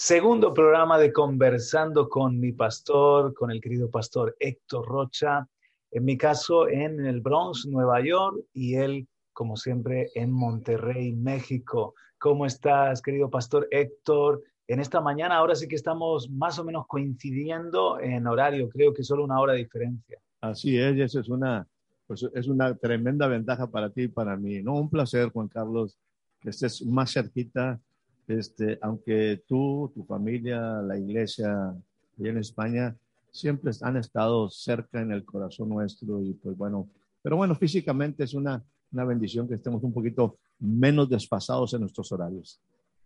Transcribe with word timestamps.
Segundo 0.00 0.54
programa 0.54 0.96
de 0.96 1.12
Conversando 1.12 2.08
con 2.08 2.38
mi 2.38 2.52
pastor, 2.52 3.34
con 3.34 3.50
el 3.50 3.60
querido 3.60 3.90
pastor 3.90 4.36
Héctor 4.38 4.86
Rocha, 4.86 5.48
en 5.90 6.04
mi 6.04 6.16
caso 6.16 6.68
en 6.68 7.04
el 7.04 7.20
Bronx, 7.20 7.66
Nueva 7.66 8.00
York, 8.00 8.44
y 8.52 8.76
él, 8.76 9.08
como 9.32 9.56
siempre, 9.56 10.08
en 10.14 10.30
Monterrey, 10.30 11.16
México. 11.16 11.96
¿Cómo 12.16 12.46
estás, 12.46 13.02
querido 13.02 13.28
pastor 13.28 13.66
Héctor? 13.72 14.40
En 14.68 14.78
esta 14.78 15.00
mañana 15.00 15.34
ahora 15.34 15.56
sí 15.56 15.66
que 15.66 15.74
estamos 15.74 16.30
más 16.30 16.60
o 16.60 16.64
menos 16.64 16.86
coincidiendo 16.86 17.98
en 17.98 18.24
horario, 18.28 18.68
creo 18.68 18.94
que 18.94 19.02
solo 19.02 19.24
una 19.24 19.40
hora 19.40 19.54
de 19.54 19.64
diferencia. 19.64 20.20
Así 20.40 20.78
es, 20.78 20.94
y 20.96 21.02
eso 21.02 21.18
es 21.18 21.28
una, 21.28 21.66
pues 22.06 22.24
es 22.34 22.46
una 22.46 22.76
tremenda 22.76 23.26
ventaja 23.26 23.68
para 23.68 23.90
ti 23.90 24.02
y 24.02 24.08
para 24.08 24.36
mí. 24.36 24.62
No, 24.62 24.74
un 24.74 24.90
placer, 24.90 25.30
Juan 25.30 25.48
Carlos, 25.48 25.98
que 26.38 26.50
estés 26.50 26.86
más 26.86 27.12
cerquita 27.12 27.80
este, 28.28 28.78
aunque 28.82 29.42
tú, 29.46 29.90
tu 29.94 30.04
familia, 30.04 30.60
la 30.82 30.98
iglesia 30.98 31.74
y 32.16 32.28
en 32.28 32.38
España 32.38 32.96
siempre 33.30 33.72
han 33.82 33.96
estado 33.96 34.48
cerca 34.50 35.00
en 35.00 35.12
el 35.12 35.24
corazón 35.24 35.68
nuestro 35.70 36.22
y 36.22 36.34
pues 36.34 36.56
bueno, 36.56 36.88
pero 37.22 37.36
bueno, 37.36 37.54
físicamente 37.54 38.24
es 38.24 38.34
una, 38.34 38.62
una 38.92 39.04
bendición 39.04 39.48
que 39.48 39.54
estemos 39.54 39.82
un 39.82 39.92
poquito 39.92 40.38
menos 40.60 41.08
despasados 41.08 41.74
en 41.74 41.80
nuestros 41.80 42.10
horarios. 42.12 42.60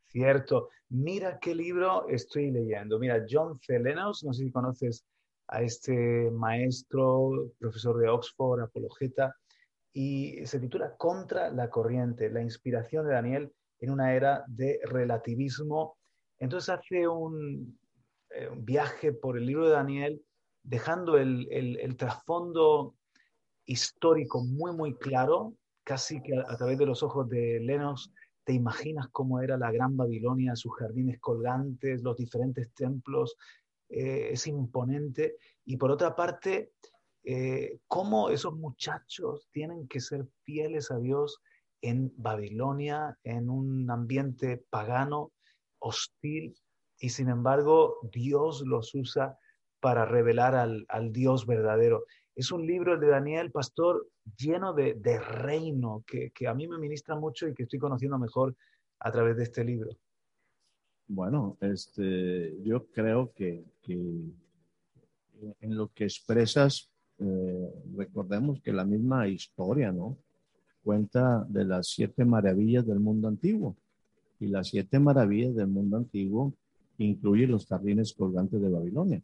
Cierto. 0.06 0.68
Mira 0.90 1.38
qué 1.38 1.54
libro 1.54 2.06
estoy 2.08 2.50
leyendo. 2.50 2.98
Mira, 2.98 3.24
John 3.28 3.58
Felenos, 3.60 4.22
no 4.24 4.32
sé 4.34 4.44
si 4.44 4.50
conoces 4.50 5.06
a 5.48 5.62
este 5.62 6.30
maestro, 6.30 7.50
profesor 7.58 7.98
de 7.98 8.08
Oxford, 8.08 8.60
apologeta, 8.60 9.34
y 9.92 10.44
se 10.46 10.60
titula 10.60 10.94
Contra 10.96 11.50
la 11.50 11.70
corriente, 11.70 12.30
la 12.30 12.42
inspiración 12.42 13.06
de 13.06 13.12
Daniel 13.12 13.52
en 13.82 13.90
una 13.90 14.14
era 14.14 14.44
de 14.46 14.80
relativismo. 14.84 15.98
Entonces 16.38 16.70
hace 16.70 17.06
un, 17.06 17.78
eh, 18.30 18.48
viaje 18.56 19.12
por 19.12 19.36
el 19.36 19.44
libro 19.44 19.66
de 19.66 19.72
Daniel, 19.72 20.24
dejando 20.62 21.18
el, 21.18 21.96
trasfondo 21.98 22.94
histórico 23.66 24.44
muy, 24.44 24.72
muy 24.72 24.94
claro, 24.94 25.54
casi 25.82 26.22
que 26.22 26.36
a, 26.36 26.56
través 26.56 26.78
de 26.78 26.86
los 26.86 27.02
ojos 27.02 27.28
de 27.28 27.58
Lenos 27.60 28.12
te 28.44 28.52
imaginas 28.52 29.08
cómo 29.10 29.40
era 29.40 29.56
la 29.56 29.72
gran 29.72 29.96
Babilonia, 29.96 30.54
sus 30.54 30.76
jardines 30.76 31.18
colgantes, 31.18 32.02
los 32.02 32.16
diferentes 32.16 32.72
templos, 32.74 33.36
eh, 33.88 34.28
es 34.30 34.46
imponente. 34.46 35.36
Y 35.64 35.76
por 35.76 35.90
otra 35.90 36.14
parte, 36.14 36.70
eh, 37.24 37.80
cómo 37.88 38.30
esos 38.30 38.54
muchachos 38.54 39.48
tienen 39.50 39.88
que 39.88 40.00
ser 40.00 40.24
fieles 40.44 40.92
a 40.92 40.98
Dios 40.98 41.40
en 41.82 42.12
Babilonia, 42.16 43.18
en 43.24 43.50
un 43.50 43.90
ambiente 43.90 44.64
pagano, 44.70 45.32
hostil, 45.80 46.54
y 46.98 47.08
sin 47.08 47.28
embargo 47.28 47.98
Dios 48.12 48.62
los 48.64 48.94
usa 48.94 49.36
para 49.80 50.04
revelar 50.04 50.54
al, 50.54 51.12
Dios 51.12 51.44
verdadero. 51.44 52.04
Es 52.36 52.52
un 52.52 52.64
libro 52.64 52.98
de 52.98 53.08
Daniel 53.08 53.50
Pastor 53.50 54.06
lleno 54.36 54.72
de, 54.72 54.94
reino 55.18 56.04
que, 56.06 56.32
a 56.46 56.54
mí 56.54 56.68
me 56.68 56.78
ministra 56.78 57.16
mucho 57.16 57.48
y 57.48 57.54
que 57.54 57.64
estoy 57.64 57.80
conociendo 57.80 58.16
mejor 58.16 58.54
a 59.00 59.10
través 59.10 59.36
de 59.36 59.42
este 59.42 59.64
libro. 59.64 59.90
Bueno, 61.08 61.58
este, 61.60 62.56
yo 62.62 62.86
creo 62.86 63.32
que, 63.34 63.64
en 63.88 65.76
lo 65.76 65.88
que 65.88 66.04
expresas, 66.04 66.88
eh, 67.18 67.68
recordemos 67.96 68.60
que 68.60 68.72
la 68.72 68.84
misma 68.84 69.26
historia, 69.26 69.90
¿no? 69.90 70.16
Cuenta 70.82 71.44
de 71.48 71.64
las 71.64 71.88
siete 71.88 72.24
maravillas 72.24 72.86
del 72.86 73.00
mundo 73.00 73.28
antiguo. 73.28 73.76
Y 74.40 74.46
las 74.48 74.68
siete 74.68 74.98
maravillas 74.98 75.54
del 75.54 75.68
mundo 75.68 75.96
antiguo 75.96 76.52
incluyen 76.98 77.52
los 77.52 77.66
jardines 77.66 78.12
colgantes 78.12 78.60
de 78.60 78.68
Babilonia, 78.68 79.22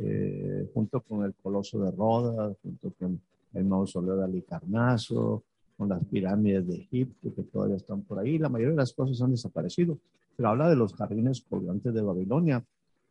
eh, 0.00 0.70
junto 0.72 1.00
con 1.00 1.24
el 1.24 1.34
coloso 1.34 1.82
de 1.82 1.90
Rodas, 1.90 2.56
junto 2.62 2.90
con 2.98 3.20
el 3.54 3.64
mausoleo 3.64 4.16
de 4.16 4.24
Alicarnaso, 4.24 5.42
con 5.76 5.88
las 5.88 6.04
pirámides 6.04 6.66
de 6.68 6.76
Egipto 6.76 7.34
que 7.34 7.42
todavía 7.42 7.76
están 7.76 8.02
por 8.02 8.18
ahí. 8.18 8.38
La 8.38 8.48
mayoría 8.48 8.72
de 8.72 8.76
las 8.76 8.92
cosas 8.92 9.20
han 9.22 9.30
desaparecido, 9.30 9.98
pero 10.36 10.50
habla 10.50 10.68
de 10.68 10.76
los 10.76 10.94
jardines 10.94 11.40
colgantes 11.40 11.92
de 11.94 12.02
Babilonia, 12.02 12.64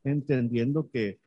entendiendo 0.03 0.87
que 0.89 1.17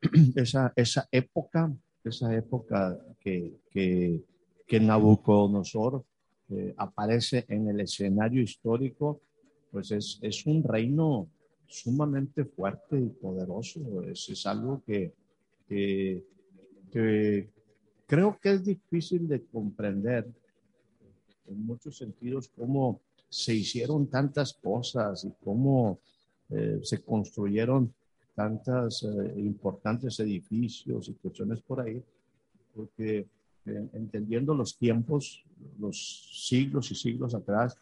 esa, 0.34 0.72
esa 0.76 1.08
época, 1.12 1.72
esa 2.04 2.34
época 2.34 2.98
que, 3.20 3.52
que 3.70 4.22
que 4.68 4.78
Nabucodonosor 4.78 6.04
eh, 6.50 6.74
aparece 6.76 7.46
en 7.48 7.68
el 7.68 7.80
escenario 7.80 8.42
histórico, 8.42 9.22
pues 9.72 9.90
es, 9.90 10.18
es, 10.20 10.46
un 10.46 10.62
reino 10.62 11.26
sumamente 11.66 12.44
fuerte 12.44 13.00
y 13.00 13.08
poderoso. 13.08 14.02
Es, 14.02 14.46
algo 14.46 14.82
que, 14.86 15.14
que, 15.66 16.22
creo 18.06 18.38
que 18.40 18.52
es 18.52 18.64
difícil 18.64 19.26
de 19.26 19.42
comprender 19.44 20.26
en 21.46 21.66
muchos 21.66 21.96
sentidos 21.96 22.48
cómo 22.48 23.00
se 23.28 23.54
hicieron 23.54 24.06
tantas 24.08 24.52
cosas 24.52 25.24
y 25.24 25.32
cómo 25.42 25.98
eh, 26.50 26.80
se 26.82 27.02
construyeron 27.02 27.92
tantos 28.34 29.02
eh, 29.02 29.34
importantes 29.38 30.20
edificios 30.20 31.08
y 31.08 31.14
cuestiones 31.14 31.60
por 31.62 31.80
ahí, 31.80 32.02
porque 32.74 33.26
entendiendo 33.92 34.54
los 34.54 34.76
tiempos, 34.76 35.44
los 35.78 36.46
siglos 36.48 36.90
y 36.90 36.94
siglos 36.94 37.34
atrás. 37.34 37.76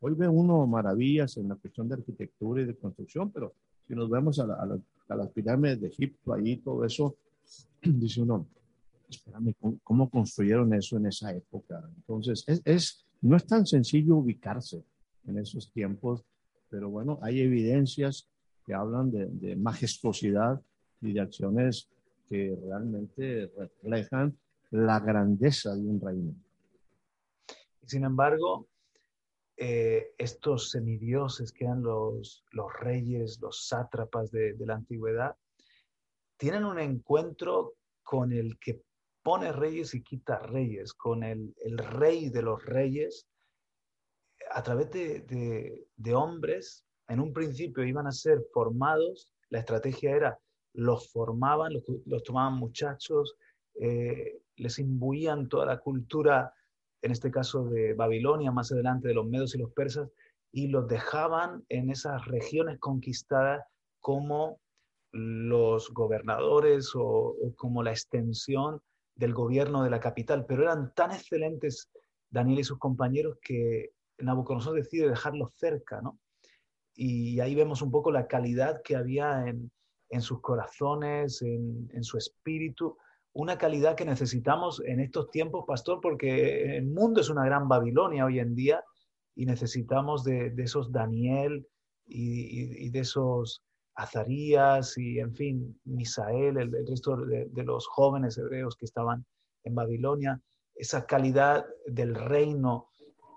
Hoy 0.00 0.14
ve 0.14 0.28
uno 0.28 0.66
maravillas 0.66 1.36
en 1.36 1.48
la 1.48 1.54
cuestión 1.54 1.88
de 1.88 1.94
arquitectura 1.94 2.62
y 2.62 2.66
de 2.66 2.76
construcción, 2.76 3.30
pero 3.30 3.54
si 3.86 3.94
nos 3.94 4.10
vemos 4.10 4.38
a, 4.38 4.46
las 5.08 5.28
pirámides 5.30 5.80
de 5.80 5.88
Egipto, 5.88 6.32
ahí 6.32 6.56
todo 6.56 6.84
eso, 6.84 7.16
dice 7.82 8.22
uno, 8.22 8.46
espérame, 9.08 9.54
¿cómo, 9.82 10.08
construyeron 10.08 10.72
eso 10.74 10.96
en 10.96 11.06
esa 11.06 11.32
época? 11.32 11.82
Entonces, 11.96 12.44
es, 12.64 13.04
no 13.20 13.36
es 13.36 13.46
tan 13.46 13.66
sencillo 13.66 14.16
ubicarse 14.16 14.82
en 15.26 15.38
esos 15.38 15.70
tiempos, 15.70 16.24
pero 16.70 16.88
bueno, 16.88 17.18
hay 17.22 17.40
evidencias 17.40 18.28
que 18.64 18.74
hablan 18.74 19.10
de, 19.10 19.26
de 19.26 19.56
majestuosidad 19.56 20.60
y 21.00 21.12
de 21.12 21.20
acciones 21.20 21.88
que 22.28 22.56
realmente 22.64 23.52
reflejan 23.58 24.34
la 24.72 25.00
grandeza 25.00 25.74
de 25.74 25.80
un 25.80 26.00
reino. 26.00 26.34
Sin 27.86 28.04
embargo, 28.04 28.68
eh, 29.56 30.14
estos 30.18 30.70
semidioses 30.70 31.52
que 31.52 31.64
eran 31.66 31.82
los, 31.82 32.42
los 32.52 32.72
reyes, 32.80 33.38
los 33.40 33.66
sátrapas 33.66 34.30
de, 34.30 34.56
la 34.58 34.74
antigüedad, 34.74 35.36
tienen 36.38 36.64
un 36.64 36.78
encuentro 36.78 37.74
con 38.02 38.32
el 38.32 38.58
que 38.58 38.82
pone 39.22 39.52
reyes 39.52 39.94
y 39.94 40.02
quita 40.02 40.38
reyes, 40.38 40.94
con 40.94 41.22
el, 41.22 41.54
rey 41.76 42.30
de 42.30 42.42
los 42.42 42.64
reyes, 42.64 43.28
a 44.50 44.62
través 44.62 44.90
de, 44.90 46.14
hombres, 46.14 46.84
en 47.08 47.20
un 47.20 47.32
principio 47.32 47.84
iban 47.84 48.06
a 48.06 48.12
ser 48.12 48.42
formados, 48.52 49.28
la 49.50 49.60
estrategia 49.60 50.16
era, 50.16 50.38
los 50.72 51.12
formaban, 51.12 51.74
los, 52.06 52.22
tomaban 52.24 52.54
muchachos, 52.54 53.36
eh, 53.80 54.40
les 54.56 54.78
imbuían 54.78 55.48
toda 55.48 55.66
la 55.66 55.78
cultura, 55.78 56.52
en 57.00 57.12
este 57.12 57.30
caso 57.30 57.64
de 57.64 57.94
Babilonia, 57.94 58.50
más 58.50 58.72
adelante 58.72 59.08
de 59.08 59.14
los 59.14 59.26
medos 59.26 59.54
y 59.54 59.58
los 59.58 59.72
persas, 59.72 60.08
y 60.52 60.68
los 60.68 60.86
dejaban 60.86 61.64
en 61.68 61.90
esas 61.90 62.24
regiones 62.26 62.78
conquistadas 62.78 63.62
como 64.00 64.60
los 65.12 65.90
gobernadores 65.92 66.92
o, 66.94 67.36
como 67.56 67.82
la 67.82 67.90
extensión 67.90 68.80
del 69.14 69.34
gobierno 69.34 69.82
de 69.82 69.90
la 69.90 70.00
capital. 70.00 70.44
Pero 70.46 70.62
eran 70.62 70.92
tan 70.94 71.12
excelentes 71.12 71.90
Daniel 72.30 72.60
y 72.60 72.64
sus 72.64 72.78
compañeros 72.78 73.38
que 73.42 73.90
Nabucodonosor 74.18 74.74
decide 74.74 75.08
dejarlos 75.08 75.50
cerca, 75.56 76.00
¿no? 76.00 76.18
Y 76.94 77.40
ahí 77.40 77.54
vemos 77.54 77.80
un 77.80 77.90
poco 77.90 78.10
la 78.10 78.26
calidad 78.26 78.82
que 78.82 78.96
había 78.96 79.46
en, 79.46 80.20
sus 80.20 80.42
corazones, 80.42 81.40
en, 81.40 81.88
en, 81.94 82.04
su 82.04 82.18
espíritu, 82.18 82.98
una 83.34 83.56
calidad 83.56 83.96
que 83.96 84.04
necesitamos 84.04 84.82
en 84.84 85.00
estos 85.00 85.30
tiempos, 85.30 85.64
pastor, 85.66 86.00
porque 86.02 86.76
el 86.76 86.86
mundo 86.86 87.20
es 87.20 87.30
una 87.30 87.44
gran 87.44 87.68
Babilonia 87.68 88.26
hoy 88.26 88.38
en 88.38 88.54
día 88.54 88.84
y 89.34 89.46
necesitamos 89.46 90.24
de, 90.24 90.52
esos 90.58 90.92
Daniel 90.92 91.66
y, 92.06 92.90
de 92.90 93.00
esos 93.00 93.62
Azarías 93.94 94.96
y, 94.98 95.18
en 95.18 95.34
fin, 95.34 95.80
Misael, 95.84 96.58
el, 96.58 96.72
resto 96.86 97.16
de, 97.16 97.64
los 97.64 97.86
jóvenes 97.86 98.36
hebreos 98.36 98.76
que 98.76 98.84
estaban 98.84 99.24
en 99.64 99.74
Babilonia, 99.74 100.40
esa 100.74 101.06
calidad 101.06 101.64
del 101.86 102.14
reino, 102.14 102.88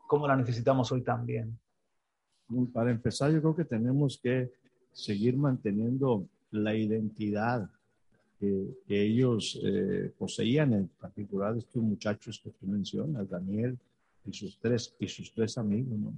como 0.07 0.27
la 0.27 0.35
necesitamos 0.35 0.91
hoy 0.91 1.03
también. 1.03 1.57
Para 2.73 2.91
empezar, 2.91 3.31
yo 3.31 3.41
creo 3.41 3.55
que 3.55 3.65
tenemos 3.65 4.19
que 4.21 4.51
seguir 4.91 5.37
manteniendo 5.37 6.27
la 6.51 6.73
identidad 6.73 7.69
que, 8.39 8.75
ellos 8.87 9.59
eh, 9.63 10.11
poseían, 10.17 10.73
en 10.73 10.87
particular 10.87 11.57
estos 11.57 11.81
muchachos 11.81 12.39
que 12.43 12.51
tú 12.51 12.67
mencionas, 12.67 13.29
Daniel 13.29 13.77
y 14.25 14.33
sus 14.33 14.57
tres, 14.59 14.95
y 14.99 15.07
sus 15.07 15.31
tres 15.31 15.57
amigos, 15.57 15.97
¿no? 15.97 16.13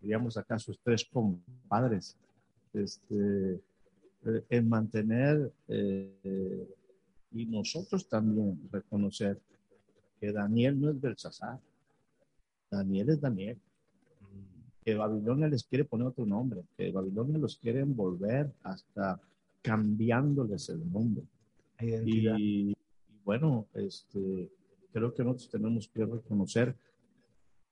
Diríamos 0.00 0.36
acá 0.36 0.58
sus 0.58 0.78
tres 0.78 1.04
compadres. 1.04 2.16
Este, 2.72 3.60
eh, 4.24 4.44
en 4.48 4.68
mantener 4.68 5.50
y 7.32 7.46
nosotros 7.46 8.08
también 8.08 8.60
reconocer 8.70 9.38
que 10.20 10.32
Daniel 10.32 10.78
no 10.80 10.90
es 10.90 11.00
Belsasar, 11.00 11.58
Daniel 12.70 13.10
es 13.10 13.20
Daniel. 13.20 13.58
Que 14.84 14.94
Babilonia 14.94 15.48
les 15.48 15.64
quiere 15.64 15.84
poner 15.84 16.06
otro 16.08 16.24
nombre, 16.24 16.62
que 16.76 16.90
Babilonia 16.90 17.38
los 17.38 17.56
quiere 17.56 17.80
envolver 17.80 18.50
hasta 18.62 19.20
cambiándoles 19.62 20.68
el 20.70 20.90
nombre. 20.90 21.24
Y, 21.82 22.76
bueno, 23.24 23.66
este, 23.74 24.50
creo 24.92 25.14
que 25.14 25.24
nosotros 25.24 25.50
tenemos 25.50 25.88
que 25.88 26.04
reconocer. 26.04 26.76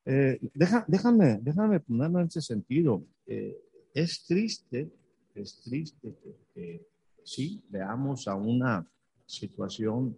Eh, 0.04 0.38
déjame, 0.54 1.38
déjame 1.42 1.80
ponerlo 1.80 2.20
en 2.20 2.26
ese 2.26 2.40
sentido. 2.40 3.04
Eh, 3.26 3.56
es 3.92 4.24
triste, 4.24 4.90
es 5.34 5.60
triste 5.62 6.14
que, 6.54 6.86
sí 7.24 7.62
veamos 7.68 8.26
a 8.26 8.34
una 8.34 8.90
situación 9.26 10.16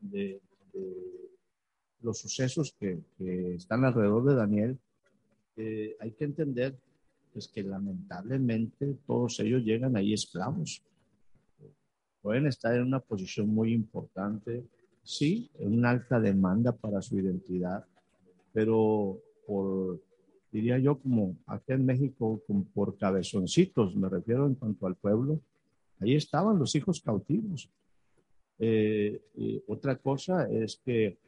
de, 0.00 0.40
los 2.02 2.18
sucesos 2.18 2.74
que, 2.78 2.98
están 3.54 3.84
alrededor 3.84 4.24
de 4.24 4.34
Daniel. 4.34 4.78
Eh, 5.56 5.96
hay 6.00 6.12
que 6.12 6.24
entender 6.24 6.74
pues, 7.34 7.48
que 7.48 7.62
lamentablemente 7.62 8.96
todos 9.06 9.38
ellos 9.40 9.62
llegan 9.62 9.96
ahí 9.96 10.14
esclavos 10.14 10.82
pueden 12.22 12.46
estar 12.46 12.74
en 12.74 12.82
una 12.82 13.00
posición 13.00 13.48
muy 13.48 13.72
importante, 13.72 14.64
sí, 15.02 15.50
en 15.58 15.78
una 15.78 15.90
alta 15.90 16.20
demanda 16.20 16.72
para 16.72 17.00
su 17.02 17.18
identidad, 17.18 17.84
pero 18.52 19.18
por, 19.46 20.00
diría 20.52 20.78
yo, 20.78 20.98
como 20.98 21.36
aquí 21.46 21.72
en 21.72 21.86
México, 21.86 22.42
como 22.46 22.64
por 22.64 22.96
cabezoncitos, 22.96 23.96
me 23.96 24.08
refiero 24.08 24.46
en 24.46 24.54
cuanto 24.54 24.86
al 24.86 24.96
pueblo, 24.96 25.40
ahí 26.00 26.14
estaban 26.14 26.58
los 26.58 26.74
hijos 26.74 27.00
cautivos. 27.00 27.70
Eh, 28.58 29.20
otra 29.68 29.96
cosa 29.96 30.48
es 30.50 30.80
que, 30.84 31.18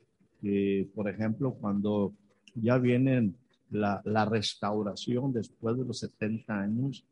por 0.95 1.09
ejemplo, 1.09 1.55
cuando 1.55 2.15
ya 2.55 2.77
vienen 2.79 3.37
la, 3.71 4.03
la, 4.05 4.27
restauración 4.27 5.33
después 5.33 5.79
de 5.79 5.85
los 5.85 5.99
70 6.01 6.61
años, 6.61 7.07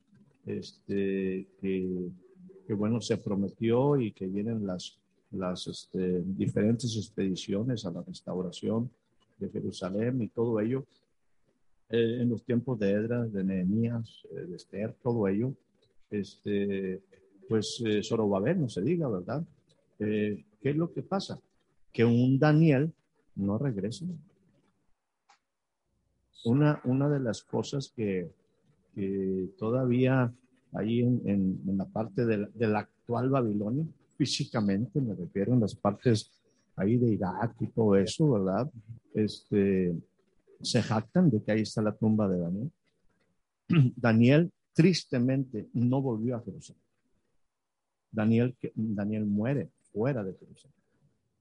este, 0.44 1.47
que 1.61 2.11
que 2.70 2.75
bueno, 2.75 3.00
se 3.00 3.17
prometió 3.17 4.00
y 4.00 4.12
que 4.12 4.28
vienen 4.28 4.64
las, 4.64 4.96
las 5.32 5.67
este, 5.67 6.22
diferentes 6.25 6.96
expediciones 6.96 7.84
a 7.84 7.90
la 7.90 8.00
restauración 8.00 8.88
de 9.38 9.49
Jerusalén 9.49 10.22
y 10.22 10.28
todo 10.28 10.61
ello, 10.61 10.87
eh, 11.88 12.19
en 12.20 12.31
los 12.31 12.44
tiempos 12.44 12.78
de 12.78 12.93
Edras, 12.93 13.32
de 13.32 13.43
Nehemías, 13.43 14.25
eh, 14.31 14.43
de 14.46 14.55
Esther, 14.55 14.94
todo 15.02 15.26
ello, 15.26 15.52
este, 16.12 17.02
pues 17.49 17.82
eh, 17.84 18.05
Zorobabel, 18.05 18.61
no 18.61 18.69
se 18.69 18.82
diga, 18.82 19.08
¿verdad? 19.08 19.43
¿Qué 19.99 20.44
es 20.62 20.76
lo 20.76 20.93
que 20.93 21.02
pasa? 21.02 21.40
Que 21.93 22.05
un 22.05 22.38
Daniel 22.38 22.93
no 23.34 23.58
regresa. 23.58 24.05
Una, 26.44 26.81
una 26.84 27.08
de 27.08 27.19
las 27.19 27.43
cosas 27.43 27.93
que, 27.96 28.31
que 28.94 29.49
todavía 29.58 30.32
ahí 30.72 31.00
en, 31.00 31.20
en, 31.25 31.76
la 31.76 31.84
parte 31.84 32.25
de 32.25 32.67
la, 32.67 32.81
actual 32.81 33.31
Babilonia, 33.31 33.84
físicamente, 34.17 35.00
me 35.00 35.14
refiero 35.14 35.55
en 35.55 35.61
las 35.61 35.75
partes 35.75 36.31
ahí 36.76 36.96
de 36.96 37.08
Irak 37.12 37.55
y 37.61 37.67
todo 37.69 37.96
eso, 37.96 38.31
¿verdad? 38.31 38.70
Este, 39.14 39.94
se 40.61 40.82
jactan 40.82 41.31
de 41.31 41.43
que 41.43 41.52
ahí 41.52 41.62
está 41.62 41.82
la 41.82 41.96
tumba 41.96 42.28
de 42.28 42.38
Daniel. 42.38 42.70
Daniel 43.96 44.50
tristemente 44.72 45.69
no 45.72 46.00
volvió 46.00 46.37
a 46.37 46.43
Jerusalén. 46.43 46.82
Daniel, 48.12 48.56
Daniel 48.75 49.26
muere 49.26 49.70
fuera 49.93 50.22
de 50.22 50.34
Jerusalén. 50.34 50.76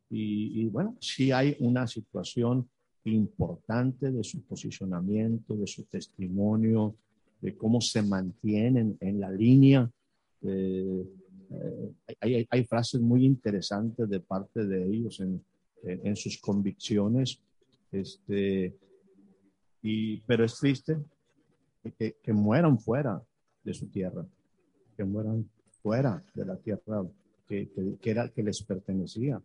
Y, 0.09 0.61
y, 0.61 0.69
bueno, 0.69 0.97
sí 0.99 1.31
hay 1.31 1.55
una 1.59 1.85
situación 1.85 2.67
importante 3.03 4.11
de 4.11 4.23
su 4.23 4.41
posicionamiento, 4.41 5.55
de 5.55 5.67
su 5.67 5.83
testimonio, 5.83 6.95
de 7.41 7.55
cómo 7.55 7.81
se 7.81 8.01
mantienen 8.01 8.97
en 8.99 9.19
la 9.19 9.31
línea. 9.31 9.89
Eh, 10.41 11.05
hay, 12.19 12.47
hay, 12.49 12.63
frases 12.65 13.01
muy 13.01 13.25
interesantes 13.25 14.07
de 14.09 14.19
parte 14.19 14.65
de 14.65 14.85
ellos 14.85 15.19
en, 15.19 15.43
en, 15.83 16.15
sus 16.15 16.37
convicciones, 16.37 17.41
este, 17.91 18.75
y, 19.81 20.17
pero 20.21 20.45
es 20.45 20.55
triste 20.57 20.97
que, 21.97 22.17
que, 22.21 22.33
mueran 22.33 22.79
fuera 22.79 23.21
de 23.63 23.73
su 23.73 23.87
tierra, 23.87 24.25
que 24.95 25.03
mueran 25.03 25.49
fuera 25.81 26.23
de 26.35 26.45
la 26.45 26.57
tierra 26.57 27.03
que, 27.47 27.69
que, 27.99 28.09
era, 28.11 28.29
que 28.29 28.43
les 28.43 28.61
pertenecía. 28.63 29.41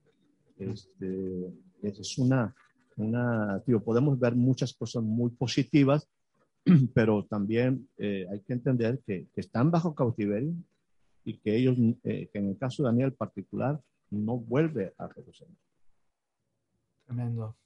Este, 0.58 1.52
es 1.82 2.19
una, 2.19 2.55
una, 2.96 3.61
tío, 3.64 3.82
podemos 3.82 4.19
ver 4.19 4.35
muchas 4.35 4.75
cosas 4.75 5.02
muy 5.02 5.31
positivas, 5.31 6.08
pero 6.94 7.25
también 7.25 7.88
eh, 7.99 8.26
hay 8.31 8.40
que 8.40 8.52
entender 8.52 9.00
que, 9.06 9.28
están 9.37 9.70
bajo 9.70 9.94
cautiverio 9.94 10.55
y 11.25 11.38
que 11.38 11.56
ellos, 11.56 11.76
eh, 12.05 12.28
que 12.32 12.38
en 12.38 12.50
el 12.50 12.58
caso 12.58 12.82
de 12.82 12.88
Daniel 12.88 13.12
particular, 13.12 13.81
no 14.11 14.38
vuelve 14.38 14.94
a 14.99 15.08
Jerusalén. 15.08 15.56
Tremendo. 17.05 17.56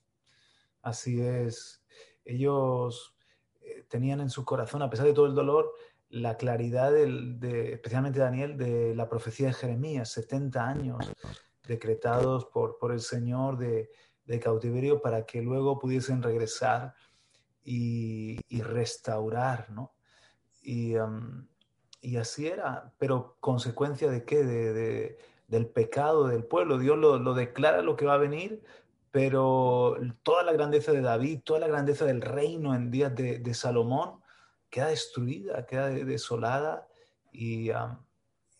Así 0.82 1.20
es. 1.20 1.82
Ellos 2.24 3.14
eh, 3.60 3.84
tenían 3.88 4.20
en 4.20 4.30
su 4.30 4.44
corazón, 4.44 4.82
a 4.82 4.90
pesar 4.90 5.06
de 5.06 5.12
todo 5.12 5.26
el 5.26 5.34
dolor, 5.34 5.72
la 6.10 6.36
claridad, 6.36 6.92
de, 6.92 7.72
especialmente 7.72 8.18
Daniel, 8.18 8.56
de 8.56 8.94
la 8.94 9.08
profecía 9.08 9.48
de 9.48 9.52
Jeremías, 9.52 10.10
70 10.12 10.66
años 10.66 11.12
decretados 11.66 12.46
por, 12.46 12.92
el 12.92 13.00
Señor 13.00 13.58
de 13.58 14.40
cautiverio 14.40 15.02
para 15.02 15.26
que 15.26 15.42
luego 15.42 15.78
pudiesen 15.78 16.22
regresar 16.22 16.94
y, 17.70 18.62
restaurar, 18.62 19.70
¿no? 19.70 19.92
Y, 20.62 20.96
así 22.16 22.46
era, 22.46 22.92
pero 22.98 23.36
consecuencia 23.40 24.10
de 24.10 24.24
qué? 24.24 24.44
De, 24.44 25.18
del 25.46 25.66
pecado 25.66 26.28
del 26.28 26.44
pueblo. 26.44 26.78
Dios 26.78 26.96
lo, 26.96 27.34
declara 27.34 27.82
lo 27.82 27.96
que 27.96 28.06
va 28.06 28.14
a 28.14 28.18
venir, 28.18 28.62
pero 29.10 29.96
toda 30.22 30.42
la 30.42 30.52
grandeza 30.52 30.92
de 30.92 31.02
David, 31.02 31.40
toda 31.44 31.60
la 31.60 31.68
grandeza 31.68 32.04
del 32.04 32.22
reino 32.22 32.74
en 32.74 32.90
días 32.90 33.14
de, 33.14 33.54
Salomón 33.54 34.20
queda 34.70 34.88
destruida, 34.88 35.66
queda 35.66 35.88
desolada 35.88 36.88
y, 37.32 37.70
y, 37.70 37.72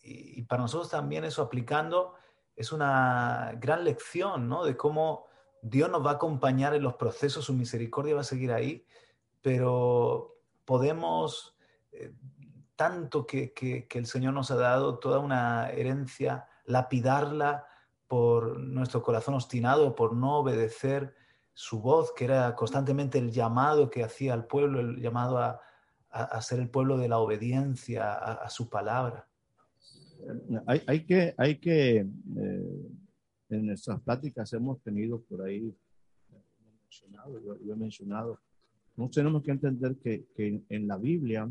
y, 0.03 0.43
para 0.43 0.63
nosotros 0.63 0.89
también 0.89 1.23
eso 1.25 1.41
aplicando 1.41 2.15
es 2.55 2.71
una 2.71 3.53
gran 3.57 3.83
lección, 3.83 4.49
¿no? 4.49 4.65
De 4.65 4.75
cómo 4.75 5.28
Dios 5.61 5.89
nos 5.89 6.05
va 6.05 6.11
a 6.11 6.13
acompañar 6.15 6.73
en 6.73 6.83
los 6.83 6.95
procesos, 6.95 7.45
su 7.45 7.53
misericordia 7.53 8.15
va 8.15 8.21
a 8.21 8.25
seguir 8.25 8.51
ahí, 8.51 8.85
pero 9.41 10.37
podemos, 10.65 11.57
eh, 11.91 12.13
tanto 12.75 13.25
que, 13.25 13.53
el 13.91 14.05
Señor 14.05 14.33
nos 14.33 14.51
ha 14.51 14.55
dado, 14.55 14.99
toda 14.99 15.19
una 15.19 15.69
herencia, 15.71 16.47
lapidarla 16.65 17.65
por 18.07 18.59
nuestro 18.59 19.01
corazón 19.01 19.35
obstinado, 19.35 19.95
por 19.95 20.15
no 20.15 20.39
obedecer 20.39 21.15
su 21.53 21.81
voz, 21.81 22.13
que 22.13 22.25
era 22.25 22.55
constantemente 22.55 23.17
el 23.17 23.31
llamado 23.31 23.89
que 23.89 24.03
hacía 24.03 24.33
al 24.33 24.45
pueblo, 24.45 24.79
el 24.79 25.01
llamado 25.01 25.39
a, 25.39 25.61
ser 26.41 26.59
el 26.59 26.69
pueblo 26.69 26.97
de 26.97 27.07
la 27.07 27.19
obediencia 27.19 28.13
a, 28.13 28.49
su 28.49 28.69
palabra. 28.69 29.27
Hay, 30.65 31.05
que, 31.05 31.35
hay 31.37 31.59
que 31.59 31.97
eh, 31.99 32.89
en 33.49 33.65
nuestras 33.65 34.01
pláticas 34.01 34.53
hemos 34.53 34.81
tenido 34.81 35.21
por 35.21 35.41
ahí, 35.41 35.73
mencionado, 36.81 37.41
yo, 37.41 37.73
he 37.73 37.75
mencionado, 37.75 38.39
no 38.95 39.09
tenemos 39.09 39.43
que 39.43 39.51
entender 39.51 39.95
que, 39.97 40.25
que 40.35 40.61
en 40.69 40.87
la 40.87 40.97
Biblia, 40.97 41.49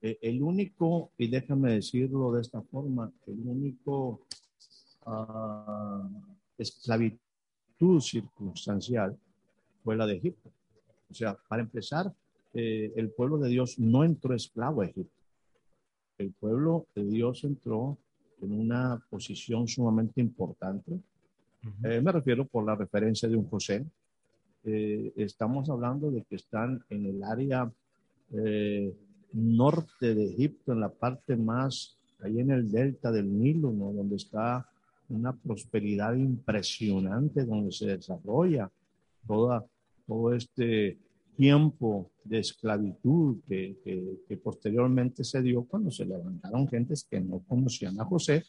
eh, 0.00 0.18
el 0.22 0.42
único, 0.42 1.10
y 1.18 1.28
déjame 1.28 1.74
decirlo 1.74 2.32
de 2.32 2.42
esta 2.42 2.62
forma, 2.62 3.12
el 3.26 3.40
único 3.40 4.20
uh, 5.06 6.08
esclavitud 6.56 8.00
circunstancial 8.00 9.18
fue 9.82 9.96
la 9.96 10.06
de 10.06 10.16
Egipto. 10.16 10.50
O 11.10 11.14
sea, 11.14 11.36
para 11.48 11.62
empezar, 11.62 12.12
eh, 12.54 12.92
el 12.96 13.10
pueblo 13.10 13.38
de 13.38 13.48
Dios 13.48 13.78
no 13.78 14.04
entró 14.04 14.34
esclavo 14.34 14.82
a 14.82 14.86
Egipto. 14.86 15.22
El 16.18 16.32
pueblo 16.32 16.86
de 16.94 17.04
Dios 17.04 17.44
entró 17.44 17.98
en 18.42 18.52
una 18.52 19.00
posición 19.10 19.66
sumamente 19.66 20.20
importante. 20.20 21.00
Eh, 21.84 22.00
me 22.00 22.12
refiero 22.12 22.46
por 22.46 22.64
la 22.64 22.74
referencia 22.74 23.28
de 23.28 23.36
un 23.36 23.48
José. 23.48 23.84
Eh, 24.64 25.12
estamos 25.16 25.68
hablando 25.70 26.10
de 26.10 26.22
que 26.22 26.36
están 26.36 26.82
en 26.90 27.06
el 27.06 27.22
área 27.22 27.70
eh, 28.32 28.94
norte 29.32 30.14
de 30.14 30.26
Egipto, 30.26 30.72
en 30.72 30.80
la 30.80 30.90
parte 30.90 31.36
más, 31.36 31.98
ahí 32.20 32.40
en 32.40 32.50
el 32.50 32.70
delta 32.70 33.10
del 33.10 33.38
Nilo, 33.38 33.72
¿no? 33.72 33.92
donde 33.92 34.16
está 34.16 34.68
una 35.08 35.32
prosperidad 35.32 36.14
impresionante, 36.14 37.44
donde 37.44 37.72
se 37.72 37.86
desarrolla 37.86 38.70
toda, 39.26 39.64
todo 40.06 40.34
este 40.34 40.98
tiempo 41.38 42.10
de 42.24 42.40
esclavitud 42.40 43.36
que, 43.48 43.76
que, 44.26 44.36
posteriormente 44.38 45.22
se 45.22 45.40
dio 45.40 45.62
cuando 45.62 45.88
se 45.88 46.04
levantaron 46.04 46.66
gentes 46.66 47.06
que 47.08 47.20
no 47.20 47.44
conocían 47.46 47.98
a 48.00 48.04
José 48.04 48.42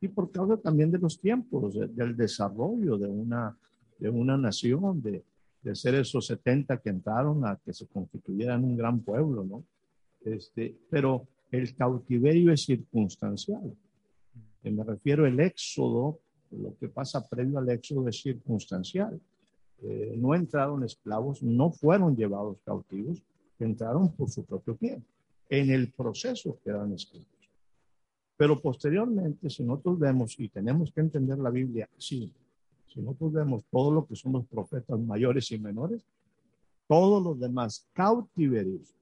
y 0.00 0.08
por 0.08 0.32
causa 0.32 0.56
también 0.56 0.90
de 0.90 0.98
los 0.98 1.20
tiempos, 1.20 1.78
del 1.94 2.16
desarrollo 2.16 2.98
de 2.98 3.06
una, 3.06 3.56
de 3.96 4.10
una 4.10 4.36
nación, 4.36 5.00
de, 5.00 5.22
de 5.62 5.76
ser 5.76 5.94
esos 5.94 6.26
70 6.26 6.78
que 6.78 6.90
entraron 6.90 7.46
a 7.46 7.60
que 7.64 7.72
se 7.72 7.86
constituyeran 7.86 8.64
un 8.64 8.76
gran 8.76 8.98
pueblo, 9.02 9.44
¿no? 9.44 9.64
Este, 10.24 10.76
pero 10.90 11.28
el 11.52 11.76
cautiverio 11.76 12.52
es 12.52 12.64
circunstancial. 12.64 13.72
Me 14.64 14.82
refiero 14.82 15.26
al 15.26 15.38
éxodo, 15.38 16.18
lo 16.50 16.76
que 16.76 16.88
pasa 16.88 17.24
previo 17.28 17.60
al 17.60 17.68
éxodo 17.68 18.08
es 18.08 18.20
circunstancial. 18.20 19.20
Eh, 19.82 20.14
no 20.16 20.34
entraron 20.34 20.84
esclavos, 20.84 21.42
no 21.42 21.70
fueron 21.72 22.16
llevados 22.16 22.58
cautivos, 22.64 23.20
entraron 23.58 24.12
por 24.12 24.30
su 24.30 24.44
propio 24.44 24.76
pie. 24.76 25.02
En 25.48 25.70
el 25.70 25.90
proceso 25.90 26.58
quedan 26.64 26.92
esclavos. 26.92 27.26
Pero 28.36 28.60
posteriormente, 28.60 29.50
si 29.50 29.62
nosotros 29.62 29.98
vemos, 29.98 30.38
y 30.38 30.48
tenemos 30.48 30.92
que 30.92 31.00
entender 31.00 31.38
la 31.38 31.50
Biblia 31.50 31.88
así, 31.96 32.32
si 32.86 33.00
nosotros 33.00 33.32
vemos 33.32 33.64
todo 33.70 33.90
lo 33.90 34.06
que 34.06 34.16
son 34.16 34.32
los 34.32 34.46
profetas 34.46 34.98
mayores 35.00 35.50
y 35.50 35.58
menores, 35.58 36.04
todos 36.86 37.22
los 37.22 37.38
demás 37.38 37.88
cautiverios 37.92 38.94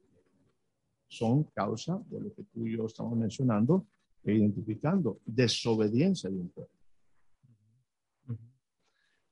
son 1.08 1.44
causa 1.44 2.00
de 2.08 2.20
lo 2.20 2.32
que 2.32 2.44
tú 2.44 2.66
y 2.66 2.76
yo 2.76 2.86
estamos 2.86 3.18
mencionando 3.18 3.84
e 4.22 4.34
identificando, 4.34 5.18
desobediencia 5.26 6.30
de 6.30 6.36
un 6.36 6.48
pueblo. 6.48 6.79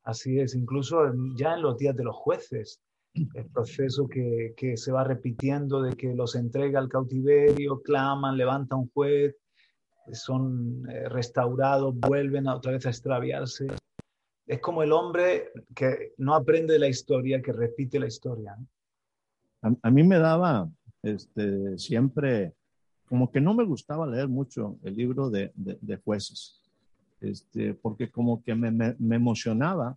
Así 0.09 0.41
es, 0.41 0.55
incluso 0.55 1.12
ya 1.37 1.53
en 1.53 1.61
los 1.61 1.77
días 1.77 1.95
de 1.95 2.03
los 2.03 2.17
jueces, 2.17 2.81
el 3.12 3.45
proceso 3.53 4.09
que, 4.09 4.55
se 4.75 4.91
va 4.91 5.05
repitiendo 5.05 5.83
de 5.83 5.95
que 5.97 6.15
los 6.15 6.35
entrega 6.35 6.79
al 6.79 6.88
cautiverio, 6.88 7.83
claman, 7.83 8.38
levanta 8.38 8.75
un 8.75 8.88
juez, 8.88 9.37
son 10.15 10.88
eh, 10.88 11.11
restaurados, 11.11 11.95
vuelven 11.95 12.49
otra 12.49 12.73
vez 12.73 12.87
a 12.87 12.88
extraviarse. 12.88 13.67
Es 14.47 14.61
como 14.61 14.83
el 14.83 14.93
hombre 14.93 15.53
que 15.75 16.15
no 16.17 16.35
aprende 16.35 16.73
de 16.73 16.79
la 16.79 16.88
historia, 16.88 17.43
que 17.43 17.53
repite 17.53 18.00
la 18.00 18.07
historia. 18.07 18.57
A, 19.61 19.91
mí 19.91 20.05
me 20.05 20.19
daba 20.19 20.71
este, 21.03 21.77
siempre, 21.77 22.55
como 23.05 23.31
que 23.31 23.43
no 23.43 23.53
me 23.53 23.65
gustaba 23.65 24.07
leer 24.07 24.29
mucho 24.29 24.79
el 24.85 24.97
libro 24.97 25.29
de, 25.29 25.53
jueces, 26.03 26.58
este, 27.21 27.75
porque 27.75 28.11
como 28.11 28.43
que 28.43 28.55
me, 28.55 28.71
me, 28.71 29.17
emocionaba 29.17 29.97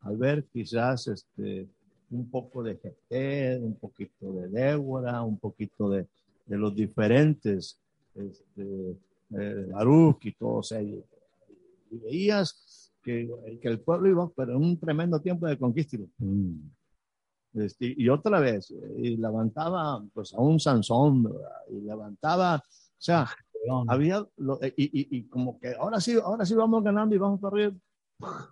al 0.00 0.16
ver 0.16 0.44
quizás 0.52 1.06
este, 1.08 1.68
un 2.10 2.30
poco 2.30 2.62
de 2.62 2.76
Jeter, 2.76 3.60
un 3.60 3.76
poquito 3.76 4.32
de 4.32 4.48
Débora, 4.48 5.22
un 5.22 5.38
poquito 5.38 5.90
de, 5.90 6.06
de 6.46 6.56
los 6.56 6.74
diferentes 6.74 7.80
este, 8.14 8.96
eh, 9.30 9.66
Baruch 9.70 10.26
y 10.26 10.32
todos 10.32 10.72
ellos. 10.72 11.04
Y 11.90 11.98
veías 11.98 12.92
que, 13.02 13.28
que, 13.60 13.68
el 13.68 13.80
pueblo 13.80 14.08
iba 14.08 14.30
pero 14.36 14.52
en 14.52 14.64
un 14.64 14.78
tremendo 14.78 15.20
tiempo 15.20 15.46
de 15.46 15.58
conquista. 15.58 15.96
Mm. 16.18 16.70
Este, 17.54 17.94
y 17.96 18.08
otra 18.08 18.40
vez, 18.40 18.72
y 18.98 19.16
levantaba 19.16 20.04
pues 20.12 20.34
a 20.34 20.40
un 20.40 20.60
Sansón, 20.60 21.32
y 21.70 21.80
levantaba, 21.80 22.56
o 22.56 22.60
sea, 22.98 23.26
había, 23.88 24.26
y, 24.76 25.18
y, 25.18 25.24
como 25.24 25.58
que 25.58 25.74
ahora 25.74 26.00
sí, 26.00 26.14
ahora 26.22 26.44
sí 26.46 26.54
vamos 26.54 26.82
ganando 26.82 27.14
y 27.14 27.18
vamos 27.18 27.40
para 27.40 27.54
arriba, 27.54 27.76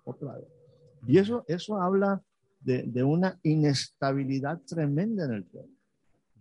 otra 0.04 0.34
vez. 0.34 0.48
Y 1.06 1.18
eso, 1.18 1.44
eso 1.46 1.80
habla 1.80 2.22
de, 2.60 2.82
de 2.82 3.02
una 3.02 3.38
inestabilidad 3.42 4.60
tremenda 4.62 5.24
en 5.24 5.32
el 5.32 5.44
pueblo. 5.44 5.72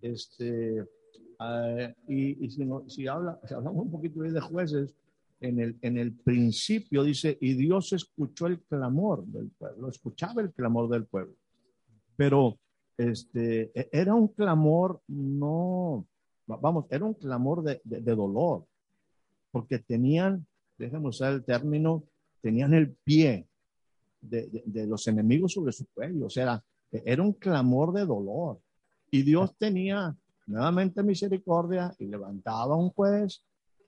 Este, 0.02 0.82
uh, 0.82 1.94
y, 2.08 2.46
y 2.46 2.50
si, 2.50 2.66
no, 2.66 2.88
si, 2.90 3.08
habla, 3.08 3.40
si 3.48 3.54
hablamos 3.54 3.86
un 3.86 3.92
poquito 3.92 4.22
de 4.22 4.42
jueces, 4.42 4.96
en 5.42 5.60
el, 5.60 5.78
en 5.82 5.98
el 5.98 6.14
principio 6.14 7.04
dice, 7.04 7.38
y 7.40 7.54
Dios 7.54 7.94
escuchó 7.94 8.48
el 8.48 8.62
clamor 8.62 9.26
del 9.26 9.50
pueblo, 9.52 9.90
escuchaba 9.90 10.42
el 10.42 10.52
clamor 10.54 10.90
del 10.90 11.06
pueblo. 11.06 11.36
Pero 12.16 12.58
este, 12.98 13.72
e, 13.80 13.90
era 13.92 14.16
un 14.16 14.30
clamor, 14.30 15.02
no, 15.08 16.08
vamos, 16.48 16.86
era 16.90 17.06
un 17.06 17.14
clamor 17.14 17.64
de, 17.64 17.82
de, 17.84 18.02
de 18.02 18.16
dolor, 18.16 18.66
porque 19.52 19.80
tenían, 19.80 20.46
déjenme 20.78 21.10
usar 21.10 21.34
el 21.34 21.44
término, 21.44 22.04
tenían 22.42 22.74
el 22.74 22.94
pie 23.04 23.48
de, 24.22 24.64
de, 24.66 24.88
los 24.88 25.08
enemigos 25.08 25.54
sobre 25.54 25.72
su 25.72 25.86
cuello. 25.94 26.26
O 26.28 26.30
sea, 26.30 26.64
era 26.92 27.22
un 27.22 27.34
clamor 27.34 27.94
de 27.94 28.06
dolor. 28.06 28.60
Y 29.12 29.24
Dios 29.24 29.56
tenía 29.58 30.16
nuevamente 30.48 31.04
misericordia 31.04 31.96
y 32.00 32.06
levantaba 32.06 32.76
un 32.76 32.90
juez, 32.90 33.44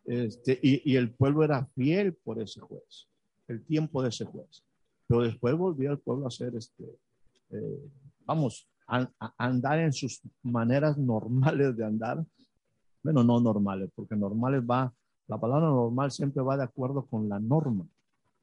este, 0.06 0.58
y, 0.62 0.92
y, 0.92 0.96
el 0.96 1.12
pueblo 1.12 1.44
era 1.44 1.66
fiel 1.76 2.14
por 2.14 2.42
ese 2.42 2.62
juez, 2.62 3.08
el 3.48 3.64
tiempo 3.66 4.02
de 4.02 4.10
ese 4.10 4.26
juez. 4.26 4.64
Pero 5.06 5.22
después 5.22 5.56
volvió 5.56 5.92
el 5.92 6.00
pueblo 6.00 6.28
a 6.28 6.32
ser, 6.32 6.56
este, 6.56 6.86
eh, 7.52 7.80
vamos, 8.26 8.68
a, 8.88 9.10
andar 9.38 9.80
en 9.80 9.94
sus 9.94 10.22
maneras 10.42 10.98
normales 10.98 11.76
de 11.76 11.86
andar. 11.86 12.26
Bueno, 13.04 13.24
no 13.24 13.40
normales, 13.40 13.90
porque 13.96 14.16
normales 14.16 14.62
va, 14.64 14.94
la 15.28 15.40
palabra 15.40 15.68
normal 15.68 16.12
siempre 16.12 16.42
va 16.42 16.58
de 16.58 16.64
acuerdo 16.64 17.06
con 17.06 17.30
la 17.30 17.40
norma 17.40 17.86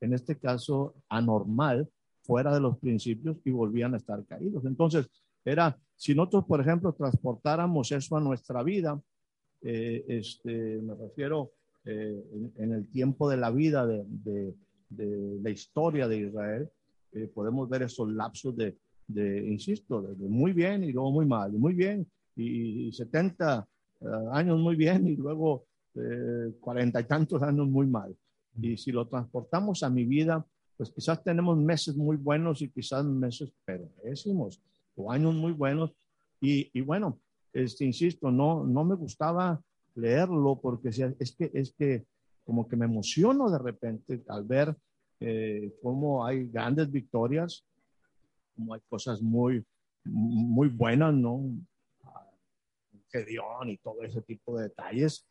en 0.04 0.12
este 0.12 0.36
caso 0.36 0.94
anormal, 1.08 1.88
fuera 2.22 2.54
de 2.54 2.60
los 2.60 2.78
principios 2.78 3.36
y 3.44 3.50
volvían 3.50 3.94
a 3.94 3.96
estar 3.96 4.24
caídos. 4.24 4.64
Entonces, 4.64 5.08
era, 5.44 5.76
si 5.96 6.14
nosotros, 6.14 6.44
por 6.44 6.60
ejemplo, 6.60 6.92
transportáramos 6.92 7.90
eso 7.92 8.16
a 8.16 8.20
nuestra 8.20 8.62
vida, 8.62 9.00
eh, 9.62 10.04
este, 10.08 10.80
me 10.80 10.94
refiero 10.94 11.52
eh, 11.84 12.22
en, 12.56 12.72
el 12.72 12.88
tiempo 12.88 13.28
de 13.28 13.36
la 13.36 13.50
vida 13.50 13.86
de, 13.86 14.04
de, 14.88 15.40
la 15.42 15.50
historia 15.50 16.06
de 16.08 16.18
Israel, 16.18 16.70
eh, 17.12 17.30
podemos 17.34 17.68
ver 17.68 17.82
esos 17.82 18.10
lapsos 18.10 18.56
de, 18.56 18.76
de 19.06 19.46
insisto, 19.46 20.00
de, 20.02 20.28
muy 20.28 20.52
bien 20.52 20.84
y 20.84 20.92
luego 20.92 21.10
muy 21.10 21.26
mal, 21.26 21.54
y 21.54 21.58
muy 21.58 21.74
bien, 21.74 22.06
y, 22.36 22.90
70 22.92 23.66
años 24.32 24.58
muy 24.58 24.76
bien 24.76 25.06
y 25.06 25.16
luego 25.16 25.66
cuarenta 26.60 27.00
y 27.00 27.04
tantos 27.04 27.42
años 27.42 27.68
muy 27.68 27.86
mal. 27.86 28.16
Y 28.60 28.76
si 28.76 28.92
lo 28.92 29.06
transportamos 29.06 29.82
a 29.82 29.90
mi 29.90 30.04
vida, 30.04 30.44
pues 30.76 30.90
quizás 30.90 31.22
tenemos 31.22 31.56
meses 31.56 31.96
muy 31.96 32.16
buenos 32.16 32.62
y 32.62 32.68
quizás 32.68 33.04
meses 33.04 33.52
pésimos 34.02 34.60
o 34.96 35.10
años 35.10 35.34
muy 35.34 35.52
buenos. 35.52 35.92
Y, 36.40 36.70
y 36.72 36.80
bueno, 36.80 37.18
este, 37.52 37.84
insisto, 37.84 38.30
no, 38.30 38.64
no 38.64 38.84
me 38.84 38.96
gustaba 38.96 39.62
leerlo 39.94 40.58
porque 40.60 40.88
es 40.88 41.32
que, 41.36 41.50
es 41.54 41.72
que 41.72 42.04
como 42.44 42.68
que 42.68 42.76
me 42.76 42.84
emociono 42.84 43.50
de 43.50 43.58
repente 43.58 44.22
al 44.28 44.44
ver 44.44 44.76
eh, 45.20 45.72
cómo 45.82 46.26
hay 46.26 46.48
grandes 46.48 46.90
victorias, 46.90 47.64
como 48.56 48.74
hay 48.74 48.80
cosas 48.88 49.22
muy, 49.22 49.64
muy 50.04 50.68
buenas, 50.68 51.14
¿no? 51.14 51.44
Gedeón 53.14 53.70
y 53.70 53.76
todo 53.78 54.02
ese 54.02 54.22
tipo 54.22 54.56
de 54.56 54.64
detalles. 54.64 55.26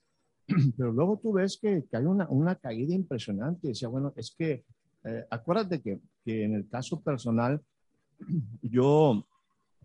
Pero 0.78 0.92
luego 0.92 1.20
tú 1.22 1.34
ves 1.34 1.58
que, 1.62 1.84
que 1.90 1.98
hay 1.98 2.06
una, 2.06 2.28
una, 2.30 2.56
caída 2.56 2.94
impresionante. 2.94 3.70
Decía, 3.70 3.90
bueno, 3.90 4.14
es 4.16 4.34
que, 4.38 4.64
eh, 5.04 5.26
acuérdate 5.30 5.82
que, 5.82 6.00
que, 6.24 6.44
en 6.44 6.56
el 6.56 6.70
caso 6.70 7.02
personal, 7.02 7.62
yo 8.62 9.26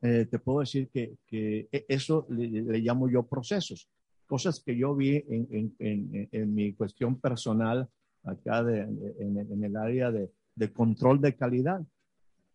eh, 0.03 0.27
te 0.31 0.39
puedo 0.39 0.61
decir 0.61 0.89
que, 0.89 1.17
que 1.27 1.69
e, 1.73 1.87
eso 1.89 2.27
le, 2.31 2.49
le, 2.49 2.79
llamo 2.79 3.09
yo 3.09 3.25
procesos, 3.25 3.89
cosas 4.27 4.61
que 4.61 4.77
yo 4.77 4.95
vi 4.95 5.17
en, 5.29 5.75
en, 5.79 6.29
en, 6.31 6.55
mi 6.55 6.73
cuestión 6.75 7.21
personal 7.21 7.89
acá 8.23 8.63
de, 8.63 8.81
en, 8.81 9.65
el 9.65 9.77
área 9.77 10.13
de, 10.13 10.31
de, 10.55 10.73
control 10.73 11.21
de 11.21 11.35
calidad. 11.35 11.81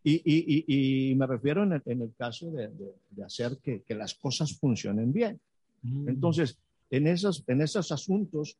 Y, 0.06 0.22
y, 0.26 1.12
y, 1.12 1.16
me 1.16 1.26
refiero 1.26 1.64
en 1.64 1.74
el, 1.74 1.82
el 1.86 2.14
caso 2.18 2.52
de, 2.52 2.70
de, 3.10 3.24
hacer 3.24 3.58
que, 3.64 3.84
que, 3.84 3.96
las 3.96 4.14
cosas 4.16 4.54
funcionen 4.58 5.14
bien. 5.14 5.40
Mm. 5.82 6.10
Entonces, 6.10 6.58
en 6.90 7.08
esos, 7.08 7.44
en 7.48 7.62
esos 7.62 7.90
asuntos, 7.92 8.58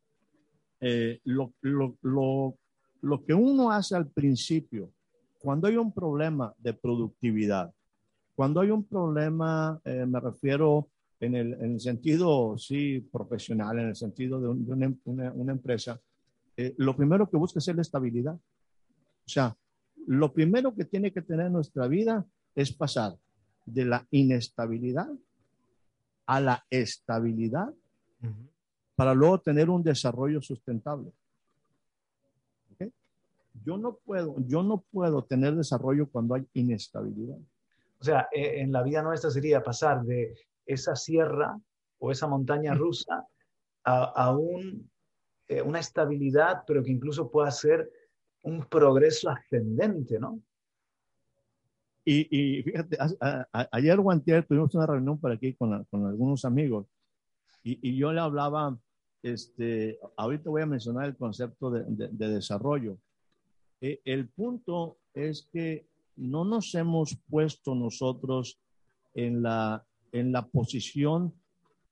eh, 0.80 1.20
lo, 1.26 1.54
lo, 1.62 1.98
lo, 2.02 2.58
lo, 3.02 3.26
que 3.26 3.34
uno 3.34 3.72
hace 3.72 3.96
al 3.96 4.08
principio, 4.08 4.92
cuando 5.40 5.68
hay 5.68 5.76
un 5.76 5.92
problema 5.92 6.54
de 6.58 6.74
productividad, 6.74 7.74
cuando 8.36 8.62
hay 8.62 8.70
un 8.70 8.86
problema, 8.86 9.80
eh, 9.84 10.06
me 10.08 10.20
refiero 10.20 10.88
en 11.20 11.36
el, 11.36 11.54
en 11.54 11.74
el, 11.74 11.80
sentido, 11.80 12.58
sí, 12.58 13.00
profesional, 13.12 13.80
en 13.80 13.90
el 13.90 13.96
sentido 13.96 14.42
de, 14.42 14.48
una, 14.48 14.94
una, 15.34 15.52
empresa, 15.52 16.00
eh, 16.58 16.74
lo 16.78 16.96
primero 16.96 17.30
que 17.30 17.38
busca 17.38 17.60
es 17.60 17.68
la 17.68 17.82
estabilidad. 17.82 18.34
O 18.36 19.30
sea, 19.30 19.56
lo 20.08 20.34
primero 20.34 20.74
que 20.74 20.86
tiene 20.86 21.12
que 21.12 21.22
tener 21.22 21.52
nuestra 21.52 21.88
vida 21.88 22.26
es 22.56 22.72
pasar 22.74 23.16
de 23.66 23.86
la 23.86 24.06
inestabilidad 24.12 25.10
a 26.26 26.40
la 26.40 26.66
estabilidad 26.70 27.74
para 28.96 29.14
luego 29.14 29.40
tener 29.40 29.70
un 29.70 29.84
desarrollo 29.84 30.42
sustentable. 30.42 31.12
Yo 33.66 33.78
no 33.78 33.96
puedo, 34.04 34.36
yo 34.48 34.64
no 34.64 34.84
puedo 34.92 35.24
tener 35.24 35.56
desarrollo 35.56 36.10
cuando 36.10 36.36
hay 36.36 36.46
inestabilidad. 36.54 37.38
O 38.00 38.04
sea, 38.04 38.28
e, 38.32 38.62
en 38.62 38.72
la 38.72 38.82
vida 38.82 39.04
nuestra 39.04 39.30
sería 39.30 39.64
pasar 39.64 40.04
de 40.04 40.36
esa 40.66 40.96
sierra 40.96 41.58
o 42.00 42.12
esa 42.12 42.28
montaña 42.28 42.74
rusa 42.74 43.28
a, 43.86 44.36
eh, 45.48 45.62
una 45.62 45.80
estabilidad, 45.80 46.64
pero 46.66 46.84
que 46.84 46.92
incluso 46.92 47.30
pueda 47.30 47.52
ser 47.52 47.90
un 48.44 48.66
progreso 48.66 49.30
ascendente, 49.30 50.20
¿no? 50.20 50.42
Y, 52.06 52.62
fíjate, 52.64 52.98
ayer 53.72 53.98
o 53.98 54.22
tuvimos 54.46 54.76
una 54.76 54.86
reunión 54.86 55.18
por 55.18 55.32
aquí 55.32 55.54
con, 55.54 55.86
algunos 55.90 56.44
amigos 56.44 56.86
y, 57.64 57.96
yo 57.96 58.12
le 58.12 58.20
hablaba, 58.20 58.78
este, 59.22 59.98
ahorita 60.18 60.50
voy 60.50 60.64
a 60.64 60.66
mencionar 60.66 61.06
el 61.06 61.16
concepto 61.16 61.72
de, 61.72 62.10
desarrollo. 62.10 62.98
E, 63.80 64.02
el 64.04 64.28
punto 64.28 64.98
es 65.14 65.48
que 65.50 65.88
no 66.18 66.44
nos 66.44 66.76
hemos 66.76 67.18
puesto 67.30 67.74
nosotros 67.74 68.60
en 69.14 69.42
la, 69.42 69.86
en 70.12 70.34
la 70.34 70.46
posición 70.46 71.34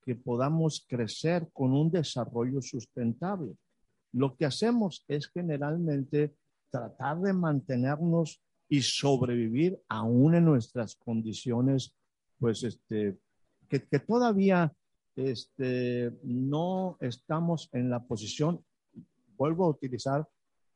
que 0.04 0.14
podamos 0.14 0.84
crecer 0.86 1.48
con 1.54 1.72
un 1.72 1.90
desarrollo 1.90 2.60
sustentable. 2.60 3.56
Lo 4.12 4.36
que 4.36 4.44
hacemos 4.44 5.06
es 5.08 5.28
generalmente 5.28 6.34
tratar 6.72 7.20
de 7.20 7.32
mantenernos 7.32 8.42
y 8.68 8.80
sobrevivir 8.80 9.78
aún 9.88 10.34
en 10.34 10.46
nuestras 10.46 10.96
condiciones, 10.96 11.94
pues, 12.38 12.64
este, 12.64 13.18
que, 13.68 13.98
todavía 14.00 14.72
este, 15.14 16.10
no 16.22 16.96
estamos 17.00 17.68
en 17.72 17.90
la 17.90 18.02
posición, 18.02 18.64
vuelvo 19.36 19.66
a 19.66 19.70
utilizar, 19.70 20.26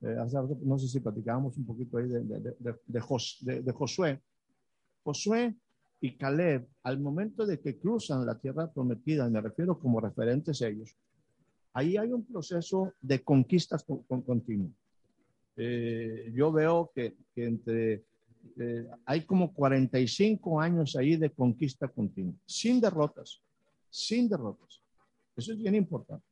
eh, 0.03 0.17
no 0.63 0.79
sé 0.79 0.89
si 0.89 1.01
platicábamos 1.01 1.57
un 1.57 1.65
poquito 1.65 1.97
ahí 1.97 2.09
de, 2.09 2.23
de, 2.23 2.75
de, 2.87 3.73
Josué. 3.73 4.21
Josué 5.03 5.57
y 6.01 6.17
Caleb, 6.19 6.69
al 6.83 7.01
momento 7.01 7.47
de 7.47 7.61
que 7.61 7.79
cruzan 7.79 8.27
la 8.27 8.39
tierra 8.39 8.71
prometida, 8.71 9.29
me 9.31 9.41
refiero 9.41 9.79
como 9.79 10.01
referentes 10.01 10.61
ellos, 10.61 10.95
ahí 11.73 11.97
hay 11.97 12.13
un 12.13 12.27
proceso 12.27 12.93
de 13.01 13.25
conquistas 13.25 13.85
con, 13.85 14.23
continuo. 14.23 14.71
Eh, 15.57 16.31
yo 16.35 16.53
veo 16.53 16.91
que, 16.95 17.17
entre, 17.37 18.05
eh, 18.59 18.89
hay 19.07 19.25
como 19.25 19.53
45 19.53 20.61
años 20.61 20.97
ahí 20.97 21.17
de 21.17 21.31
conquista 21.31 21.89
continua, 21.89 22.35
sin 22.45 22.81
derrotas, 22.81 23.41
sin 23.91 24.29
derrotas. 24.29 24.83
Eso 25.35 25.53
es 25.53 25.59
bien 25.59 25.75
importante, 25.75 26.25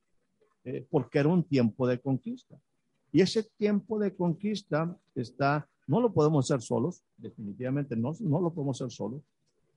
eh, 0.65 0.87
porque 0.91 1.19
era 1.19 1.29
un 1.29 1.43
tiempo 1.43 1.87
de 1.87 1.99
conquista. 1.99 2.59
Y 3.13 3.21
ese 3.21 3.43
tiempo 3.43 3.99
de 3.99 4.15
conquista 4.15 4.95
está, 5.15 5.69
no 5.87 6.01
lo 6.01 6.13
podemos 6.13 6.51
hacer 6.51 6.63
solos, 6.63 7.03
definitivamente 7.17 7.97
no, 7.97 8.13
no 8.21 8.41
lo 8.41 8.53
podemos 8.53 8.81
hacer 8.81 8.93
solos. 8.93 9.23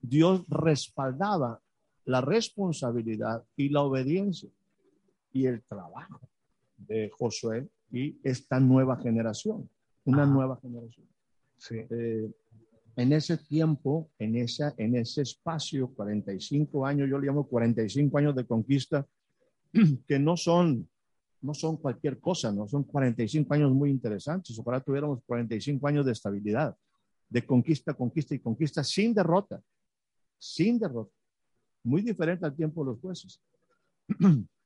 Dios 0.02 0.44
respaldaba 0.50 1.62
la 2.06 2.22
responsabilidad 2.22 3.44
y 3.56 3.70
la 3.70 3.82
obediencia 3.82 4.50
y 5.34 5.46
el 5.46 5.62
trabajo 5.64 6.22
de 6.78 7.10
Josué 7.10 7.68
y 7.92 8.20
esta 8.24 8.60
nueva 8.60 8.98
generación, 8.98 9.70
una 10.06 10.26
nueva 10.26 10.60
generación. 10.62 11.08
Eh, 11.72 12.30
en 12.96 13.14
ese 13.14 13.38
tiempo, 13.38 14.10
en, 14.18 14.36
esa, 14.38 14.74
en 14.78 14.96
ese 14.96 15.22
espacio, 15.22 15.94
45 15.94 16.86
años, 16.86 17.10
yo 17.10 17.20
le 17.20 17.28
llamo 17.28 17.48
45 17.48 18.18
años 18.18 18.36
de 18.36 18.46
conquista, 18.46 19.06
que 20.08 20.20
no 20.20 20.36
son, 20.36 20.90
no 21.42 21.54
son 21.54 21.78
cualquier 21.78 22.20
cosa, 22.20 22.52
no 22.52 22.68
son 22.68 22.84
45 22.84 23.54
años 23.54 23.72
muy 23.72 23.92
interesantes, 23.92 24.58
ojalá 24.58 24.82
tuviéramos 24.82 25.20
45 25.26 25.88
años 25.88 26.06
de 26.06 26.12
estabilidad, 26.12 26.76
de 27.30 27.46
conquista, 27.46 27.94
conquista 27.94 28.34
y 28.34 28.40
conquista 28.40 28.84
sin 28.84 29.14
derrota, 29.14 29.62
sin 30.40 30.80
derrota, 30.80 31.14
muy 31.84 32.02
diferente 32.02 32.46
al 32.46 32.56
tiempo 32.56 32.84
de 32.84 32.92
los 32.92 33.00
jueces. 33.00 33.42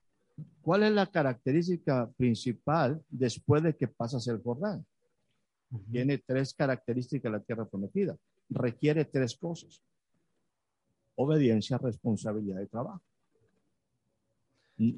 ¿Cuál 0.72 0.84
es 0.84 0.92
la 0.94 1.06
característica 1.06 2.10
principal 2.16 3.04
después 3.10 3.62
de 3.62 3.76
que 3.76 3.90
pasas 3.90 4.26
el 4.30 4.42
Jordán? 4.42 4.86
Tiene 5.92 6.20
tres 6.20 6.54
características 6.54 7.30
la 7.30 7.42
tierra 7.42 7.66
prometida. 7.66 8.16
Requiere 8.50 9.04
tres 9.04 9.36
cosas. 9.36 9.84
Obediencia, 11.16 11.78
responsabilidad 11.78 12.62
y 12.62 12.68
trabajo. 12.68 13.02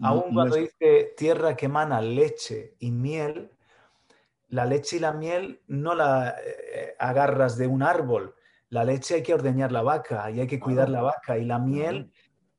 Aún 0.03 0.35
cuando 0.35 0.57
dice 0.57 1.15
tierra 1.17 1.55
que 1.55 1.65
emana 1.65 1.99
leche 2.01 2.75
y 2.77 2.91
miel, 2.91 3.49
la 4.49 4.67
leche 4.67 4.97
y 4.97 4.99
la 4.99 5.13
miel 5.13 5.59
no 5.65 5.95
la 5.95 6.35
eh, 6.39 6.93
agarras 6.99 7.57
de 7.57 7.65
un 7.65 7.81
árbol. 7.81 8.35
La 8.69 8.83
leche 8.83 9.15
hay 9.15 9.23
que 9.23 9.33
ordeñar 9.33 9.71
la 9.71 9.81
vaca 9.81 10.29
y 10.29 10.39
hay 10.39 10.45
que 10.45 10.59
cuidar 10.59 10.89
la 10.89 11.01
vaca. 11.01 11.39
Y 11.39 11.45
la 11.45 11.57
miel 11.57 12.11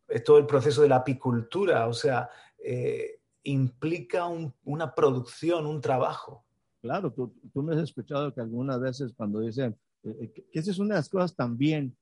es 0.09 0.25
todo 0.25 0.39
el 0.39 0.47
proceso 0.47 0.83
de 0.83 0.89
la 0.89 0.97
apicultura. 0.97 1.87
O 1.87 1.93
sea, 1.93 2.29
eh, 2.65 3.21
implica 3.43 4.27
una 4.65 4.95
producción, 4.95 5.67
un 5.67 5.81
trabajo. 5.83 6.45
Claro, 6.81 7.13
tú, 7.13 7.35
tú, 7.53 7.63
me 7.63 7.75
has 7.75 7.83
escuchado 7.83 8.33
que 8.33 8.41
algunas 8.41 8.81
veces 8.81 9.13
cuando 9.15 9.41
dicen 9.41 9.77
eh, 10.03 10.17
eh, 10.21 10.33
que, 10.33 10.47
esa 10.53 10.71
es 10.71 10.79
una 10.79 10.95
de 10.95 11.01
las 11.01 11.11
cosas 11.11 11.37
también 11.37 11.95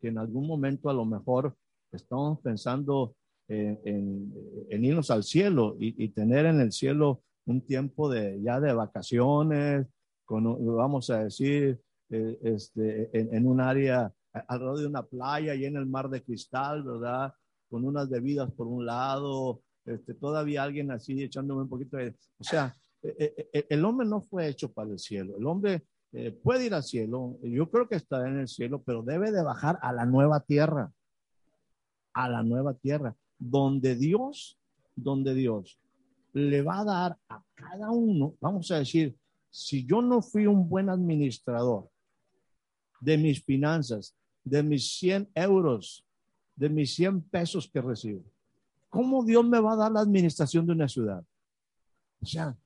que 0.00 0.08
en 0.08 0.18
algún 0.18 0.46
momento 0.46 0.90
a 0.90 0.94
lo 0.94 1.04
mejor 1.04 1.56
estamos 1.92 2.40
pensando 2.40 3.14
en, 3.48 4.84
irnos 4.84 5.10
al 5.10 5.24
cielo 5.24 5.76
y, 5.78 6.08
tener 6.10 6.46
en 6.46 6.60
el 6.60 6.70
cielo 6.70 7.22
un 7.46 7.62
tiempo 7.62 8.10
de 8.10 8.40
ya 8.42 8.60
de 8.60 8.74
vacaciones, 8.74 9.86
con, 10.24 10.44
vamos 10.76 11.08
a 11.10 11.24
decir, 11.24 11.80
este, 12.10 13.18
en, 13.18 13.34
en, 13.34 13.46
un 13.46 13.60
área 13.60 14.12
alrededor 14.46 14.78
de 14.80 14.86
una 14.86 15.02
playa 15.02 15.54
y 15.54 15.64
en 15.64 15.76
el 15.76 15.86
mar 15.86 16.10
de 16.10 16.22
cristal, 16.22 16.82
¿verdad? 16.82 17.32
Con 17.70 17.84
unas 17.84 18.08
bebidas 18.08 18.52
por 18.52 18.66
un 18.66 18.84
lado, 18.84 19.62
este, 19.88 20.14
todavía 20.14 20.62
alguien 20.62 20.90
así 20.90 21.22
echándome 21.22 21.62
un 21.62 21.68
poquito 21.68 21.96
de... 21.96 22.14
O 22.38 22.44
sea, 22.44 22.74
eh, 23.02 23.14
eh, 23.18 23.48
eh, 23.52 23.66
el 23.70 23.84
hombre 23.84 24.06
no 24.06 24.22
fue 24.22 24.48
hecho 24.48 24.72
para 24.72 24.90
el 24.90 24.98
cielo. 24.98 25.36
El 25.36 25.46
hombre 25.46 25.84
puede 26.42 26.64
ir 26.64 26.72
al 26.72 26.82
cielo, 26.82 27.38
yo 27.42 27.70
creo 27.70 27.86
que 27.86 27.96
está 27.96 28.26
en 28.26 28.38
el 28.38 28.48
cielo, 28.48 28.82
pero 28.82 29.02
debe 29.02 29.30
de 29.30 29.42
bajar 29.42 29.78
a 29.82 29.92
la 29.92 30.06
nueva 30.06 30.40
tierra, 30.40 30.90
a 32.14 32.30
la 32.30 32.42
nueva 32.42 32.72
tierra, 32.72 33.14
donde 33.38 33.94
Dios, 33.94 34.58
donde 34.96 35.34
Dios 35.34 35.78
le 36.32 36.62
va 36.62 36.80
a 36.80 36.84
dar 36.84 37.18
a 37.28 37.42
cada 37.54 37.90
uno, 37.90 38.34
vamos 38.40 38.70
a 38.70 38.78
decir, 38.78 39.16
si 39.50 39.84
yo 39.84 40.00
no 40.00 40.22
fui 40.22 40.46
un 40.46 40.68
buen 40.68 40.88
administrador 40.88 41.90
de 43.00 43.18
mis 43.18 43.42
finanzas, 43.44 44.16
de 44.44 44.62
mis 44.62 44.98
100 44.98 45.30
euros, 45.34 46.06
de 46.56 46.68
mis 46.68 46.94
100 46.94 47.22
pesos 47.22 47.68
que 47.70 47.80
recibo, 47.80 48.24
¿Cómo 48.88 49.24
Dios 49.24 49.46
me 49.46 49.60
va 49.60 49.72
a 49.72 49.76
dar 49.76 49.92
la 49.92 50.00
administración 50.00 50.66
de 50.66 50.72
una 50.72 50.88
ciudad? 50.88 51.22
O 52.20 52.26
sea, 52.26 52.56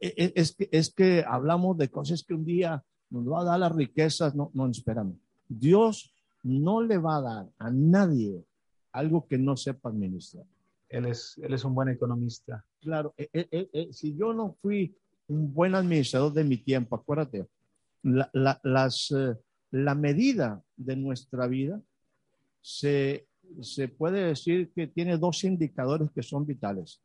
e, 0.00 0.14
e, 0.16 0.32
es 0.34 0.54
que, 0.54 0.68
es 0.70 0.92
que 0.92 1.24
hablamos 1.26 1.78
de 1.78 1.88
cosas 1.88 2.22
que 2.22 2.34
un 2.34 2.44
día 2.44 2.82
nos 3.10 3.26
va 3.26 3.40
a 3.40 3.44
dar 3.44 3.60
las 3.60 3.74
riquezas. 3.74 4.34
No, 4.34 4.50
no, 4.54 4.68
espérame. 4.68 5.18
Dios 5.48 6.12
no 6.42 6.82
le 6.82 6.98
va 6.98 7.16
a 7.16 7.22
dar 7.22 7.48
a 7.58 7.70
nadie 7.70 8.44
algo 8.92 9.26
que 9.26 9.38
no 9.38 9.56
sepa 9.56 9.88
administrar. 9.88 10.44
Él 10.88 11.06
es, 11.06 11.38
él 11.38 11.54
es 11.54 11.64
un 11.64 11.74
buen 11.74 11.88
economista. 11.88 12.64
Claro, 12.80 13.14
e, 13.16 13.88
si 13.92 14.14
yo 14.14 14.32
no 14.32 14.56
fui 14.60 14.94
un 15.28 15.52
buen 15.52 15.74
administrador 15.74 16.32
de 16.32 16.44
mi 16.44 16.56
tiempo, 16.56 16.96
acuérdate, 16.96 17.46
la, 18.02 18.30
la, 18.32 18.60
las, 18.62 19.10
eh, 19.10 19.36
la 19.70 19.94
medida 19.94 20.62
de 20.76 20.96
nuestra 20.96 21.46
vida 21.46 21.80
se 22.60 23.26
se 23.60 23.88
puede 23.88 24.26
decir 24.26 24.70
que 24.72 24.86
tiene 24.86 25.16
dos 25.16 25.44
indicadores 25.44 26.10
que 26.10 26.22
son 26.22 26.46
vitales. 26.46 27.02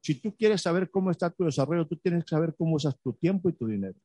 Si 0.00 0.14
tú 0.16 0.34
quieres 0.36 0.60
saber 0.62 0.90
cómo 0.90 1.10
está 1.10 1.30
tu 1.30 1.44
desarrollo, 1.44 1.86
tú 1.86 1.96
tienes 1.96 2.24
que 2.24 2.30
saber 2.30 2.54
cómo 2.56 2.76
usas 2.76 2.98
tu 3.00 3.12
tiempo 3.14 3.48
y 3.48 3.54
tu 3.54 3.66
dinero. 3.66 3.98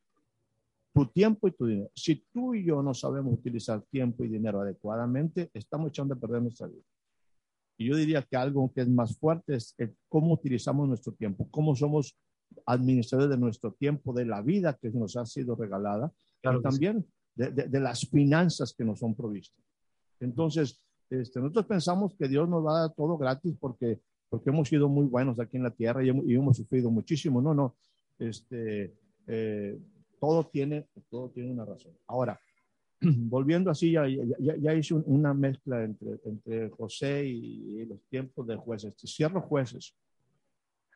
Tu 0.94 1.06
tiempo 1.08 1.48
y 1.48 1.52
tu 1.52 1.66
dinero. 1.66 1.92
Si 1.94 2.24
tú 2.32 2.56
y 2.56 2.64
yo 2.64 2.82
no 2.82 2.94
sabemos 2.94 3.34
utilizar 3.34 3.82
tiempo 3.92 4.24
y 4.24 4.30
dinero 4.30 4.62
adecuadamente, 4.62 5.50
estamos 5.54 5.90
echando 5.90 6.14
a 6.14 6.18
perder 6.18 6.42
nuestra 6.42 6.68
vida. 6.68 6.84
Y 7.78 7.88
yo 7.88 7.96
diría 7.96 8.22
que 8.22 8.36
algo 8.36 8.72
que 8.74 8.82
es 8.82 8.90
más 8.90 9.18
fuerte 9.18 9.56
es 9.56 9.76
cómo 10.08 10.34
utilizamos 10.34 10.88
nuestro 10.88 11.14
tiempo, 11.14 11.48
cómo 11.52 11.76
somos 11.76 12.18
administradores 12.66 13.32
de 13.32 13.38
nuestro 13.38 13.74
tiempo, 13.74 14.14
de 14.14 14.26
la 14.26 14.42
vida 14.42 14.78
que 14.82 14.90
nos 14.92 15.16
ha 15.18 15.26
sido 15.26 15.56
regalada, 15.56 16.12
y 16.42 16.62
también 16.62 17.06
de, 17.36 17.52
de, 17.52 17.80
las 17.80 18.08
finanzas 18.08 18.74
que 18.74 18.84
nos 18.84 19.00
son 19.00 19.16
provistas. 19.16 19.64
Entonces, 20.20 20.82
este, 21.10 21.40
nosotros 21.40 21.66
pensamos 21.66 22.14
que 22.16 22.28
Dios 22.28 22.48
nos 22.48 22.66
va 22.66 22.78
a 22.78 22.82
dar 22.82 22.94
todo 22.94 23.18
gratis 23.18 23.56
porque, 23.60 24.00
porque 24.30 24.50
hemos 24.50 24.68
sido 24.68 24.88
muy 24.88 25.06
buenos 25.06 25.40
aquí 25.40 25.58
en 25.58 25.64
la 25.64 25.72
tierra 25.72 26.04
y 26.04 26.10
hemos, 26.10 26.58
sufrido 26.58 26.92
muchísimo. 26.92 27.42
No, 27.42 27.54
no. 27.54 27.76
Este, 28.20 28.94
eh, 29.28 29.80
todo, 30.20 30.46
tiene, 30.46 30.88
todo 31.10 31.30
tiene 31.30 31.52
una 31.52 31.66
razón. 31.66 31.94
Ahora, 32.08 32.40
volviendo 33.02 33.72
así, 33.72 33.92
ya, 33.92 34.06
ya, 34.08 34.74
hice 34.74 34.94
una 34.94 35.34
mezcla 35.34 35.84
entre, 35.84 36.20
entre 36.26 36.70
José 36.70 37.26
y, 37.26 37.86
los 37.86 38.00
tiempos 38.10 38.46
de 38.46 38.56
jueces. 38.56 38.94
Cierro 39.06 39.42
jueces. 39.42 39.96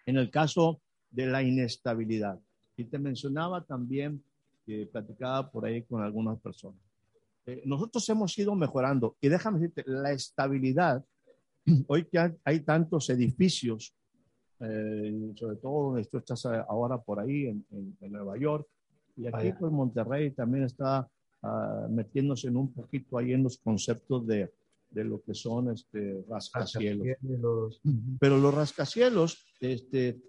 En 0.05 0.17
el 0.17 0.29
caso 0.29 0.81
de 1.09 1.27
la 1.27 1.41
inestabilidad. 1.41 2.39
Y 2.75 2.85
te 2.85 2.99
mencionaba 2.99 3.63
también 3.63 4.21
que 4.65 4.85
platicaba 4.85 5.49
por 5.49 5.65
ahí 5.65 5.83
con 5.83 6.01
algunas 6.01 6.39
personas. 6.39 6.79
Eh, 7.45 7.61
nosotros 7.65 8.07
hemos 8.09 8.37
ido 8.37 8.55
mejorando. 8.55 9.17
Y 9.21 9.29
déjame 9.29 9.59
decirte, 9.59 9.83
la 9.85 10.11
estabilidad, 10.11 11.03
hoy 11.87 12.05
que 12.05 12.19
hay, 12.19 12.31
hay 12.43 12.59
tantos 12.61 13.09
edificios, 13.09 13.93
eh, 14.59 15.33
sobre 15.35 15.57
todo 15.57 15.91
donde 15.91 16.05
tú 16.05 16.17
estás 16.17 16.45
ahora 16.45 16.97
por 17.01 17.19
ahí, 17.19 17.47
en, 17.47 17.65
en, 17.99 18.11
Nueva 18.11 18.37
York, 18.37 18.67
y 19.17 19.27
aquí 19.27 19.51
pues 19.59 19.71
Monterrey 19.71 20.31
también 20.31 20.63
está 20.63 21.07
uh, 21.43 21.87
metiéndose 21.87 22.47
en 22.47 22.57
un 22.57 22.73
poquito 22.73 23.17
ahí 23.17 23.33
en 23.33 23.43
los 23.43 23.59
conceptos 23.59 24.25
de, 24.25 24.51
de 24.89 25.03
lo 25.03 25.21
que 25.21 25.35
son 25.35 25.69
este, 25.71 26.23
rascacielos. 26.27 27.05
rascacielos. 27.07 27.81
Pero 28.19 28.37
los 28.37 28.53
rascacielos, 28.53 29.45
este, 29.59 30.19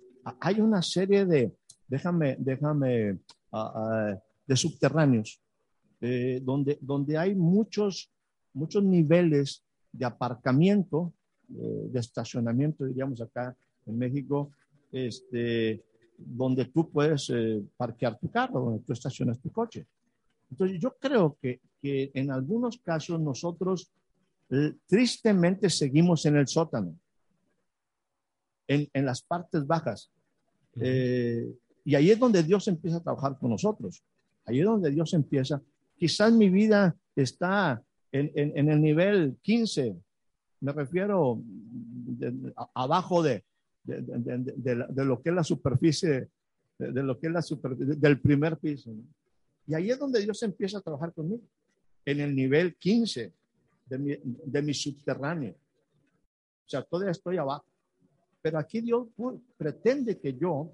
hay 0.40 0.60
una 0.60 0.82
serie 0.82 1.24
de, 1.24 1.56
déjame, 1.86 2.36
déjame, 2.38 3.20
uh, 3.52 3.56
uh, 3.56 4.20
de 4.46 4.56
subterráneos 4.56 5.43
eh, 6.06 6.38
donde, 6.42 6.76
donde 6.82 7.16
hay 7.16 7.34
muchos, 7.34 8.10
muchos 8.52 8.84
niveles 8.84 9.64
de 9.90 10.04
aparcamiento, 10.04 11.14
eh, 11.48 11.88
de 11.88 11.98
estacionamiento, 11.98 12.84
diríamos 12.84 13.22
acá 13.22 13.56
en 13.86 13.96
México, 13.96 14.50
este, 14.92 15.82
donde 16.18 16.66
tú 16.66 16.90
puedes 16.90 17.30
eh, 17.30 17.62
parquear 17.78 18.18
tu 18.18 18.30
carro, 18.30 18.60
donde 18.60 18.84
tú 18.84 18.92
estacionas 18.92 19.40
tu 19.40 19.50
coche. 19.50 19.86
Entonces, 20.50 20.78
yo 20.78 20.94
creo 21.00 21.38
que, 21.40 21.62
que 21.80 22.10
en 22.12 22.30
algunos 22.30 22.76
casos 22.76 23.18
nosotros 23.18 23.90
tristemente 24.86 25.70
seguimos 25.70 26.26
en 26.26 26.36
el 26.36 26.46
sótano, 26.46 26.94
en, 28.68 28.90
en 28.92 29.06
las 29.06 29.22
partes 29.22 29.66
bajas. 29.66 30.10
y 30.76 31.94
ahí 31.94 32.10
es 32.10 32.18
donde 32.18 32.42
Dios 32.42 32.68
empieza 32.68 32.98
a 32.98 33.02
trabajar 33.02 33.38
con 33.38 33.50
nosotros. 33.50 34.02
Ahí 34.44 34.60
es 34.60 34.66
donde 34.66 34.90
Dios 34.90 35.14
empieza 35.14 35.62
Quizás 36.04 36.34
mi 36.34 36.50
vida 36.50 36.94
está 37.16 37.82
en, 38.12 38.30
en, 38.34 38.68
el 38.68 38.78
nivel 38.78 39.38
15, 39.40 39.96
me 40.60 40.72
refiero 40.72 41.42
abajo 42.74 43.22
de, 43.22 43.42
de, 43.84 44.02
de, 44.54 45.04
lo 45.06 45.22
que 45.22 45.30
es 45.30 45.34
la 45.34 45.42
superficie, 45.42 46.28
de, 46.78 47.02
lo 47.02 47.18
que 47.18 47.28
es 47.28 47.32
la 47.32 47.40
superficie, 47.40 47.94
del 47.94 48.20
primer 48.20 48.58
piso. 48.58 48.90
Y 49.66 49.72
ahí 49.72 49.90
es 49.90 49.98
donde 49.98 50.20
Dios 50.20 50.42
empieza 50.42 50.76
a 50.76 50.82
trabajar 50.82 51.14
conmigo, 51.14 51.44
en 52.04 52.20
el 52.20 52.36
nivel 52.36 52.76
15 52.76 53.32
de 53.86 53.98
mi, 53.98 54.14
de 54.22 54.60
mi 54.60 54.74
subterráneo. 54.74 55.52
O 55.54 56.68
sea, 56.68 56.82
todavía 56.82 57.12
estoy 57.12 57.38
abajo. 57.38 57.64
Pero 58.42 58.58
aquí 58.58 58.82
Dios 58.82 59.08
pretende 59.56 60.20
que 60.20 60.34
yo 60.34 60.70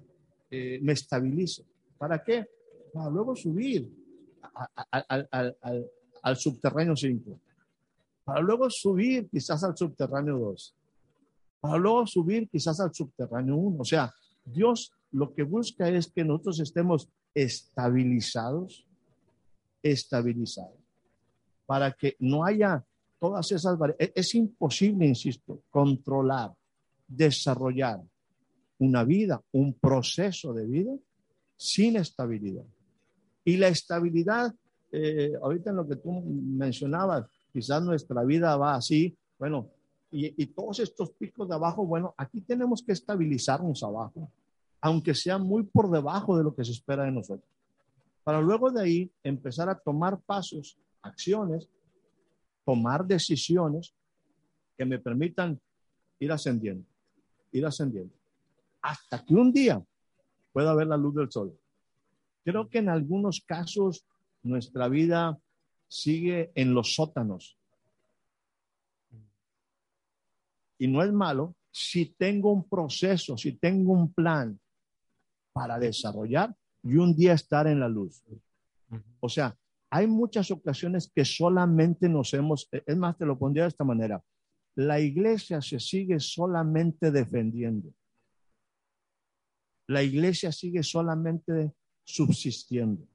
eh, 0.49 0.77
me 0.81 0.91
estabilice. 0.91 1.63
¿Para 1.97 2.21
qué? 2.21 2.49
Para 2.91 3.09
luego 3.09 3.33
subir 3.33 4.00
al, 4.91 5.57
al, 6.21 6.35
subterráneo 6.37 6.95
5, 6.95 7.39
para 8.23 8.41
luego 8.41 8.69
subir 8.69 9.29
quizás 9.29 9.63
al 9.63 9.75
subterráneo 9.75 10.37
2, 10.37 10.75
para 11.59 11.77
luego 11.77 12.07
subir 12.07 12.49
quizás 12.49 12.79
al 12.79 12.93
subterráneo 12.93 13.55
1. 13.55 13.77
O 13.79 13.85
sea, 13.85 14.13
Dios 14.45 14.93
lo 15.11 15.33
que 15.33 15.43
busca 15.43 15.89
es 15.89 16.11
que 16.11 16.23
nosotros 16.23 16.59
estemos 16.59 17.09
estabilizados, 17.33 18.87
estabilizados, 19.83 20.79
para 21.65 21.91
que 21.91 22.15
no 22.19 22.45
haya 22.45 22.83
todas 23.19 23.51
esas 23.51 23.77
variables. 23.77 24.11
Es 24.15 24.35
imposible, 24.35 25.05
insisto, 25.05 25.63
controlar, 25.69 26.53
desarrollar 27.07 28.01
una 28.79 29.03
vida, 29.03 29.41
un 29.51 29.73
proceso 29.73 30.53
de 30.53 30.65
vida 30.65 30.91
sin 31.55 31.97
estabilidad. 31.97 32.65
Y 33.43 33.57
la 33.57 33.67
estabilidad, 33.67 34.53
eh, 34.91 35.33
ahorita 35.41 35.71
en 35.71 35.75
lo 35.75 35.87
que 35.87 35.95
tú 35.95 36.11
mencionabas, 36.11 37.25
quizás 37.51 37.83
nuestra 37.83 38.23
vida 38.23 38.55
va 38.55 38.75
así, 38.75 39.15
bueno, 39.39 39.69
y, 40.11 40.45
todos 40.47 40.79
estos 40.79 41.11
picos 41.11 41.47
de 41.47 41.55
abajo, 41.55 41.85
bueno, 41.85 42.13
aquí 42.17 42.41
tenemos 42.41 42.83
que 42.83 42.91
estabilizarnos 42.91 43.81
abajo, 43.81 44.29
aunque 44.81 45.15
sea 45.15 45.37
muy 45.37 45.63
por 45.63 45.89
debajo 45.89 46.37
de 46.37 46.43
lo 46.43 46.53
que 46.53 46.65
se 46.65 46.71
espera 46.71 47.05
de 47.05 47.11
nosotros, 47.11 47.47
para 48.23 48.41
luego 48.41 48.71
de 48.71 48.81
ahí 48.81 49.11
empezar 49.23 49.69
a 49.69 49.75
tomar 49.75 50.19
pasos, 50.19 50.77
acciones, 51.01 51.69
tomar 52.65 53.05
decisiones 53.05 53.93
que 54.77 54.85
me 54.85 54.99
permitan 54.99 55.59
ir 56.19 56.31
ascendiendo, 56.31 56.85
ir 57.53 57.65
ascendiendo, 57.65 58.13
hasta 58.81 59.23
que 59.23 59.33
un 59.33 59.53
día 59.53 59.81
pueda 60.51 60.75
ver 60.75 60.87
la 60.87 60.97
luz 60.97 61.15
del 61.15 61.31
sol. 61.31 61.57
Creo 62.43 62.69
que 62.69 62.79
en 62.79 62.89
algunos 62.89 63.41
casos 63.41 64.05
nuestra 64.43 64.87
vida 64.87 65.39
sigue 65.87 66.51
en 66.55 66.73
los 66.73 66.95
sótanos. 66.95 67.57
Y 70.77 70.87
no 70.87 71.03
es 71.03 71.11
malo 71.11 71.55
si 71.69 72.05
tengo 72.05 72.51
un 72.51 72.67
proceso, 72.67 73.37
si 73.37 73.53
tengo 73.53 73.93
un 73.93 74.13
plan 74.13 74.59
para 75.53 75.77
desarrollar 75.77 76.55
y 76.83 76.95
un 76.95 77.15
día 77.15 77.33
estar 77.33 77.67
en 77.67 77.79
la 77.79 77.87
luz. 77.87 78.23
O 79.19 79.29
sea, 79.29 79.55
hay 79.89 80.07
muchas 80.07 80.49
ocasiones 80.51 81.11
que 81.13 81.25
solamente 81.25 82.09
nos 82.09 82.33
hemos, 82.33 82.69
es 82.71 82.97
más, 82.97 83.17
te 83.17 83.25
lo 83.25 83.37
pondría 83.37 83.63
de 83.63 83.69
esta 83.69 83.83
manera, 83.83 84.23
la 84.75 84.99
iglesia 84.99 85.61
se 85.61 85.79
sigue 85.79 86.19
solamente 86.19 87.11
defendiendo. 87.11 87.93
La 89.87 90.01
iglesia 90.01 90.51
sigue 90.51 90.83
solamente 90.83 91.73
subsistiendo. 92.15 93.07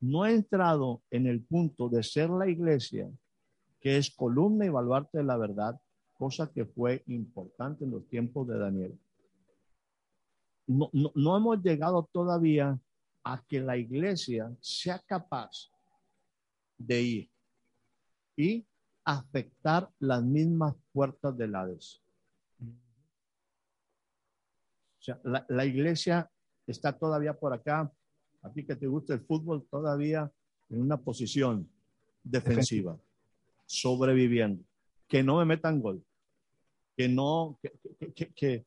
No 0.00 0.22
ha 0.22 0.32
entrado 0.32 1.02
en 1.10 1.26
el 1.26 1.42
punto 1.44 1.88
de 1.88 2.02
ser 2.02 2.30
la 2.30 2.48
iglesia, 2.48 3.10
que 3.80 3.96
es 3.96 4.10
columna 4.10 4.66
y 4.66 4.68
baluarte 4.68 5.18
de 5.18 5.24
la 5.24 5.36
verdad, 5.36 5.80
cosa 6.12 6.50
que 6.52 6.64
fue 6.66 7.02
importante 7.06 7.84
en 7.84 7.92
los 7.92 8.06
tiempos 8.08 8.46
de 8.48 8.58
Daniel. 8.58 8.98
No, 10.66 10.90
no 10.92 11.36
hemos 11.36 11.62
llegado 11.62 12.08
todavía 12.12 12.78
a 13.24 13.44
que 13.46 13.60
la 13.60 13.76
iglesia 13.76 14.52
sea 14.60 14.98
capaz 15.00 15.70
de 16.78 17.02
ir 17.02 17.30
y 18.36 18.66
afectar 19.04 19.90
las 19.98 20.22
mismas 20.22 20.74
puertas 20.92 21.36
del 21.36 21.54
Hades. 21.54 22.02
O 25.08 25.18
la, 25.24 25.44
la, 25.48 25.64
iglesia 25.64 26.30
está 26.66 26.92
todavía 26.92 27.34
por 27.34 27.52
acá, 27.52 27.90
a 28.42 28.52
ti 28.52 28.64
que 28.64 28.76
te 28.76 28.86
gusta 28.86 29.14
el 29.14 29.20
fútbol, 29.20 29.66
todavía 29.70 30.30
en 30.70 30.80
una 30.80 30.96
posición 30.96 31.68
defensiva, 32.22 32.96
sobreviviendo, 33.66 34.62
que 35.08 35.22
no 35.22 35.38
me 35.38 35.44
metan 35.44 35.80
gol, 35.80 36.02
que 36.96 37.08
no, 37.08 37.58
que, 37.62 38.32
que, 38.34 38.64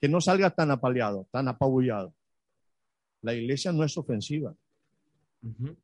que, 0.00 0.08
no 0.08 0.20
salga 0.20 0.50
tan 0.50 0.70
apaleado, 0.70 1.26
tan 1.30 1.48
apabullado. 1.48 2.14
La 3.22 3.34
iglesia 3.34 3.72
no 3.72 3.84
es 3.84 3.96
ofensiva. 3.96 4.54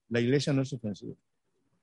La 0.09 0.21
iglesia 0.21 0.53
no 0.53 0.63
es 0.63 0.73
ofensiva. 0.73 1.15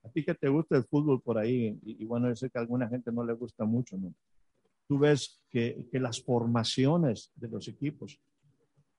A 0.04 0.08
ti 0.08 0.24
que 0.24 0.34
te 0.34 0.48
gusta 0.48 0.76
el 0.76 0.84
fútbol 0.84 1.20
por 1.20 1.38
ahí, 1.38 1.78
y, 1.84 2.04
bueno, 2.04 2.28
yo 2.28 2.36
sé 2.36 2.50
que 2.50 2.58
a 2.58 2.62
alguna 2.62 2.88
gente 2.88 3.12
no 3.12 3.24
le 3.24 3.34
gusta 3.34 3.64
mucho, 3.64 3.96
¿no? 3.96 4.12
Tú 4.88 4.98
ves 4.98 5.40
que, 5.50 5.86
que 5.90 6.00
las 6.00 6.20
formaciones 6.22 7.30
de 7.36 7.48
los 7.48 7.68
equipos 7.68 8.18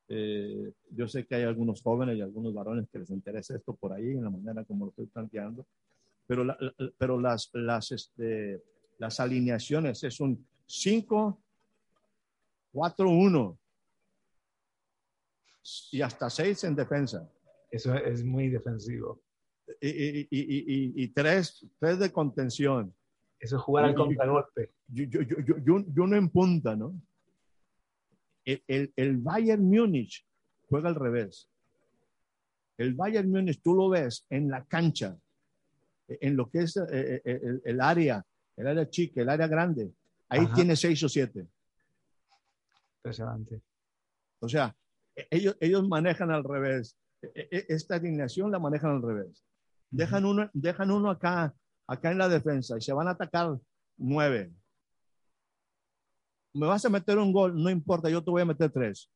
eh, 0.09 0.71
yo 0.91 1.07
sé 1.07 1.25
que 1.25 1.35
hay 1.35 1.43
algunos 1.43 1.81
jóvenes 1.81 2.17
y 2.17 2.21
algunos 2.21 2.53
varones 2.53 2.87
que 2.91 2.99
les 2.99 3.09
interesa 3.09 3.55
esto 3.55 3.75
por 3.75 3.93
ahí, 3.93 4.11
en 4.11 4.23
la 4.23 4.29
manera 4.29 4.63
como 4.65 4.85
lo 4.85 4.89
estoy 4.91 5.07
planteando, 5.07 5.65
pero, 6.25 6.45
pero 6.97 7.19
las, 7.19 7.49
las, 7.53 7.91
este, 7.91 8.61
las 8.97 9.19
alineaciones 9.19 10.03
es 10.03 10.19
un 10.19 10.45
5, 10.65 11.41
4, 12.71 13.09
1 13.09 13.59
y 15.91 16.01
hasta 16.01 16.29
6 16.29 16.63
en 16.65 16.75
defensa. 16.75 17.29
Eso 17.69 17.95
es 17.95 18.23
muy 18.23 18.49
defensivo. 18.49 19.21
Y, 19.81 19.87
y, 19.89 20.27
y, 20.29 21.03
y 21.03 21.07
tres, 21.09 21.65
tres, 21.79 21.99
de 21.99 22.11
contención. 22.11 22.93
Eso 23.39 23.57
es 23.57 23.61
jugar 23.61 23.85
al 23.85 23.95
contragolpe. 23.95 24.71
Yo, 24.87 25.05
yo, 25.05 25.21
yo, 25.21 25.57
yo, 25.57 25.83
yo, 25.87 26.07
no 26.07 26.15
en 26.15 26.29
punta, 26.29 26.75
¿no? 26.75 26.93
El, 28.45 28.93
el, 28.95 29.17
Bayern 29.17 29.63
Múnich 29.63 30.25
juega 30.69 30.89
al 30.89 30.95
revés. 30.95 31.49
El 32.77 32.93
Bayern 32.93 33.29
Múnich, 33.29 33.61
tú 33.61 33.73
lo 33.75 33.89
ves 33.89 34.25
en 34.29 34.49
la 34.49 34.65
cancha, 34.65 35.17
en 36.07 36.35
lo 36.35 36.49
que 36.49 36.59
es 36.59 36.77
eh, 36.77 37.21
eh, 37.23 37.59
el, 37.63 37.81
área, 37.81 38.25
el 38.57 38.67
área 38.67 38.89
chica, 38.89 39.21
el 39.21 39.29
área 39.29 39.47
grande. 39.47 39.91
Ahí 40.29 40.47
tiene 40.53 40.75
seis 40.75 41.01
o 41.03 41.09
siete. 41.09 41.47
Impresionante. 42.97 43.61
O 44.39 44.49
sea, 44.49 44.75
ellos, 45.29 45.55
ellos 45.59 45.87
manejan 45.87 46.31
al 46.31 46.43
revés. 46.43 46.97
E, 47.21 47.47
e, 47.51 47.65
esta 47.69 47.95
alineación 47.95 48.51
la 48.51 48.59
manejan 48.59 48.91
al 48.91 49.01
revés. 49.01 49.43
Dejan 49.89 50.25
uno, 50.25 50.49
dejan 50.53 50.91
uno 50.91 51.11
acá, 51.11 51.53
acá 51.87 52.11
en 52.11 52.17
la 52.17 52.27
defensa 52.27 52.77
y 52.77 52.81
se 52.81 52.93
van 52.93 53.07
a 53.07 53.11
atacar 53.11 53.57
nueve 53.97 54.51
me 56.53 56.67
vas 56.67 56.85
a 56.85 56.89
meter 56.89 57.17
un 57.17 57.31
gol, 57.31 57.55
no 57.61 57.69
importa, 57.69 58.09
yo 58.09 58.23
te 58.23 58.31
voy 58.31 58.41
a 58.41 58.45
meter 58.45 58.71
tres. 58.71 59.09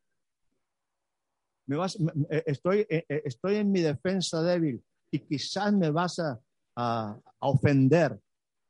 Me 1.65 1.75
vas, 1.75 1.97
eh, 2.29 2.43
estoy, 2.45 2.79
eh, 2.89 3.05
eh, 3.09 3.21
estoy 3.25 3.55
en 3.55 3.71
mi 3.71 3.81
defensa 3.81 4.41
débil 4.41 4.81
y 5.11 5.19
quizás 5.19 5.73
me 5.73 5.89
vas 5.91 6.19
a, 6.19 6.39
a, 6.75 7.19
a 7.39 7.47
ofender 7.47 8.17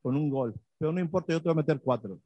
con 0.01 0.15
un 0.15 0.29
gol. 0.29 0.53
Pero 0.77 0.91
no 0.91 0.99
importa, 0.99 1.33
yo 1.33 1.39
te 1.39 1.49
voy 1.49 1.53
a 1.53 1.63
meter 1.63 1.79
cuatro. 1.79 2.19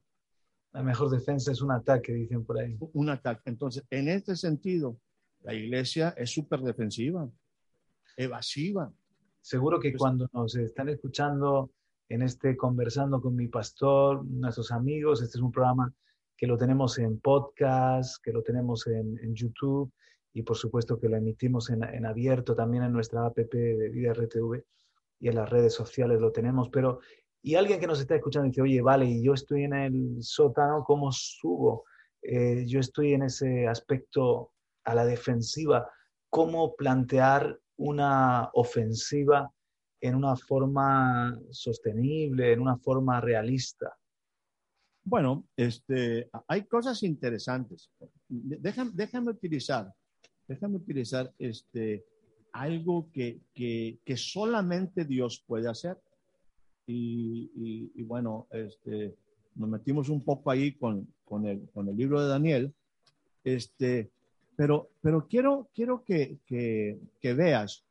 La 0.74 0.82
mejor 0.82 1.10
defensa 1.10 1.52
es 1.52 1.62
un 1.62 1.72
ataque, 1.72 2.14
dicen 2.14 2.46
por 2.46 2.58
ahí. 2.60 2.78
Un 2.94 3.10
ataque. 3.10 3.42
Entonces, 3.46 3.84
en 3.90 4.08
este 4.08 4.36
sentido, 4.38 4.98
la 5.44 5.54
iglesia 5.54 6.14
es 6.18 6.30
súper 6.32 6.62
defensiva, 6.62 7.30
evasiva. 8.16 8.92
Seguro 9.42 9.80
que 9.80 9.92
Pues- 9.92 10.00
cuando 10.00 10.30
nos 10.32 10.56
están 10.56 10.88
escuchando 10.90 11.72
en 12.08 12.22
este 12.22 12.56
conversando 12.56 13.22
con 13.22 13.36
mi 13.36 13.48
pastor, 13.48 14.24
nuestros 14.26 14.72
amigos, 14.72 15.22
este 15.22 15.38
es 15.38 15.42
un 15.42 15.52
programa 15.52 15.94
que 16.42 16.48
lo 16.48 16.58
tenemos 16.58 16.98
en 16.98 17.20
podcast, 17.20 18.18
que 18.24 18.32
lo 18.32 18.42
tenemos 18.42 18.88
en, 18.88 19.36
YouTube 19.36 19.94
y 20.34 20.42
por 20.42 20.58
supuesto 20.58 21.00
que 21.00 21.08
lo 21.08 21.16
emitimos 21.16 21.70
en, 21.70 21.84
en 21.84 22.04
abierto 22.04 22.56
también 22.56 22.84
en 22.84 22.92
nuestra 22.92 23.28
app 23.28 23.38
de 23.38 23.90
Vida 23.90 24.12
RTV 24.16 24.64
y 25.20 25.28
en 25.28 25.36
las 25.36 25.48
redes 25.48 25.76
sociales 25.76 26.20
lo 26.20 26.32
tenemos, 26.32 26.70
pero 26.70 27.00
y 27.44 27.54
alguien 27.54 27.80
que 27.80 27.86
nos 27.86 28.00
está 28.00 28.16
escuchando 28.16 28.48
dice, 28.48 28.64
oye, 28.64 28.82
vale, 28.82 29.06
y 29.06 29.24
yo 29.24 29.36
estoy 29.36 29.66
en 29.66 29.74
el 29.74 30.18
sótano, 30.24 30.84
¿cómo 30.84 31.12
subo? 31.12 31.84
Eh, 32.24 32.66
yo 32.66 32.80
estoy 32.80 33.14
en 33.14 33.22
ese 33.22 33.68
aspecto 33.68 34.52
a 34.84 34.96
la 34.96 35.06
defensiva, 35.06 35.92
¿cómo 36.28 36.76
plantear 36.76 37.60
una 37.78 38.50
ofensiva 38.54 39.52
en 40.00 40.16
una 40.16 40.36
forma 40.36 41.40
sostenible, 41.52 42.52
en 42.52 42.62
una 42.62 42.78
forma 42.78 43.22
realista? 43.22 43.96
Bueno, 45.04 45.46
este, 45.58 46.30
hay 46.48 46.64
cosas 46.66 47.02
interesantes. 47.04 47.90
Déjame, 48.30 48.92
déjame 48.94 49.32
utilizar, 49.32 49.92
déjame 50.48 50.78
utilizar 50.78 51.34
este, 51.40 52.06
algo 52.54 53.10
que, 53.12 53.40
que, 53.54 54.00
que 54.06 54.16
solamente 54.18 55.06
Dios 55.06 55.44
puede 55.46 55.68
hacer. 55.70 55.98
Y, 56.88 57.52
y- 57.96 58.04
bueno, 58.04 58.48
este, 58.52 59.16
nos 59.56 59.70
metimos 59.70 60.10
un 60.10 60.24
poco 60.24 60.52
ahí 60.52 60.74
con, 60.74 61.08
con, 61.26 61.46
el, 61.46 61.70
con 61.74 61.88
el 61.88 61.96
libro 61.96 62.22
de 62.22 62.28
Daniel. 62.28 62.74
Este, 63.44 64.12
pero, 64.56 64.90
pero 65.02 65.28
quiero, 65.28 65.70
quiero 65.74 66.04
que, 66.04 66.38
que, 66.46 67.00
que 67.22 67.34
veas 67.34 67.86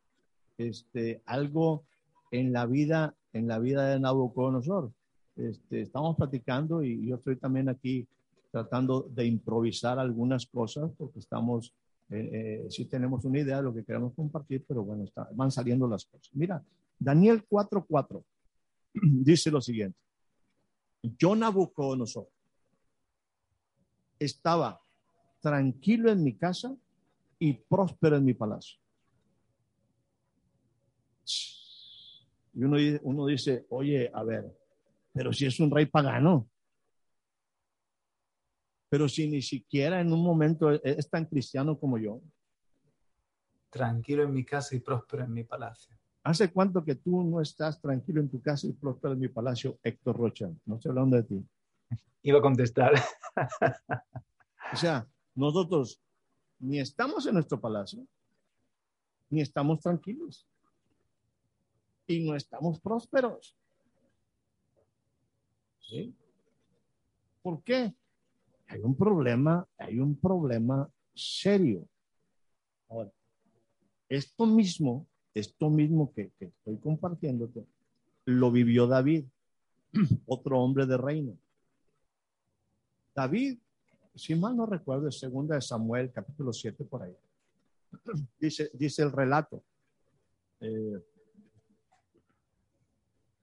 este, 0.59 1.23
algo 1.25 1.85
en 2.31 2.53
la 2.53 2.67
vida, 2.67 3.17
en 3.33 3.49
la 3.49 3.59
vida 3.59 3.89
de 3.89 3.99
Nabucodonosor. 4.01 4.93
Este, 5.37 5.83
estamos 5.83 6.17
platicando 6.17 6.83
y 6.83 7.07
yo 7.07 7.17
estoy 7.17 7.37
también 7.37 7.69
aquí 7.69 8.07
tratando 8.51 9.03
de 9.03 9.27
improvisar 9.27 9.99
algunas 9.99 10.47
cosas 10.47 10.91
porque 10.99 11.21
estamos, 11.21 11.73
eh, 12.11 12.65
eh, 12.65 12.67
sí 12.69 12.85
tenemos 12.87 13.25
una 13.25 13.39
idea 13.39 13.59
de 13.59 13.63
lo 13.63 13.73
que 13.75 13.85
queremos 13.85 14.13
compartir, 14.15 14.65
pero 14.67 14.83
bueno, 14.85 15.05
está- 15.05 15.29
van 15.33 15.51
saliendo 15.51 15.87
las 15.89 16.05
cosas. 16.05 16.31
Mira, 16.35 16.63
Daniel 16.99 17.45
4:4 17.49 18.25
dice 18.95 19.51
lo 19.51 19.61
siguiente. 19.61 19.99
Yo 21.03 21.35
Nabucodonosor 21.35 22.29
estaba 24.19 24.81
tranquilo 25.41 26.11
en 26.11 26.23
mi 26.23 26.35
casa 26.35 26.77
y 27.39 27.55
próspero 27.55 28.17
en 28.17 28.25
mi 28.25 28.35
palacio. 28.35 28.79
Y 32.53 32.65
uno, 32.65 32.77
di- 32.77 32.99
uno 33.03 33.27
dice, 33.27 33.65
oye, 33.71 34.11
a 34.13 34.23
ver, 34.25 34.45
pero 35.13 35.33
si 35.33 35.47
es 35.47 35.59
un 35.61 35.71
rey 35.71 35.87
pagano. 35.87 36.49
Pero 38.89 39.09
si 39.09 39.29
ni 39.29 39.43
siquiera 39.43 40.01
en 40.01 40.13
un 40.13 40.23
momento 40.23 40.71
es, 40.71 40.81
es 40.83 41.09
tan 41.09 41.27
cristiano 41.27 41.79
como 41.79 41.99
yo. 41.99 42.21
Tranquilo 43.71 44.25
en 44.25 44.33
mi 44.33 44.45
casa 44.45 44.75
y 44.75 44.81
próspero 44.81 45.25
en 45.25 45.33
mi 45.33 45.45
palacio. 45.45 45.97
¿Hace 46.23 46.53
cuánto 46.53 46.85
que 46.85 46.97
tú 46.97 47.23
no 47.23 47.41
estás 47.41 47.81
tranquilo 47.81 48.21
en 48.21 48.29
tu 48.29 48.43
casa 48.43 48.67
y 48.67 48.73
próspero 48.73 49.15
en 49.15 49.21
mi 49.21 49.29
palacio, 49.29 49.79
Héctor 49.83 50.17
Rocha? 50.17 50.51
No 50.67 50.75
estoy 50.75 50.91
hablando 50.91 51.17
de 51.17 51.23
ti. 51.23 51.45
Iba 52.23 52.39
a 52.39 52.43
contestar. 52.43 52.93
O 54.73 54.77
sea, 54.77 55.05
nosotros 55.35 56.01
ni 56.61 56.79
estamos 56.79 57.27
en 57.27 57.35
nuestro 57.35 57.61
palacio, 57.61 58.07
ni 59.29 59.41
estamos 59.41 59.81
tranquilos, 59.81 60.47
y 62.07 62.25
no 62.25 62.37
estamos 62.37 62.79
prósperos. 62.81 63.57
¿Sí? 65.91 66.15
¿Por 67.43 67.63
qué? 67.65 67.93
Hay 68.69 68.81
un 68.81 68.97
problema, 68.97 69.67
hay 69.77 69.99
un 69.99 70.15
problema 70.17 70.89
serio. 71.15 71.87
Ahora, 72.89 73.11
esto 74.09 74.47
mismo, 74.47 75.07
esto 75.35 75.69
mismo 75.69 76.13
que, 76.13 76.31
que 76.39 76.47
estoy 76.47 76.79
compartiéndote, 76.79 77.67
lo 78.27 78.53
vivió 78.53 78.87
David, 78.87 79.25
otro 80.27 80.61
hombre 80.61 80.87
de 80.87 80.97
reino. 80.97 81.37
David 83.15 83.59
si 84.15 84.35
mal 84.35 84.57
no 84.57 84.67
recuerdo, 84.67 85.09
es 85.09 85.19
segunda 85.19 85.55
de 85.55 85.63
Samuel, 85.63 86.13
capítulo 86.13 86.53
7, 86.53 86.85
por 86.85 87.03
ahí. 87.03 87.17
Dice, 88.39 88.71
dice 88.75 89.03
el 89.03 89.13
relato. 89.13 89.65
eh, 90.61 91.03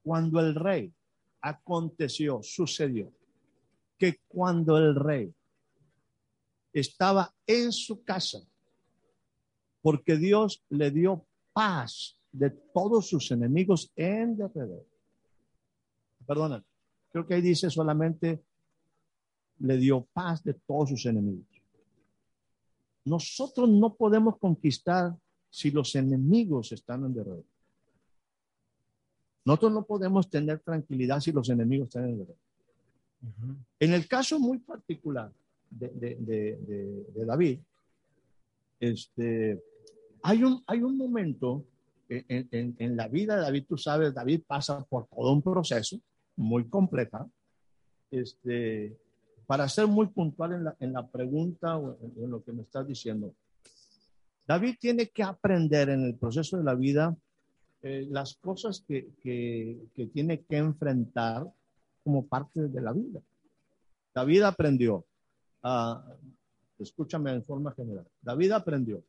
cuando 0.03 0.39
el 0.39 0.55
rey 0.55 0.93
aconteció, 1.49 2.41
sucedió, 2.43 3.11
que 3.97 4.19
cuando 4.27 4.77
el 4.77 4.95
rey 4.95 5.33
estaba 6.73 7.33
en 7.45 7.71
su 7.71 8.03
casa, 8.03 8.39
porque 9.81 10.17
Dios 10.17 10.63
le 10.69 10.91
dio 10.91 11.25
paz 11.53 12.19
de 12.31 12.51
todos 12.51 13.07
sus 13.07 13.31
enemigos 13.31 13.91
en 13.95 14.37
derredor. 14.37 14.85
Perdona, 16.25 16.63
creo 17.09 17.25
que 17.25 17.35
ahí 17.35 17.41
dice 17.41 17.69
solamente 17.69 18.43
le 19.59 19.77
dio 19.77 20.05
paz 20.13 20.43
de 20.43 20.53
todos 20.53 20.89
sus 20.89 21.05
enemigos. 21.05 21.47
Nosotros 23.05 23.69
no 23.69 23.95
podemos 23.95 24.37
conquistar 24.37 25.17
si 25.49 25.71
los 25.71 25.95
enemigos 25.95 26.73
están 26.73 27.05
en 27.05 27.13
derredor. 27.13 27.45
Nosotros 29.47 29.71
no 29.71 29.83
podemos 29.85 30.29
tener 30.29 30.59
tranquilidad 30.59 31.21
si 31.21 31.31
los 31.31 31.47
enemigos 31.49 31.87
están 31.87 32.03
en 32.09 32.17
derredor. 32.17 32.35
En 33.79 33.93
el 33.93 34.05
caso 34.05 34.37
muy 34.39 34.57
particular 34.57 35.31
de, 35.69 35.87
de- 35.87 36.15
de- 36.19 36.57
de- 36.67 37.05
de 37.15 37.25
David, 37.25 37.59
este, 38.81 39.63
hay, 40.21 40.43
un, 40.43 40.61
hay 40.67 40.81
un 40.83 40.97
momento 40.97 41.63
en, 42.09 42.47
en- 42.51 42.75
en 42.77 42.97
la 42.97 43.07
vida 43.07 43.37
de 43.37 43.41
David, 43.43 43.63
tú 43.69 43.77
sabes, 43.77 44.13
David 44.13 44.41
pasa 44.45 44.83
por 44.83 45.07
todo 45.07 45.31
un 45.31 45.41
proceso 45.41 45.97
muy 46.35 46.65
compleja. 46.67 47.25
Este, 48.11 48.97
para 49.45 49.69
ser 49.69 49.87
muy 49.87 50.07
puntual 50.07 50.53
en 50.55 50.63
la, 50.65 50.75
en 50.81 50.91
la 50.91 51.07
pregunta 51.07 51.77
o 51.77 51.97
en, 52.01 52.23
en 52.25 52.29
lo 52.31 52.43
que 52.43 52.51
me 52.51 52.63
estás 52.63 52.85
diciendo, 52.85 53.33
David 54.45 54.75
tiene 54.77 55.07
que 55.07 55.23
aprender 55.23 55.87
en 55.89 56.03
el 56.03 56.15
proceso 56.15 56.57
de 56.57 56.65
la 56.65 56.75
vida 56.75 57.15
eh, 57.83 58.07
las 58.09 58.35
cosas 58.35 58.83
que, 58.87 59.07
que, 59.21 60.07
tiene 60.13 60.41
que 60.41 60.57
enfrentar 60.57 61.45
como 62.03 62.25
parte 62.25 62.67
de 62.67 62.81
la 62.81 62.91
vida. 62.91 63.21
David 64.13 64.41
aprendió, 64.43 65.05
a, 65.61 66.03
escúchame 66.79 67.31
en 67.31 67.43
forma 67.43 67.71
general, 67.73 68.07
David 68.21 68.51
aprendió, 68.51 69.03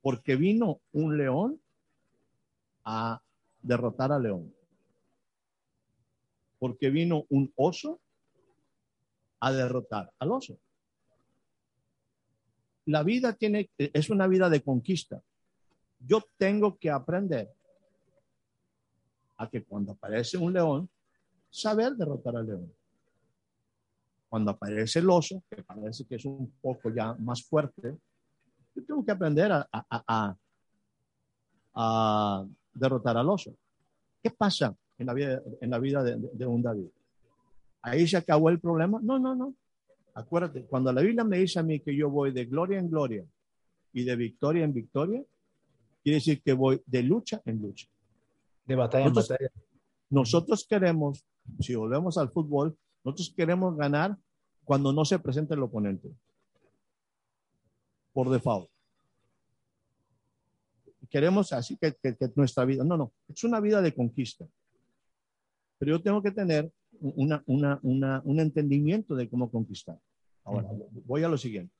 porque 0.00 0.36
vino 0.36 0.80
un 0.92 1.18
león 1.18 1.60
a 2.84 3.22
derrotar 3.60 4.10
al 4.10 4.22
león, 4.22 4.54
porque 6.58 6.88
vino 6.88 7.26
un 7.28 7.52
oso 7.56 8.00
a 9.40 9.52
derrotar 9.52 10.12
al 10.18 10.32
oso. 10.32 10.58
La 12.86 13.02
vida 13.02 13.34
tiene, 13.34 13.70
es 13.76 14.08
una 14.08 14.26
vida 14.26 14.48
de 14.48 14.62
conquista. 14.62 15.22
Yo 16.06 16.22
tengo 16.36 16.76
que 16.78 16.90
aprender 16.90 17.50
a 19.36 19.48
que 19.48 19.64
cuando 19.64 19.92
aparece 19.92 20.36
un 20.36 20.52
león, 20.52 20.88
saber 21.50 21.92
derrotar 21.92 22.36
al 22.36 22.46
león. 22.46 22.72
Cuando 24.28 24.50
aparece 24.50 25.00
el 25.00 25.10
oso, 25.10 25.42
que 25.50 25.62
parece 25.62 26.04
que 26.06 26.16
es 26.16 26.24
un 26.24 26.50
poco 26.60 26.90
ya 26.90 27.14
más 27.14 27.42
fuerte, 27.42 27.98
yo 28.74 28.84
tengo 28.84 29.04
que 29.04 29.12
aprender 29.12 29.52
a, 29.52 30.36
derrotar 32.72 33.16
al 33.16 33.28
oso. 33.28 33.54
¿Qué 34.22 34.30
pasa 34.30 34.74
en 34.98 35.06
la 35.06 35.14
vida, 35.14 35.42
en 35.60 35.70
la 35.70 35.78
vida 35.78 36.02
de, 36.02 36.16
de 36.16 36.46
un 36.46 36.62
David? 36.62 36.88
Ahí 37.82 38.06
se 38.06 38.16
acabó 38.16 38.48
el 38.48 38.60
problema. 38.60 39.00
No, 39.02 39.18
no, 39.18 39.34
no. 39.34 39.54
Acuérdate, 40.14 40.64
cuando 40.64 40.92
la 40.92 41.00
Biblia 41.00 41.24
me 41.24 41.38
dice 41.38 41.58
a 41.58 41.62
mí 41.62 41.80
que 41.80 41.94
yo 41.94 42.08
voy 42.08 42.32
de 42.32 42.44
gloria 42.44 42.78
en 42.78 42.88
gloria 42.88 43.24
y 43.92 44.04
de 44.04 44.16
victoria 44.16 44.64
en 44.64 44.72
victoria, 44.72 45.22
quiere 46.02 46.16
decir 46.16 46.42
que 46.42 46.52
voy 46.52 46.82
de 46.86 47.02
lucha 47.02 47.40
en 47.44 47.60
lucha. 47.60 47.86
De 48.66 48.74
batalla 48.74 49.06
en 49.06 49.12
Nosotros- 49.14 49.38
batalla. 49.38 49.50
Nosotros 50.10 50.66
queremos, 50.68 51.24
si 51.60 51.74
volvemos 51.74 52.18
al 52.18 52.30
fútbol, 52.30 52.76
nosotros 53.04 53.32
queremos 53.34 53.76
ganar 53.76 54.16
cuando 54.64 54.92
no 54.92 55.04
se 55.04 55.18
presenta 55.18 55.54
el 55.54 55.62
oponente. 55.62 56.10
Por 58.12 58.28
default. 58.30 58.68
queremos 61.10 61.52
así 61.52 61.76
que, 61.76 61.94
que, 61.94 62.16
nuestra 62.36 62.64
vida, 62.64 62.84
no, 62.84 62.96
no, 62.96 63.12
es 63.28 63.44
una 63.44 63.60
vida 63.60 63.82
de 63.82 63.92
conquista. 63.94 64.46
Pero 65.78 65.96
yo 65.96 66.02
tengo 66.02 66.22
que 66.22 66.30
tener 66.30 66.72
una, 67.00 67.42
una, 67.46 67.78
una, 67.82 68.22
un 68.24 68.40
entendimiento 68.40 69.14
de 69.14 69.28
cómo 69.28 69.50
conquistar. 69.50 69.98
Ahora, 70.44 70.68
voy 71.04 71.22
a 71.22 71.28
lo 71.28 71.36
siguiente. 71.36 71.74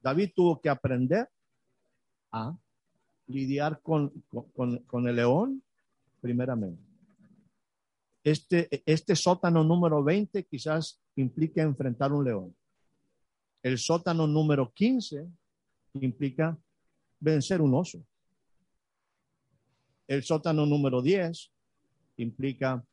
David 0.00 0.30
tuvo 0.34 0.58
que 0.60 0.70
aprender 0.70 1.28
a 2.32 2.56
lidiar 3.28 3.80
con, 3.82 4.10
con, 4.54 4.78
con 4.78 5.08
el 5.08 5.16
león 5.16 5.62
primeramente. 6.20 6.82
Este, 8.24 8.82
este 8.84 9.14
sótano 9.14 9.62
número 9.62 10.02
20 10.02 10.44
quizás 10.44 11.00
implica 11.16 11.62
enfrentar 11.62 12.12
un 12.12 12.24
león. 12.24 12.56
El 13.62 13.78
sótano 13.78 14.26
número 14.26 14.72
15 14.72 15.26
implica 15.94 16.58
vencer 17.20 17.60
un 17.60 17.74
oso. 17.74 18.04
El 20.06 20.22
sótano 20.22 20.66
número 20.66 21.02
10 21.02 21.52
implica... 22.16 22.84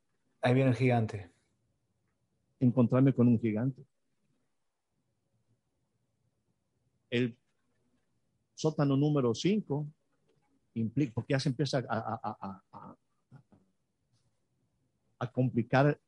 Ahí 0.41 0.53
viene 0.53 0.71
el 0.71 0.75
gigante. 0.75 1.31
Encontrarme 2.59 3.13
con 3.13 3.27
un 3.27 3.39
gigante. 3.39 3.83
El 7.09 7.37
sótano 8.53 8.97
número 8.97 9.33
5 9.33 9.87
implica, 10.75 11.13
porque 11.13 11.33
ya 11.33 11.39
se 11.39 11.49
empieza 11.49 11.83
a, 11.89 12.57
a, 15.19 15.31
complicar 15.31 15.99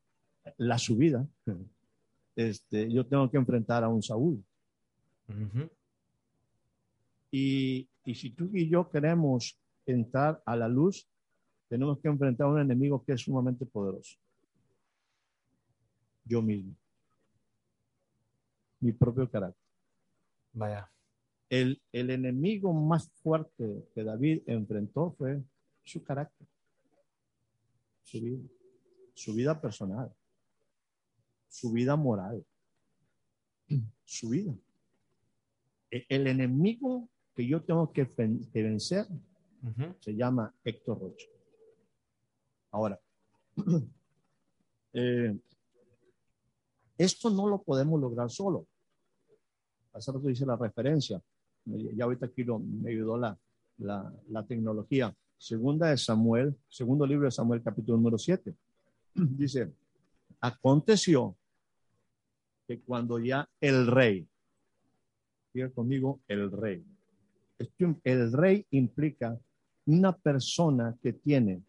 la 0.56 0.78
subida. 0.78 1.26
Este, 2.36 2.90
yo 2.92 3.04
tengo 3.04 3.28
que 3.30 3.36
enfrentar 3.36 3.82
a 3.82 3.88
un 3.88 4.02
Saúl. 4.02 4.44
y, 7.30 7.88
y 8.04 8.14
si 8.14 8.30
tú 8.30 8.48
y 8.52 8.68
yo 8.68 8.88
queremos 8.88 9.58
entrar 9.84 10.40
a 10.46 10.54
la 10.54 10.68
luz, 10.68 11.08
tenemos 11.68 11.98
que 11.98 12.08
enfrentar 12.08 12.46
a 12.46 12.50
un 12.50 12.60
enemigo 12.60 13.04
que 13.04 13.12
es 13.12 13.22
sumamente 13.22 13.66
poderoso. 13.66 14.16
Yo 16.24 16.40
mismo. 16.40 16.74
Mi 18.80 18.92
propio 18.92 19.28
carácter. 19.28 19.62
Vaya. 20.52 20.90
El, 21.50 21.80
el 21.92 22.10
enemigo 22.10 22.72
más 22.72 23.10
fuerte 23.22 23.88
que 23.94 24.04
David 24.04 24.42
enfrentó 24.46 25.14
fue 25.16 25.42
su 25.84 26.04
carácter, 26.04 26.46
su 28.04 28.20
vida, 28.20 28.48
su 29.14 29.34
vida 29.34 29.60
personal, 29.60 30.12
su 31.48 31.72
vida 31.72 31.96
moral, 31.96 32.44
su 34.04 34.28
vida. 34.28 34.54
E, 35.90 36.04
el 36.08 36.26
enemigo 36.26 37.08
que 37.34 37.46
yo 37.46 37.62
tengo 37.62 37.92
que, 37.92 38.04
vencer 38.52 39.06
se 40.00 40.14
llama 40.14 40.54
Héctor 40.64 41.00
Rocha. 41.00 41.26
Ahora, 42.70 43.00
eh, 44.92 45.38
esto 46.96 47.30
no 47.30 47.48
lo 47.48 47.62
podemos 47.62 48.00
lograr 48.00 48.30
solo. 48.30 48.66
Hace 49.92 50.12
rato 50.12 50.26
dice 50.26 50.44
la 50.44 50.56
referencia. 50.56 51.22
Ya 51.94 52.04
ahorita 52.04 52.26
aquí 52.26 52.44
me 52.44 52.90
ayudó 52.90 53.18
la, 53.18 53.38
la, 53.78 54.46
tecnología. 54.46 55.14
Segunda 55.36 55.90
de 55.90 55.98
Samuel, 55.98 56.56
segundo 56.68 57.06
libro 57.06 57.26
de 57.26 57.30
Samuel, 57.30 57.62
capítulo 57.62 57.98
número 57.98 58.18
7. 58.18 58.54
Dice, 59.14 59.72
aconteció 60.40 61.36
que 62.66 62.80
cuando 62.80 63.18
ya 63.18 63.48
el 63.60 63.86
rey, 63.86 64.26
diga 65.52 65.70
conmigo, 65.70 66.20
el 66.28 66.50
rey. 66.50 66.84
El 68.04 68.32
rey 68.32 68.64
implica 68.70 69.38
una 69.86 70.12
persona 70.12 70.96
que 71.02 71.12
tiene 71.14 71.62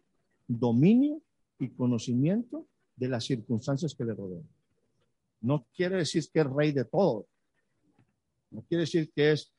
dominio 0.46 1.20
y 1.58 1.68
conocimiento 1.70 2.66
de 2.96 3.08
las 3.08 3.24
circunstancias 3.24 3.94
que 3.94 4.04
le 4.04 4.14
rodean. 4.14 4.46
No 5.40 5.66
quiere 5.74 5.96
decir 5.96 6.24
que 6.32 6.40
es 6.40 6.46
rey 6.46 6.72
de 6.72 6.84
todo. 6.84 7.26
No 8.50 8.62
quiere 8.62 8.82
decir 8.82 9.10
que 9.14 9.32
es 9.32 9.52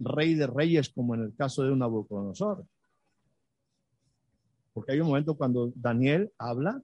rey 0.00 0.34
de 0.34 0.46
reyes 0.46 0.88
como 0.88 1.14
en 1.14 1.22
el 1.22 1.34
caso 1.34 1.62
de 1.62 1.70
un 1.70 1.78
Nabucodonosor. 1.78 2.66
Porque 4.72 4.92
hay 4.92 5.00
un 5.00 5.08
momento 5.08 5.36
cuando 5.36 5.72
Daniel 5.74 6.32
habla, 6.38 6.82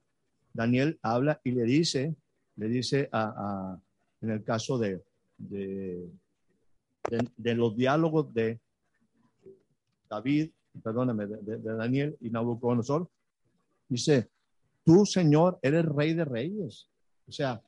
Daniel 0.53 0.99
habla 1.03 1.41
y 1.43 1.51
le 1.53 1.65
dice, 1.65 2.15
le 2.57 2.69
dice 2.69 3.09
a, 3.13 3.79
en 4.21 4.31
el 4.31 4.45
caso 4.45 4.79
de, 4.79 5.03
de, 5.37 6.11
los 7.55 7.77
diálogos 7.77 8.33
de 8.33 8.61
David, 10.09 10.51
perdóname, 10.83 11.27
de, 11.27 11.59
de 11.59 11.75
Daniel 11.75 12.17
y 12.21 12.31
Nabucodonosor, 12.31 13.09
Dice, 13.89 14.31
tú, 14.85 15.07
Señor, 15.07 15.59
eres 15.63 15.85
rey 15.87 16.15
de 16.15 16.25
reyes. 16.25 16.89
O 17.27 17.33
sea, 17.33 17.63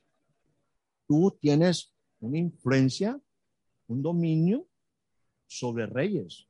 tú 1.07 1.37
tienes 1.39 1.93
una 2.19 2.37
influencia, 2.37 3.19
un 3.87 4.01
dominio 4.01 4.67
sobre 5.49 5.87
reyes. 5.87 6.47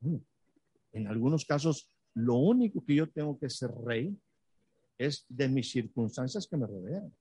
Mm. 0.00 0.16
En 0.94 1.06
algunos 1.06 1.44
casos, 1.44 1.90
lo 2.14 2.36
único 2.36 2.84
que 2.84 2.94
yo 2.96 3.08
tengo 3.08 3.38
que 3.38 3.50
ser 3.50 3.70
rey 3.84 4.16
es 4.98 5.24
de 5.28 5.48
mis 5.48 5.70
circunstancias 5.70 6.46
que 6.46 6.56
me 6.56 6.66
rodean, 6.66 7.12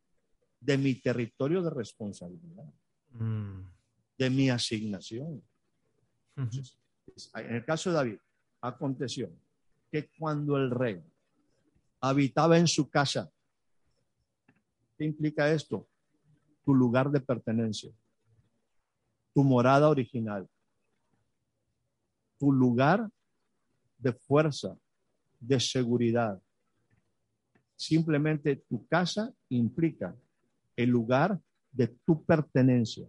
de 0.60 0.78
mi 0.78 0.95
territorio 0.95 1.62
de 1.62 1.69
responsabilidad, 1.69 2.65
mm. 3.12 3.60
de 4.17 4.30
mi 4.30 4.50
asignación. 4.50 5.43
en 6.38 7.56
el 7.56 7.65
caso 7.65 7.89
de 7.89 7.95
David, 7.95 8.17
aconteció 8.62 9.32
que 9.91 10.10
cuando 10.17 10.56
el 10.58 10.71
rey 10.71 11.04
habitaba 12.00 12.58
en 12.58 12.67
su 12.67 12.89
casa. 12.89 13.30
¿Qué 14.97 15.06
implica 15.06 15.52
esto? 15.52 15.88
Tu 16.63 16.74
lugar 16.74 17.12
de 17.12 17.19
pertenencia, 17.19 17.91
tu 19.34 19.43
morada 19.43 19.89
original, 19.89 20.47
tu 22.41 22.51
lugar 22.51 23.08
de 23.99 24.13
fuerza, 24.13 24.75
de 25.39 25.60
seguridad. 25.60 26.41
Simplemente 27.75 28.56
tu 28.67 28.88
casa 28.88 29.32
implica 29.49 30.15
el 30.75 30.89
lugar 30.89 31.39
de 31.71 31.88
tu 32.04 32.25
pertenencia. 32.25 33.08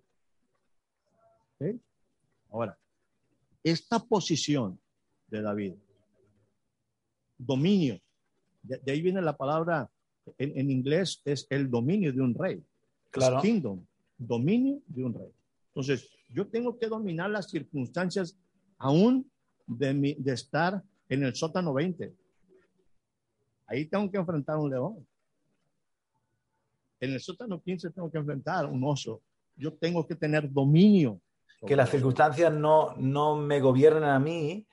Ahora, 2.51 2.79
esta 3.65 3.99
posición 3.99 4.79
de 5.29 5.41
David, 5.41 5.75
dominio, 7.39 7.99
de, 8.63 8.93
ahí 8.93 9.01
viene 9.01 9.23
la 9.23 9.35
palabra, 9.35 9.91
en, 10.37 10.71
inglés 10.71 11.23
es 11.25 11.47
el 11.49 11.71
dominio 11.71 12.13
de 12.13 12.21
un 12.21 12.35
rey. 12.35 12.63
Claro. 13.11 13.41
Kingdom, 13.41 13.83
dominio 14.19 14.83
de 14.89 15.05
un 15.05 15.15
rey. 15.15 15.33
Entonces, 15.69 16.11
yo 16.29 16.47
tengo 16.49 16.79
que 16.79 16.89
dominar 16.89 17.31
las 17.31 17.49
circunstancias 17.49 18.37
aún 18.83 19.31
de, 19.67 19.95
mi, 19.95 20.15
de 20.15 20.33
estar 20.33 20.83
en 21.09 21.23
el 21.23 21.35
sótano 21.35 21.73
20. 21.73 22.13
Ahí 23.67 23.87
tengo 23.87 24.11
que 24.11 24.19
enfrentar 24.19 24.59
un 24.59 24.71
león. 24.71 25.07
En 27.01 27.13
el 27.13 27.21
sótano 27.21 27.63
15 27.63 27.91
tengo 27.91 28.11
que 28.11 28.19
enfrentar 28.19 28.67
un 28.67 28.83
oso. 28.85 29.23
Yo 29.57 29.73
tengo 29.73 30.07
que 30.07 30.17
tener 30.17 30.51
dominio. 30.51 31.21
Que 31.65 31.77
las 31.77 31.91
circunstancias 31.91 32.53
no, 32.53 32.97
no 32.97 33.37
me 33.37 33.61
gobiernen 33.61 34.03
a 34.03 34.19
mí, 34.19 34.67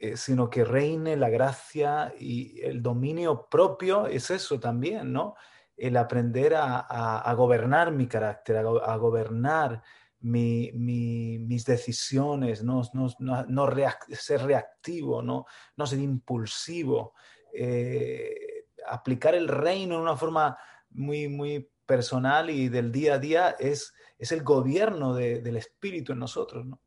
eh, 0.00 0.16
sino 0.16 0.50
que 0.50 0.64
reine 0.64 1.16
la 1.16 1.28
gracia 1.28 2.12
y 2.18 2.60
el 2.62 2.82
dominio 2.82 3.46
propio 3.48 4.08
es 4.08 4.30
eso 4.32 4.58
también, 4.58 5.12
¿no? 5.12 5.36
El 5.76 5.96
aprender 5.96 6.54
a, 6.56 7.32
gobernar 7.36 7.92
mi 7.92 8.08
carácter, 8.08 8.56
a, 8.56 8.96
gobernar 8.96 9.80
mis 10.20 11.64
decisiones, 11.64 12.64
no, 12.64 12.82
ser 14.10 14.42
reactivo, 14.42 15.22
no, 15.22 15.46
ser 15.86 15.98
impulsivo, 16.00 17.14
eh, 17.52 18.64
aplicar 18.86 19.34
el 19.34 19.48
reino 19.48 19.96
en 19.96 20.00
una 20.02 20.16
forma 20.16 20.56
muy, 20.90 21.28
muy 21.28 21.68
personal 21.86 22.50
y 22.50 22.68
del 22.68 22.92
día 22.92 23.14
a 23.14 23.18
día 23.18 23.50
es, 23.58 23.92
es 24.18 24.32
el 24.32 24.42
gobierno 24.42 25.14
del 25.14 25.56
espíritu 25.56 26.12
en 26.12 26.18
nosotros, 26.18 26.66
¿no? 26.66 26.80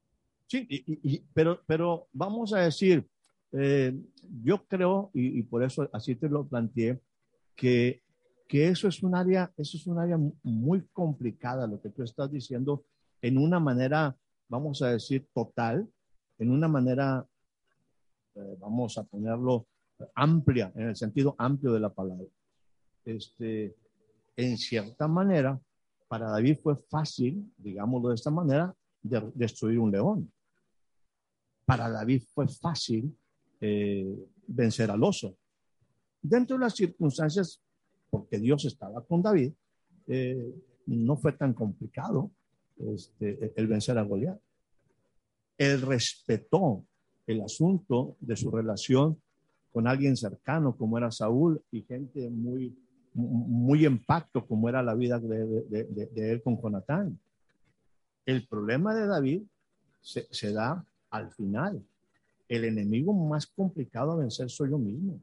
Sí, 0.47 0.67
y, 0.69 1.19
pero, 1.33 1.61
pero 1.65 2.09
vamos 2.11 2.53
a 2.53 2.59
decir, 2.59 3.07
eh, 3.53 3.97
yo 4.43 4.65
creo, 4.67 5.09
y, 5.13 5.41
por 5.43 5.63
eso 5.63 5.89
así 5.93 6.15
te 6.15 6.27
lo 6.27 6.45
planteé, 6.45 6.99
que, 7.55 8.01
que 8.49 8.67
eso, 8.67 8.89
es 8.89 9.01
un 9.01 9.15
área, 9.15 9.49
eso 9.57 9.77
es 9.77 9.87
un 9.87 9.97
área 9.97 10.17
muy 10.43 10.81
complicada, 10.91 11.67
lo 11.67 11.81
que 11.81 11.89
tú 11.89 12.03
estás 12.03 12.29
diciendo, 12.29 12.83
en 13.21 13.37
una 13.37 13.59
manera, 13.59 14.15
vamos 14.47 14.81
a 14.81 14.89
decir, 14.89 15.27
total, 15.33 15.87
en 16.39 16.51
una 16.51 16.67
manera, 16.67 17.25
eh, 18.35 18.55
vamos 18.59 18.97
a 18.97 19.03
ponerlo 19.03 19.67
amplia, 20.15 20.71
en 20.75 20.89
el 20.89 20.95
sentido 20.95 21.35
amplio 21.37 21.73
de 21.73 21.79
la 21.79 21.93
palabra. 21.93 22.25
Este, 23.05 23.75
en 24.35 24.57
cierta 24.57 25.07
manera, 25.07 25.59
para 26.07 26.29
David 26.29 26.57
fue 26.61 26.75
fácil, 26.75 27.51
digámoslo 27.57 28.09
de 28.09 28.15
esta 28.15 28.31
manera, 28.31 28.75
de 29.03 29.31
destruir 29.35 29.79
un 29.79 29.91
león 29.91 30.31
para 31.71 31.89
David 31.89 32.23
fue 32.33 32.49
fácil 32.49 33.17
eh, 33.61 34.13
vencer 34.45 34.91
al 34.91 35.01
oso. 35.01 35.37
Dentro 36.21 36.57
de 36.57 36.65
las 36.65 36.75
circunstancias, 36.75 37.61
porque 38.09 38.39
Dios 38.39 38.65
estaba 38.65 39.05
con 39.05 39.21
David, 39.21 39.53
eh, 40.07 40.53
no 40.87 41.15
fue 41.15 41.31
tan 41.31 41.53
complicado 41.53 42.29
este, 42.77 43.53
el 43.55 43.67
vencer 43.67 43.97
a 43.97 44.03
Goliat. 44.03 44.39
Él 45.57 45.81
respetó 45.81 46.83
el 47.27 47.41
asunto 47.41 48.17
de 48.19 48.35
su 48.35 48.51
relación 48.51 49.21
con 49.71 49.87
alguien 49.87 50.17
cercano 50.17 50.75
como 50.75 50.97
era 50.97 51.11
Saúl 51.11 51.61
y 51.71 51.83
gente 51.83 52.29
muy, 52.29 52.75
muy 53.13 53.85
en 53.85 54.03
pacto 54.03 54.45
como 54.45 54.67
era 54.67 54.83
la 54.83 54.95
vida 54.95 55.19
de, 55.19 56.09
él 56.15 56.41
con 56.41 56.61
Jonatán. 56.61 57.19
El 58.25 58.47
problema 58.47 58.93
de 58.93 59.07
David 59.07 59.43
se, 60.01 60.27
se 60.31 60.51
da 60.51 60.85
al 61.09 61.31
final. 61.31 61.83
El 62.47 62.65
enemigo 62.65 63.13
más 63.13 63.47
complicado 63.47 64.11
a 64.11 64.17
vencer 64.17 64.49
soy 64.49 64.71
yo 64.71 64.77
mismo. 64.77 65.21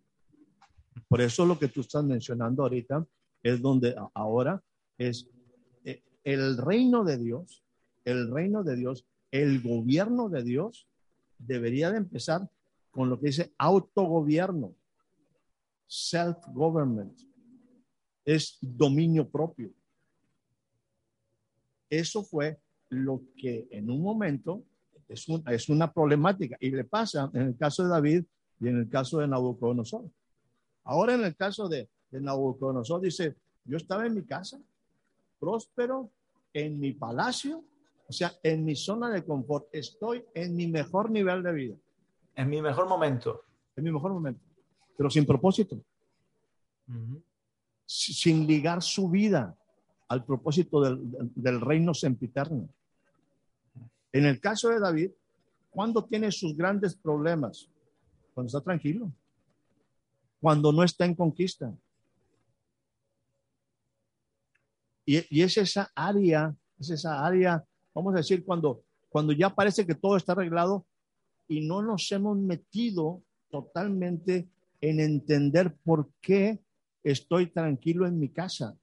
Por 1.09 1.21
eso 1.21 1.45
lo 1.45 1.59
que 1.59 1.69
tú 1.69 1.81
estás 1.83 2.05
mencionando 2.05 2.63
ahorita 2.63 3.07
es 3.43 3.61
donde 3.61 3.95
ahora 4.15 4.63
es 4.97 5.29
el 6.25 6.57
reino 6.57 7.05
de 7.05 7.19
Dios, 7.19 7.65
el 8.05 8.31
reino 8.31 8.65
de 8.65 8.77
Dios, 8.77 9.07
el 9.31 9.63
gobierno 9.63 10.29
de 10.29 10.43
Dios 10.43 10.89
debería 11.39 11.91
de 11.91 11.99
empezar 11.99 12.49
con 12.91 13.09
lo 13.09 13.21
que 13.21 13.27
dice 13.27 13.53
autogobierno, 13.59 14.75
self-government, 15.87 17.19
es 18.25 18.59
dominio 18.61 19.29
propio. 19.29 19.73
Eso 21.89 22.23
fue 22.23 22.61
lo 22.91 23.23
que 23.37 23.69
en 23.71 23.91
un 23.91 24.03
momento 24.03 24.65
es, 25.09 25.69
una 25.69 25.93
problemática 25.93 26.57
y 26.61 26.71
le 26.71 26.85
pasa 26.85 27.31
en 27.33 27.43
el 27.43 27.57
caso 27.57 27.83
de 27.83 27.89
David 27.89 28.25
y 28.61 28.69
en 28.69 28.79
el 28.79 28.89
caso 28.89 29.19
de 29.19 29.29
Nabucodonosor. 29.29 30.11
Ahora 30.85 31.15
en 31.15 31.25
el 31.25 31.37
caso 31.37 31.69
de, 31.69 31.89
de 32.11 32.21
Nabucodonosor 32.21 33.01
dice, 33.01 33.37
yo 33.65 33.77
estaba 33.77 34.07
en 34.07 34.15
mi 34.15 34.25
casa, 34.25 34.61
próspero, 35.39 36.11
en 36.53 36.79
mi 36.81 36.93
palacio, 36.93 37.65
o 38.09 38.13
sea, 38.13 38.33
en 38.43 38.65
mi 38.65 38.75
zona 38.75 39.11
de 39.11 39.25
confort, 39.25 39.69
estoy 39.73 40.25
en 40.35 40.57
mi 40.57 40.67
mejor 40.67 41.11
nivel 41.11 41.43
de 41.43 41.53
vida. 41.53 41.77
En 42.35 42.49
mi 42.49 42.63
mejor 42.63 42.89
momento. 42.89 43.43
En 43.77 43.85
mi 43.85 43.93
mejor 43.93 44.13
momento, 44.13 44.41
pero 44.97 45.09
sin 45.09 45.25
propósito. 45.25 45.81
Sin 47.87 48.47
ligar 48.47 48.83
su 48.83 49.09
vida 49.09 49.57
al 50.09 50.25
propósito 50.25 50.81
del, 50.81 50.99
del 51.35 51.61
reino 51.61 51.95
sempiterno. 51.95 52.69
En 54.11 54.25
el 54.25 54.41
caso 54.41 54.71
de 54.71 54.81
David, 54.81 55.11
¿cuándo 55.71 56.05
tiene 56.05 56.33
sus 56.33 56.57
grandes 56.57 56.97
problemas? 56.97 57.69
Cuando 58.35 58.49
está 58.49 58.61
tranquilo. 58.61 59.13
Cuando 60.41 60.73
no 60.73 60.83
está 60.83 61.05
en 61.05 61.15
conquista. 61.15 61.73
Y, 65.09 65.43
es 65.43 65.57
esa 65.57 65.91
área, 65.95 66.55
es 66.79 66.91
esa 66.91 67.25
área, 67.25 67.65
vamos 67.95 68.15
a 68.15 68.19
decir, 68.19 68.45
cuando, 68.45 68.83
cuando 69.09 69.33
ya 69.33 69.55
parece 69.55 69.87
que 69.87 69.95
todo 69.95 70.17
está 70.17 70.33
arreglado 70.33 70.87
y 71.49 71.67
no 71.67 71.81
nos 71.81 72.11
hemos 72.13 72.37
metido 72.37 73.23
totalmente 73.51 74.49
en 74.81 75.01
entender 75.01 75.75
por 75.83 76.11
qué 76.21 76.61
estoy 77.03 77.47
tranquilo 77.47 78.07
en 78.07 78.19
mi 78.19 78.29
casa. 78.29 78.77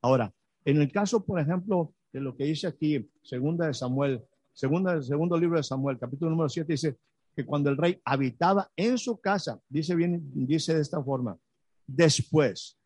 Ahora, 0.00 0.32
en 0.64 0.80
el 0.80 0.92
caso, 0.92 1.24
por 1.24 1.40
ejemplo, 1.40 1.92
de 2.12 2.20
lo 2.20 2.36
que 2.36 2.44
dice 2.44 2.68
aquí, 2.68 3.10
segunda 3.22 3.66
de 3.66 3.74
Samuel 3.74 4.22
Segunda, 4.54 5.00
segundo 5.02 5.38
libro 5.38 5.56
de 5.56 5.62
Samuel, 5.62 5.98
capítulo 5.98 6.30
número 6.30 6.48
7, 6.48 6.70
dice 6.70 6.98
que 7.34 7.44
cuando 7.46 7.70
el 7.70 7.76
rey 7.76 7.98
habitaba 8.04 8.70
en 8.76 8.98
su 8.98 9.18
casa, 9.18 9.58
dice 9.68 9.94
bien, 9.94 10.20
dice 10.34 10.74
de 10.74 10.82
esta 10.82 11.02
forma, 11.02 11.38
después 11.86 12.78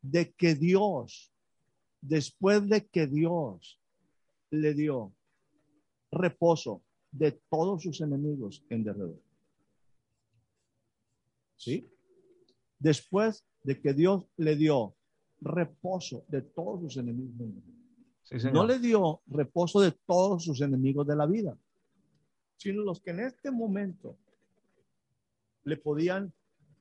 de 0.00 0.32
que 0.32 0.54
Dios, 0.54 1.29
después 2.00 2.68
de 2.68 2.86
que 2.86 3.06
Dios 3.06 3.78
le 4.50 4.74
dio 4.74 5.12
reposo 6.10 6.82
de 7.12 7.32
todos 7.50 7.82
sus 7.82 8.00
enemigos 8.00 8.64
en 8.68 8.84
derredor. 8.84 9.20
¿Sí? 11.56 11.88
Después 12.78 13.44
de 13.62 13.80
que 13.80 13.92
Dios 13.92 14.26
le 14.36 14.56
dio 14.56 14.94
reposo 15.40 16.24
de 16.28 16.42
todos 16.42 16.80
sus 16.80 16.96
enemigos 16.96 17.34
no 18.52 18.64
le 18.64 18.78
dio 18.78 19.22
reposo 19.26 19.80
de 19.80 19.92
todos 20.06 20.44
sus 20.44 20.60
enemigos 20.60 21.06
de 21.06 21.16
la 21.16 21.26
vida, 21.26 21.56
sino 22.56 22.82
los 22.82 23.00
que 23.00 23.10
en 23.10 23.20
este 23.20 23.50
momento 23.50 24.16
le 25.64 25.76
podían 25.76 26.32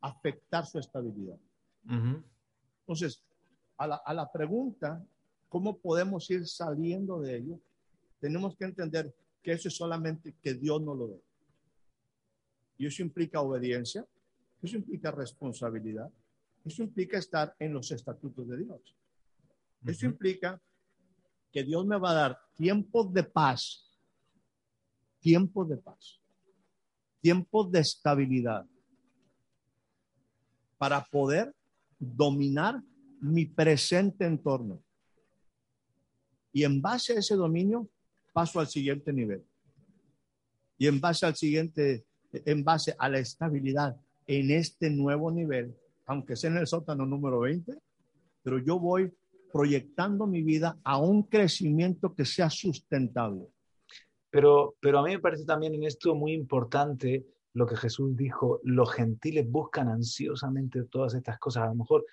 afectar 0.02 0.66
su 0.66 0.78
estabilidad. 0.78 1.40
Entonces, 2.82 3.24
a 3.80 3.88
la, 3.88 3.96
a 3.96 4.14
la 4.14 4.32
pregunta, 4.32 5.04
¿cómo 5.48 5.78
podemos 5.80 6.30
ir 6.30 6.48
saliendo 6.48 7.20
de 7.20 7.38
ello? 7.38 7.60
Tenemos 8.20 8.56
que 8.56 8.66
entender 8.66 9.14
que 9.42 9.54
eso 9.54 9.70
es 9.70 9.76
solamente 9.76 10.36
que 10.42 10.54
Dios 10.54 10.82
no 10.82 10.94
lo 10.94 11.08
ve. 11.10 11.22
Y 12.78 12.86
eso 12.86 13.02
implica 13.02 13.42
obediencia, 13.42 14.06
eso 14.62 14.78
implica 14.78 15.12
responsabilidad, 15.12 16.12
eso 16.64 16.84
implica 16.84 17.18
estar 17.18 17.56
en 17.60 17.74
los 17.74 17.92
estatutos 17.92 18.48
de 18.48 18.58
Dios. 18.58 18.96
Eso 19.86 20.06
implica 20.06 20.62
que 21.52 21.64
Dios 21.64 21.86
me 21.86 21.98
va 21.98 22.12
a 22.12 22.14
dar 22.14 22.40
tiempos 22.56 23.12
de 23.14 23.24
paz, 23.24 23.98
tiempos 25.20 25.70
de 25.70 25.78
paz, 25.78 26.20
tiempos 27.22 27.72
de 27.72 27.80
estabilidad 27.80 28.66
para 30.78 31.04
poder 31.06 31.54
dominar 31.98 32.82
mi 33.22 33.46
presente 33.46 34.26
entorno. 34.26 34.84
Y 36.52 36.64
en 36.64 36.82
base 36.82 37.14
a 37.14 37.20
ese 37.20 37.36
dominio 37.36 37.90
paso 38.34 38.60
al 38.60 38.68
siguiente 38.68 39.14
nivel. 39.14 39.44
Y 40.78 40.88
en 40.88 41.00
base 41.00 41.26
al 41.26 41.36
siguiente, 41.36 42.06
en 42.32 42.64
base 42.64 42.96
a 42.98 43.10
la 43.10 43.20
estabilidad 43.20 43.98
en 44.26 44.52
este 44.52 44.90
nuevo 44.90 45.32
nivel, 45.32 45.76
aunque 46.06 46.36
sea 46.36 46.50
en 46.52 46.58
el 46.58 46.68
sótano 46.68 47.06
número 47.06 47.40
20, 47.42 47.74
pero 48.42 48.60
yo 48.60 48.80
voy 48.80 49.12
proyectando 49.52 50.28
mi 50.28 50.44
vida 50.44 50.78
a 50.84 50.98
un 51.00 51.24
crecimiento 51.24 52.14
que 52.14 52.26
sea 52.26 52.50
sustentable. 52.50 53.48
Pero, 54.30 54.76
pero 54.80 55.00
a 55.00 55.04
mí 55.04 55.12
me 55.12 55.20
parece 55.20 55.46
también 55.46 55.74
en 55.74 55.84
esto 55.84 56.14
muy 56.16 56.34
importante 56.34 57.26
lo 57.54 57.66
que 57.66 57.76
Jesús 57.76 58.16
dijo, 58.16 58.60
los 58.64 58.94
gentiles 58.94 59.50
buscan 59.50 59.90
ansiosamente 59.90 60.84
todas 60.84 61.16
estas 61.16 61.40
cosas. 61.40 61.64
A 61.64 61.68
lo 61.68 61.76
mejor 61.76 62.06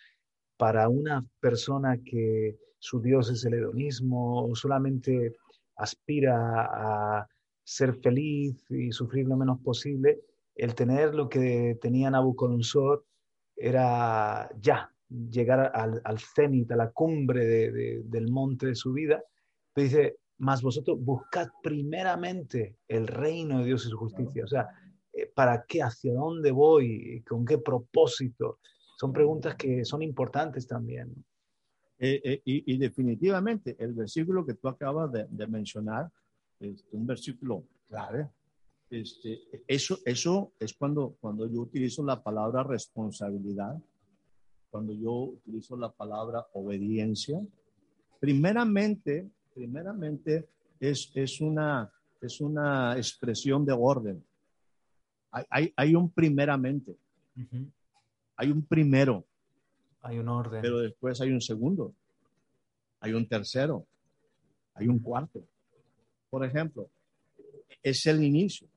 para 0.56 0.88
una 0.88 1.24
persona 1.40 1.98
que 2.04 2.56
su 2.78 3.00
Dios 3.00 3.30
es 3.30 3.44
el 3.44 3.54
hedonismo 3.54 4.46
o 4.46 4.54
solamente 4.54 5.36
aspira 5.76 6.62
a 6.62 7.28
ser 7.64 7.94
feliz 7.94 8.64
y 8.70 8.92
sufrir 8.92 9.26
lo 9.26 9.36
menos 9.36 9.60
posible, 9.60 10.20
el 10.54 10.74
tener 10.74 11.14
lo 11.14 11.28
que 11.28 11.76
tenía 11.80 12.10
Nabucodonosor 12.10 13.04
era 13.56 14.48
ya, 14.60 14.90
llegar 15.08 15.72
al, 15.74 16.00
al 16.04 16.18
cenit, 16.18 16.70
a 16.72 16.76
la 16.76 16.90
cumbre 16.90 17.72
del 18.02 18.28
monte 18.30 18.66
de 18.66 18.74
su 18.74 18.92
vida, 18.92 19.22
pero 19.72 19.84
dice, 19.84 20.16
más 20.38 20.62
vosotros 20.62 20.98
buscad 21.00 21.48
primeramente 21.62 22.76
el 22.88 23.06
reino 23.06 23.58
de 23.58 23.66
Dios 23.66 23.86
y 23.86 23.90
su 23.90 23.96
justicia. 23.96 24.44
O 24.44 24.48
sea, 24.48 24.68
eh, 25.12 25.30
¿para 25.34 25.64
qué? 25.66 25.82
¿Hacia 25.82 26.12
dónde 26.12 26.50
voy? 26.50 27.22
¿Con 27.26 27.44
qué 27.44 27.58
propósito? 27.58 28.58
Son 28.96 29.12
preguntas 29.12 29.54
que 29.54 29.84
son 29.84 30.02
importantes 30.02 30.66
también. 30.66 31.14
Eh, 31.98 32.20
eh, 32.24 32.42
y, 32.44 32.76
definitivamente 32.76 33.74
el 33.78 33.94
versículo 33.94 34.44
que 34.44 34.52
tú 34.54 34.68
acabas 34.68 35.10
de, 35.12 35.46
mencionar 35.46 36.10
es 36.58 36.84
un 36.92 37.06
versículo 37.06 37.64
clave. 37.88 38.28
Este, 38.90 39.40
eso, 39.66 39.98
eso 40.04 40.52
es 40.58 40.74
cuando, 40.74 41.16
cuando 41.20 41.46
yo 41.46 41.60
utilizo 41.60 42.04
la 42.04 42.22
palabra 42.22 42.62
responsabilidad 42.64 43.76
cuando 44.76 44.92
yo 44.92 45.12
utilizo 45.12 45.74
la 45.74 45.90
palabra 45.90 46.46
obediencia, 46.52 47.40
primeramente, 48.20 49.26
primeramente 49.54 50.50
es, 50.78 51.10
es, 51.14 51.40
una, 51.40 51.90
es 52.20 52.42
una 52.42 52.94
expresión 52.96 53.64
de 53.64 53.72
orden. 53.72 54.22
Hay, 55.30 55.72
hay, 55.74 55.94
un 55.94 56.10
primeramente. 56.10 56.94
Hay 58.36 58.50
un 58.50 58.62
primero. 58.62 59.24
Hay 60.02 60.18
un 60.18 60.28
orden. 60.28 60.62
Pero 60.62 60.78
después 60.78 61.20
hay 61.20 61.30
un 61.30 61.40
segundo. 61.40 61.94
Hay 63.00 63.12
un 63.12 63.28
tercero. 63.28 63.86
Hay 64.74 64.88
un 64.88 64.98
cuarto. 64.98 65.42
Por 66.30 66.44
ejemplo, 66.44 66.88
es 67.82 68.06
el 68.06 68.22
inicio. 68.22 68.68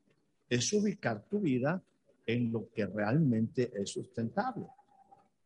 Es 0.50 0.72
ubicar 0.74 1.24
tu 1.30 1.42
vida 1.42 1.82
en 2.26 2.52
lo 2.52 2.70
que 2.74 2.86
realmente 2.86 3.72
es 3.76 3.92
sustentable 3.92 4.66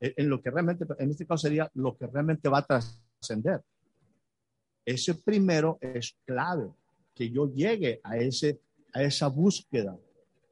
en 0.03 0.29
lo 0.29 0.41
que 0.41 0.51
realmente, 0.51 0.85
en 0.99 1.11
este 1.11 1.25
caso 1.25 1.47
sería 1.47 1.69
lo 1.75 1.95
que 1.97 2.07
realmente 2.07 2.49
va 2.49 2.59
a 2.59 2.65
trascender. 2.65 3.63
Ese 4.85 5.15
primero 5.15 5.77
es 5.79 6.17
clave, 6.25 6.69
que 7.15 7.29
yo 7.29 7.47
llegue 7.53 8.01
a 8.03 8.17
ese, 8.17 8.59
a 8.91 9.01
esa 9.03 9.27
búsqueda 9.27 9.97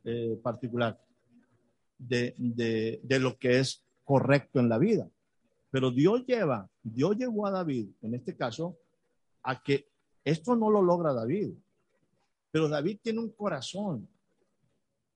eh, 0.05 0.39
particular 0.41 0.97
de, 2.07 2.33
de, 2.37 2.99
de 3.03 3.19
lo 3.19 3.37
que 3.37 3.59
es 3.59 3.83
correcto 4.03 4.59
en 4.59 4.69
la 4.69 4.77
vida. 4.77 5.09
Pero 5.69 5.91
Dios 5.91 6.25
lleva, 6.25 6.69
Dios 6.83 7.15
llevó 7.15 7.47
a 7.47 7.51
David, 7.51 7.89
en 8.01 8.15
este 8.15 8.35
caso, 8.35 8.77
a 9.43 9.61
que 9.61 9.87
esto 10.23 10.55
no 10.55 10.69
lo 10.69 10.81
logra 10.81 11.13
David. 11.13 11.53
Pero 12.51 12.67
David 12.67 12.99
tiene 13.01 13.19
un 13.19 13.29
corazón, 13.29 14.07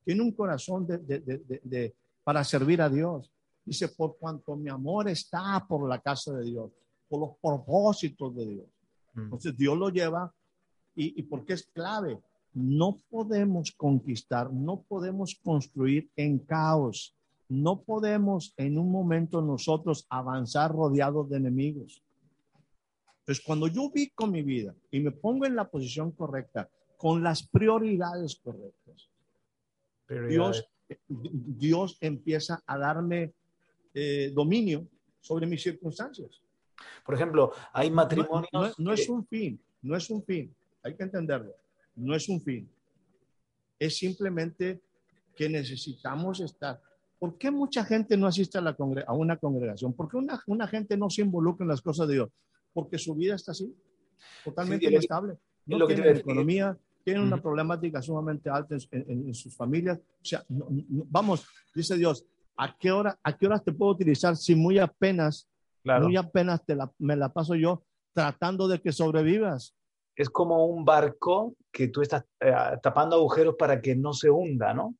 tiene 0.05 0.21
un 0.21 0.31
corazón 0.31 0.87
de, 0.87 0.97
de, 0.97 1.19
de, 1.63 1.95
para 2.23 2.43
servir 2.43 2.81
a 2.81 2.89
Dios. 2.89 3.29
Dice, 3.65 3.89
por 3.89 4.17
cuanto 4.17 4.55
mi 4.55 4.69
amor 4.69 5.09
está 5.09 5.65
por 5.67 5.89
la 5.89 5.99
casa 5.99 6.33
de 6.33 6.45
Dios, 6.45 6.71
por 7.09 7.19
los 7.19 7.31
propósitos 7.41 8.35
de 8.35 8.45
Dios. 8.45 8.67
Mm. 9.13 9.21
Entonces 9.23 9.57
Dios 9.57 9.77
lo 9.77 9.89
lleva 9.89 10.33
y, 10.95 11.19
y 11.19 11.23
porque 11.23 11.53
es 11.53 11.65
clave. 11.73 12.19
No 12.55 12.97
podemos 13.09 13.71
conquistar, 13.71 14.51
no 14.51 14.81
podemos 14.81 15.35
construir 15.43 16.09
en 16.15 16.39
caos. 16.39 17.15
No 17.47 17.81
podemos 17.81 18.53
en 18.57 18.79
un 18.79 18.91
momento 18.91 19.41
nosotros 19.41 20.07
avanzar 20.09 20.71
rodeados 20.71 21.29
de 21.29 21.37
enemigos. 21.37 22.01
Entonces, 23.19 23.43
cuando 23.45 23.67
yo 23.67 23.83
ubico 23.83 24.25
mi 24.25 24.41
vida 24.41 24.73
y 24.89 24.99
me 24.99 25.11
pongo 25.11 25.45
en 25.45 25.55
la 25.55 25.69
posición 25.69 26.11
correcta, 26.11 26.69
con 26.97 27.21
las 27.21 27.45
prioridades 27.47 28.39
correctas, 28.41 29.09
Dios, 30.29 30.67
Dios 31.07 31.97
empieza 31.99 32.63
a 32.65 32.77
darme 32.77 33.33
eh, 33.93 34.31
dominio 34.33 34.87
sobre 35.19 35.45
mis 35.45 35.61
circunstancias. 35.61 36.41
Por 37.05 37.15
ejemplo, 37.15 37.51
hay 37.73 37.91
matrimonios. 37.91 38.77
No, 38.79 38.93
es 38.93 39.09
un 39.09 39.25
fin, 39.25 39.59
no 39.81 39.95
es 39.95 40.09
un 40.09 40.23
fin, 40.23 40.55
hay 40.83 40.95
que 40.95 41.03
entenderlo. 41.03 41.53
No 41.95 42.15
es 42.15 42.29
un 42.29 42.41
fin. 42.41 42.69
Es 43.79 43.97
simplemente 43.97 44.81
que 45.35 45.49
necesitamos 45.49 46.39
estar. 46.39 46.81
¿Por 47.19 47.37
qué 47.37 47.51
mucha 47.51 47.83
gente 47.83 48.17
no 48.17 48.27
asiste 48.27 48.57
a, 48.57 48.61
la 48.61 48.75
a 49.07 49.13
una 49.13 49.37
congregación? 49.37 49.93
¿Por 49.93 50.09
qué 50.09 50.17
una, 50.17 50.41
una, 50.47 50.67
gente 50.67 50.97
no 50.97 51.09
se 51.09 51.21
involucra 51.21 51.63
en 51.63 51.69
las 51.69 51.81
cosas 51.81 52.07
de 52.07 52.15
Dios? 52.15 52.29
Porque 52.73 52.97
su 52.97 53.15
vida 53.15 53.35
está 53.35 53.51
así, 53.51 53.73
totalmente 54.43 54.85
inestable. 54.85 55.37
No 55.65 55.77
lo 55.77 55.87
tiene 55.87 56.09
economía, 56.11 56.77
tiene 57.03 57.21
una 57.21 57.41
problemática 57.41 58.01
sumamente 58.01 58.49
alta 58.49 58.75
en, 58.91 59.33
sus 59.33 59.55
familias. 59.55 59.99
O 59.99 60.25
sea, 60.25 60.43
vamos, 60.49 61.45
dice 61.73 61.95
Dios, 61.97 62.25
¿a 62.57 62.75
qué 62.77 62.91
hora, 62.91 63.17
a 63.23 63.37
qué 63.37 63.45
horas 63.45 63.63
te 63.63 63.71
puedo 63.71 63.91
utilizar 63.91 64.35
si 64.35 64.55
muy 64.55 64.79
apenas, 64.79 65.47
muy 65.83 66.17
apenas 66.17 66.65
te 66.65 66.75
me 66.99 67.15
la 67.15 67.29
paso 67.29 67.55
yo 67.55 67.83
tratando 68.13 68.67
de 68.67 68.81
que 68.81 68.91
sobrevivas? 68.91 69.75
Es 70.15 70.29
como 70.29 70.65
un 70.65 70.85
barco 70.85 71.55
que 71.71 71.89
tú 71.89 72.01
estás 72.01 72.23
eh, 72.39 72.53
tapando 72.81 73.17
agujeros 73.17 73.55
para 73.57 73.81
que 73.81 73.95
no 73.95 74.13
se 74.13 74.29
hunda, 74.29 74.73
¿no? 74.73 74.95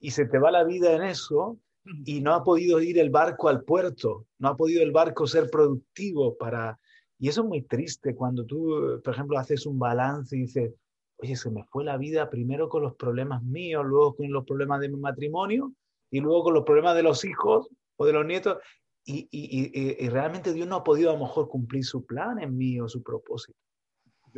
Y 0.00 0.10
se 0.10 0.26
te 0.26 0.38
va 0.38 0.50
la 0.50 0.64
vida 0.64 0.92
en 0.94 1.02
eso 1.02 1.58
y 2.04 2.20
no 2.20 2.34
ha 2.34 2.44
podido 2.44 2.80
ir 2.80 2.98
el 2.98 3.10
barco 3.10 3.48
al 3.48 3.64
puerto, 3.64 4.26
no 4.38 4.48
ha 4.48 4.56
podido 4.56 4.82
el 4.82 4.92
barco 4.92 5.26
ser 5.26 5.50
productivo 5.50 6.36
para... 6.36 6.78
Y 7.18 7.28
eso 7.28 7.42
es 7.42 7.48
muy 7.48 7.62
triste 7.62 8.14
cuando 8.14 8.44
tú, 8.44 9.00
por 9.02 9.12
ejemplo, 9.12 9.38
haces 9.38 9.66
un 9.66 9.78
balance 9.78 10.36
y 10.36 10.40
dices, 10.42 10.72
oye, 11.16 11.36
se 11.36 11.50
me 11.50 11.64
fue 11.64 11.84
la 11.84 11.96
vida 11.96 12.30
primero 12.30 12.68
con 12.68 12.82
los 12.82 12.94
problemas 12.94 13.42
míos, 13.42 13.84
luego 13.84 14.14
con 14.14 14.30
los 14.30 14.44
problemas 14.44 14.80
de 14.80 14.88
mi 14.88 14.96
matrimonio 14.96 15.72
y 16.10 16.20
luego 16.20 16.44
con 16.44 16.54
los 16.54 16.64
problemas 16.64 16.94
de 16.94 17.02
los 17.02 17.24
hijos 17.24 17.68
o 17.96 18.06
de 18.06 18.12
los 18.12 18.24
nietos. 18.24 18.58
Y, 19.04 19.26
y, 19.30 20.04
y, 20.04 20.08
realmente 20.10 20.52
Dios 20.52 20.68
no 20.68 20.76
ha 20.76 20.84
podido 20.84 21.10
a 21.10 21.14
lo 21.14 21.20
mejor 21.20 21.48
cumplir 21.48 21.82
su 21.82 22.04
plan 22.04 22.38
en 22.40 22.56
mí 22.56 22.78
o 22.78 22.88
su 22.88 23.02
propósito. 23.02 23.58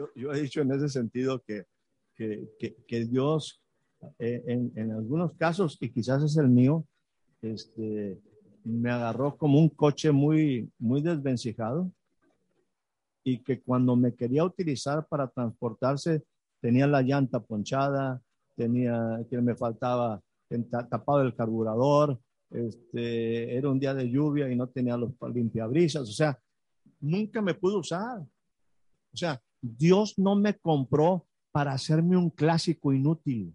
Yo, 0.01 0.09
yo 0.15 0.33
he 0.33 0.41
dicho 0.41 0.63
en 0.63 0.73
ese 0.73 0.89
sentido 0.89 1.43
que, 1.43 1.67
que, 2.15 2.49
que, 2.89 3.05
Dios, 3.05 3.63
eh, 4.19 4.43
en, 4.47 4.73
en, 4.75 4.93
algunos 4.93 5.35
casos, 5.35 5.77
y 5.79 5.91
quizás 5.91 6.23
es 6.23 6.39
el 6.39 6.49
mío, 6.49 6.87
este, 7.43 8.19
me 8.65 8.91
agarró 8.91 9.37
como 9.37 9.59
un 9.59 9.69
coche 9.69 10.11
muy, 10.11 10.71
muy 10.79 11.03
desvencijado 11.03 11.93
y 13.25 13.43
que 13.43 13.61
cuando 13.61 13.95
me 13.95 14.15
quería 14.15 14.43
utilizar 14.43 15.07
para 15.07 15.29
transportarse 15.29 16.23
tenía 16.63 16.87
la 16.87 17.03
llanta 17.03 17.41
ponchada, 17.41 18.23
tenía 18.57 19.21
que 19.29 19.39
me 19.43 19.55
faltaba 19.55 20.23
tapado 20.89 21.21
el 21.21 21.35
carburador, 21.35 22.19
este, 22.51 23.55
era 23.55 23.69
un 23.69 23.79
día 23.79 23.93
de 23.93 24.11
lluvia 24.11 24.51
y 24.51 24.57
no 24.57 24.67
tenía 24.67 24.97
los 24.97 25.13
limpiabrisas, 25.35 26.09
o 26.09 26.13
sea, 26.13 26.39
nunca 27.01 27.43
me 27.43 27.53
pude 27.53 27.77
usar. 27.77 28.21
O 29.13 29.17
sea, 29.17 29.41
Dios 29.61 30.19
no 30.19 30.37
me 30.37 30.59
compró 30.59 31.27
para 31.53 31.73
hacerme 31.73 32.17
un 32.17 32.31
clásico 32.31 32.93
inútil. 32.93 33.55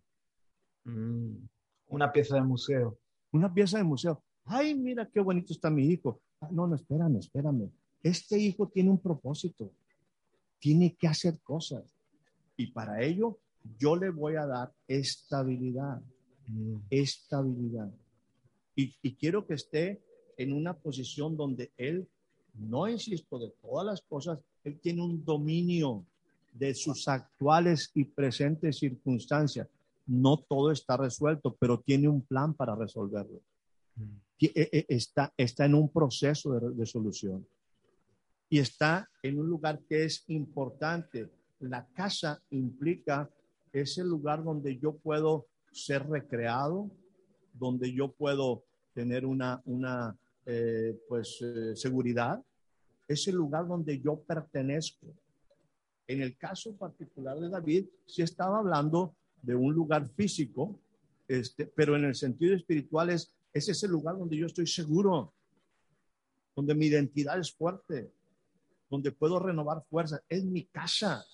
Mm, 0.84 1.48
una 1.88 2.12
pieza 2.12 2.36
de 2.36 2.42
museo. 2.42 2.98
Una 3.32 3.54
pieza 3.54 3.78
de 3.78 3.84
museo. 3.84 4.24
Ay, 4.46 4.76
mira 4.76 5.10
qué 5.10 5.20
bonito 5.20 5.54
está 5.54 5.70
mi 5.70 5.88
hijo. 5.88 6.22
Ah, 6.42 6.50
no, 6.52 6.68
no, 6.68 6.76
espérame, 6.76 7.18
espérame. 7.18 7.72
Este 8.04 8.38
hijo 8.38 8.68
tiene 8.68 8.92
un 8.92 9.00
propósito. 9.00 9.72
Tiene 10.60 10.96
que 10.96 11.08
hacer 11.08 11.40
cosas. 11.42 11.84
Y 12.58 12.68
para 12.68 13.02
ello, 13.02 13.40
yo 13.80 13.96
le 13.96 14.10
voy 14.10 14.36
a 14.36 14.46
dar 14.46 14.74
estabilidad. 14.88 16.02
Mm. 16.48 16.78
Estabilidad. 16.90 17.92
Y, 18.76 18.94
y 19.02 19.16
quiero 19.16 19.48
que 19.48 19.56
esté 19.56 20.02
en 20.38 20.54
una 20.54 20.78
posición 20.78 21.36
donde 21.36 21.72
él, 21.78 22.08
no 22.54 22.88
insisto, 22.88 23.40
de 23.40 23.52
todas 23.62 23.86
las 23.86 24.02
cosas, 24.02 24.40
él 24.66 24.80
tiene 24.82 25.02
un 25.02 25.24
dominio 25.24 26.06
de 26.54 26.74
sus 26.74 27.08
actuales 27.08 27.92
y 27.94 28.04
presentes 28.04 28.80
circunstancias. 28.80 29.68
No 30.06 30.38
todo 30.38 30.72
está 30.72 30.98
resuelto, 30.98 31.56
pero 31.58 31.80
tiene 31.80 32.10
un 32.10 32.22
plan 32.22 32.54
para 32.54 32.76
resolverlo. 32.76 33.42
Mm. 33.96 34.18
E, 34.42 34.70
e, 34.72 34.86
está, 34.90 35.34
está 35.38 35.66
en 35.66 35.76
un 35.76 35.90
proceso 35.90 36.60
de, 36.60 36.76
de 36.76 36.86
solución. 36.86 37.48
Y 38.50 38.60
está 38.60 39.10
en 39.24 39.40
un 39.40 39.48
lugar 39.48 39.80
que 39.88 40.04
es 40.04 40.24
importante 40.28 41.30
la 41.60 41.88
casa 41.94 42.42
implica 42.50 43.30
ese 43.72 44.04
lugar 44.04 44.44
donde 44.44 44.78
yo 44.78 44.96
puedo 44.96 45.48
ser 45.72 46.08
recreado, 46.08 46.90
donde 47.54 47.92
yo 47.92 48.12
puedo 48.12 48.64
tener 48.94 49.26
una, 49.26 49.62
una 49.66 50.18
eh, 50.46 50.98
pues, 51.08 51.42
eh, 51.42 51.76
seguridad, 51.76 52.42
ese 53.08 53.32
lugar 53.32 53.68
donde 53.68 54.00
yo 54.00 54.20
pertenezco. 54.22 55.08
En 56.08 56.22
el 56.22 56.38
caso 56.38 56.76
particular 56.76 57.40
de 57.40 57.50
David, 57.50 57.86
sí 58.06 58.22
estaba 58.22 58.60
hablando 58.60 59.16
de 59.42 59.56
un 59.56 59.74
lugar 59.74 60.08
físico, 60.10 60.80
este, 61.28 61.66
pero 61.66 61.96
en 61.96 62.06
el 62.06 62.16
sentido 62.16 62.56
espiritual 62.56 63.10
es, 63.10 63.34
es 63.54 63.70
ese 63.70 63.88
lugar 63.88 64.18
donde 64.18 64.38
yo 64.38 64.46
estoy 64.46 64.68
seguro, 64.68 65.34
donde 66.56 66.76
mi 66.76 66.88
identidad 66.88 67.40
es 67.40 67.52
fuerte, 67.52 68.12
donde 68.90 69.12
puedo 69.12 69.40
renovar 69.40 69.84
fuerzas. 69.90 70.22
Es 70.30 70.44
mi 70.44 70.66
casa. 70.66 71.26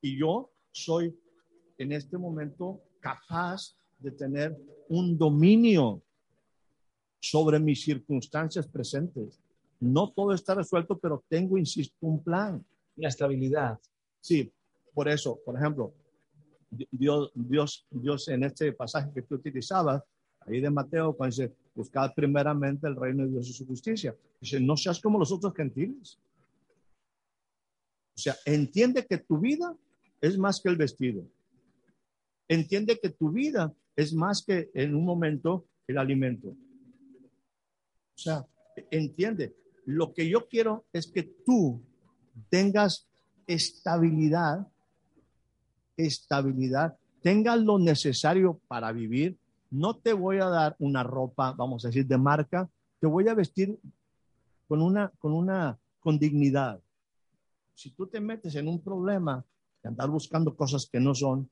Y 0.00 0.18
yo 0.18 0.50
soy 0.72 1.18
en 1.78 1.92
este 1.92 2.16
momento 2.16 2.82
capaz 3.00 3.76
de 3.98 4.10
tener 4.10 4.56
un 4.88 5.16
dominio 5.16 6.02
sobre 7.20 7.60
mis 7.60 7.82
circunstancias 7.82 8.66
presentes. 8.66 9.40
No 9.80 10.12
todo 10.12 10.32
está 10.32 10.54
resuelto, 10.54 10.98
pero 10.98 11.24
tengo, 11.28 11.58
insisto, 11.58 11.96
un 12.00 12.22
plan. 12.22 12.64
Una 12.96 13.08
estabilidad. 13.08 13.78
Sí, 14.20 14.52
por 14.92 15.08
eso, 15.08 15.40
por 15.44 15.56
ejemplo, 15.56 15.94
Dios, 16.70 17.32
Dios, 17.34 17.86
Dios 17.90 18.28
en 18.28 18.44
este 18.44 18.72
pasaje 18.72 19.10
que 19.12 19.22
tú 19.22 19.36
utilizabas, 19.36 20.02
ahí 20.40 20.60
de 20.60 20.70
Mateo, 20.70 21.14
cuando 21.14 21.34
dice, 21.34 21.54
buscad 21.74 22.12
primeramente 22.14 22.86
el 22.86 22.96
reino 22.96 23.24
de 23.24 23.30
Dios 23.30 23.48
y 23.48 23.52
su 23.52 23.66
justicia. 23.66 24.14
Dice, 24.40 24.60
no 24.60 24.76
seas 24.76 25.00
como 25.00 25.18
los 25.18 25.32
otros 25.32 25.54
gentiles. 25.54 26.18
O 28.16 28.20
sea, 28.20 28.36
entiende 28.44 29.06
que 29.06 29.18
tu 29.18 29.38
vida 29.38 29.74
es 30.20 30.36
más 30.36 30.60
que 30.60 30.68
el 30.68 30.76
vestido. 30.76 31.24
Entiende 32.48 32.98
que 32.98 33.10
tu 33.10 33.30
vida 33.30 33.72
es 33.96 34.12
más 34.12 34.44
que 34.44 34.70
en 34.74 34.94
un 34.94 35.04
momento 35.04 35.66
el 35.86 35.98
alimento. 35.98 36.48
O 36.48 38.18
sea, 38.22 38.46
entiende, 38.90 39.54
lo 39.90 40.12
que 40.12 40.28
yo 40.28 40.48
quiero 40.48 40.84
es 40.92 41.06
que 41.06 41.22
tú 41.22 41.82
tengas 42.48 43.08
estabilidad, 43.46 44.66
estabilidad, 45.96 46.96
tengas 47.22 47.60
lo 47.60 47.78
necesario 47.78 48.60
para 48.68 48.92
vivir. 48.92 49.36
No 49.70 49.96
te 49.96 50.12
voy 50.12 50.38
a 50.38 50.46
dar 50.46 50.76
una 50.78 51.02
ropa, 51.02 51.52
vamos 51.52 51.84
a 51.84 51.88
decir, 51.88 52.06
de 52.06 52.18
marca, 52.18 52.68
te 53.00 53.06
voy 53.06 53.28
a 53.28 53.34
vestir 53.34 53.78
con 54.68 54.82
una, 54.82 55.10
con 55.18 55.32
una, 55.32 55.78
con 56.00 56.18
dignidad. 56.18 56.80
Si 57.74 57.90
tú 57.90 58.06
te 58.06 58.20
metes 58.20 58.54
en 58.54 58.68
un 58.68 58.80
problema, 58.80 59.44
de 59.82 59.88
andar 59.88 60.08
buscando 60.10 60.54
cosas 60.54 60.86
que 60.90 61.00
no 61.00 61.14
son, 61.14 61.48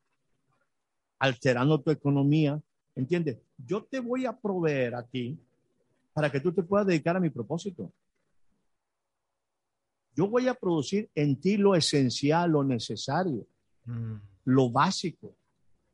alterando 1.19 1.81
tu 1.81 1.91
economía. 1.91 2.61
¿Entiendes? 2.95 3.39
Yo 3.57 3.85
te 3.85 4.01
voy 4.01 4.27
a 4.27 4.37
proveer 4.37 4.95
a 4.95 5.03
ti 5.03 5.39
para 6.13 6.31
que 6.31 6.41
tú 6.41 6.53
te 6.53 6.63
puedas 6.63 6.87
dedicar 6.87 7.17
a 7.17 7.21
mi 7.21 7.31
propósito. 7.31 7.93
Yo 10.19 10.27
voy 10.27 10.49
a 10.49 10.55
producir 10.55 11.09
en 11.15 11.37
ti 11.41 11.57
lo 11.57 11.77
esencial, 11.77 12.51
lo 12.51 12.65
necesario. 12.65 13.47
Mm. 13.85 14.17
lo 14.45 14.71
básico, 14.71 15.35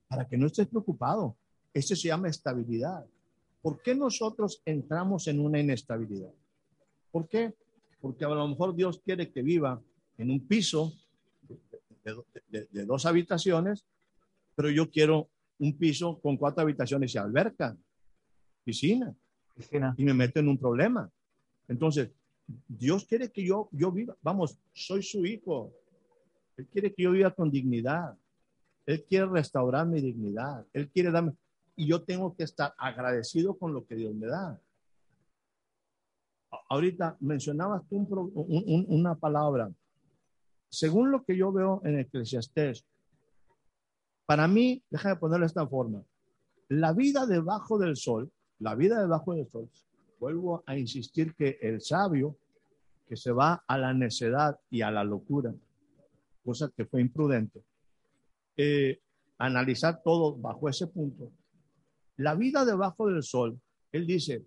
para 0.09 0.27
que 0.27 0.37
no 0.37 0.47
estés 0.47 0.67
preocupado. 0.67 1.37
Esto 1.73 1.95
se 1.95 2.09
llama 2.09 2.29
estabilidad. 2.29 3.05
¿Por 3.61 3.83
qué 3.83 3.95
nosotros 3.95 4.63
entramos 4.65 5.29
en 5.29 5.41
una 5.41 5.61
inestabilidad? 5.61 6.33
¿Por 7.13 7.29
qué? 7.29 7.55
Porque 8.01 8.25
a 8.25 8.29
lo 8.29 8.49
mejor 8.49 8.75
Dios 8.75 9.01
quiere 9.05 9.31
que 9.31 9.43
viva 9.43 9.81
en 10.19 10.31
un 10.31 10.41
piso 10.41 10.93
de, 12.51 12.85
dos 12.85 13.07
habitaciones, 13.07 13.85
pero 14.57 14.71
yo 14.71 14.91
quiero 14.91 15.29
un 15.59 15.77
piso 15.77 16.19
con 16.21 16.37
cuatro 16.37 16.63
habitaciones 16.63 17.15
y 17.15 17.19
alberca, 17.19 17.77
piscina, 18.65 19.15
piscina. 19.55 19.95
y 19.97 20.05
me 20.05 20.15
meto 20.15 20.41
en 20.41 20.49
un 20.49 20.59
problema. 20.59 21.11
Entonces, 21.69 22.11
Dios 22.47 23.05
quiere 23.05 23.31
que 23.31 23.45
yo, 23.45 23.69
yo 23.73 23.91
viva, 23.91 24.17
vamos, 24.23 24.59
soy 24.73 25.03
su 25.03 25.25
hijo. 25.25 25.73
Él 26.57 26.67
quiere 26.69 26.93
que 26.93 27.03
yo 27.03 27.13
viva 27.13 27.31
con 27.31 27.51
dignidad. 27.51 28.17
Él 28.87 29.05
quiere 29.05 29.27
restaurar 29.27 29.87
mi 29.87 30.01
dignidad. 30.01 30.67
Él 30.73 30.91
quiere 30.91 31.11
darme, 31.11 31.33
y 31.77 31.87
yo 31.87 32.03
tengo 32.03 32.35
que 32.37 32.45
estar 32.45 32.75
agradecido 32.79 33.57
con 33.57 33.73
lo 33.73 33.85
que 33.87 33.97
Dios 33.97 34.15
me 34.15 34.27
da. 34.27 34.61
Ahorita 36.69 37.17
mencionabas 37.21 37.83
tú 37.89 38.07
una 38.89 39.17
palabra. 39.17 39.73
Según 40.69 41.11
lo 41.11 41.25
que 41.25 41.37
yo 41.37 41.53
veo 41.53 41.81
en 41.85 41.99
Eclesiastés, 41.99 42.85
para 44.27 44.49
mí, 44.49 44.83
déjame 44.91 45.17
ponerlo 45.17 45.45
de 45.45 45.49
esta 45.49 45.67
forma, 45.67 46.03
la 46.69 46.93
vida 46.93 47.27
debajo 47.27 47.79
del 47.79 47.97
sol, 47.97 48.31
la 48.59 48.75
vida 48.75 49.01
debajo 49.01 49.35
del 49.35 49.49
sol, 49.51 49.69
vuelvo 50.19 50.63
a 50.67 50.77
insistir 50.77 51.35
que 51.35 51.59
el 51.61 51.81
sabio 51.81 52.37
que 53.09 53.17
se 53.17 53.33
va 53.33 53.65
a 53.67 53.79
la 53.79 53.93
necedad 53.93 54.59
y 54.71 54.83
a 54.83 54.91
la 54.91 55.05
locura, 55.05 55.55
cosa 56.45 56.71
que 56.75 56.85
fue 56.85 57.01
imprudente, 57.01 57.63
eh, 58.57 59.01
analizar 59.39 60.03
todo 60.03 60.37
bajo 60.37 60.69
ese 60.69 60.87
punto, 60.87 61.31
la 62.17 62.35
vida 62.35 62.65
debajo 62.65 63.09
del 63.09 63.23
sol, 63.23 63.59
él 63.93 64.07
dice, 64.07 64.45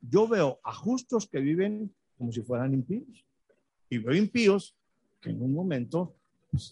yo 0.00 0.28
veo 0.28 0.60
a 0.62 0.72
justos 0.72 1.28
que 1.28 1.40
viven 1.40 1.92
como 2.16 2.32
si 2.32 2.42
fueran 2.42 2.74
impíos 2.74 3.24
y 3.88 3.98
veo 3.98 4.14
impíos 4.14 4.74
que 5.20 5.30
en 5.30 5.42
un 5.42 5.52
momento 5.52 6.14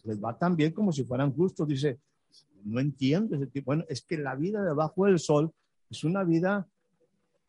les 0.04 0.22
va 0.22 0.36
tan 0.36 0.56
bien 0.56 0.72
como 0.72 0.92
si 0.92 1.04
fueran 1.04 1.32
justos. 1.32 1.68
Dice, 1.68 1.98
no 2.64 2.80
entiendo 2.80 3.36
ese 3.36 3.46
tipo. 3.46 3.66
Bueno, 3.66 3.84
es 3.88 4.02
que 4.02 4.18
la 4.18 4.34
vida 4.34 4.62
debajo 4.62 5.06
del 5.06 5.18
sol 5.18 5.52
es 5.90 6.04
una 6.04 6.24
vida 6.24 6.68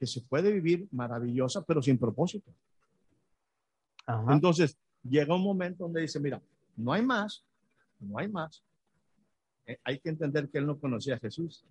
que 0.02 0.08
se 0.08 0.20
puede 0.22 0.52
vivir 0.52 0.88
maravillosa, 0.92 1.64
pero 1.64 1.80
sin 1.80 1.96
propósito. 1.96 2.52
Entonces, 4.32 4.76
llega 5.04 5.36
un 5.36 5.44
momento 5.44 5.84
donde 5.84 6.02
dice, 6.02 6.20
mira, 6.20 6.42
no 6.76 6.92
hay 6.92 7.06
más, 7.06 7.46
no 8.00 8.18
hay 8.18 8.28
más. 8.28 8.64
Eh, 9.68 9.78
hay 9.84 10.00
que 10.00 10.10
entender 10.10 10.50
que 10.50 10.58
él 10.58 10.66
no 10.66 10.80
conocía 10.80 11.18
a 11.18 11.20
Jesús. 11.20 11.64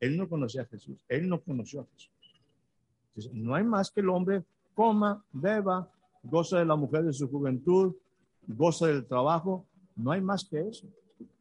Él 0.00 0.16
no 0.16 0.28
conocía 0.28 0.62
a 0.62 0.66
Jesús, 0.66 1.04
él 1.08 1.28
no 1.28 1.40
conoció 1.40 1.82
a 1.82 1.86
Jesús. 1.92 3.30
no 3.32 3.54
hay 3.54 3.62
más 3.62 3.92
que 3.92 4.00
el 4.00 4.08
hombre 4.08 4.42
coma, 4.74 5.24
beba, 5.32 5.88
goza 6.24 6.58
de 6.58 6.64
la 6.64 6.74
mujer 6.74 7.04
de 7.04 7.12
su 7.12 7.28
juventud, 7.28 7.94
goza 8.44 8.88
del 8.88 9.06
trabajo, 9.06 9.64
no 9.94 10.10
hay 10.10 10.20
más 10.20 10.44
que 10.44 10.58
eso. 10.68 10.88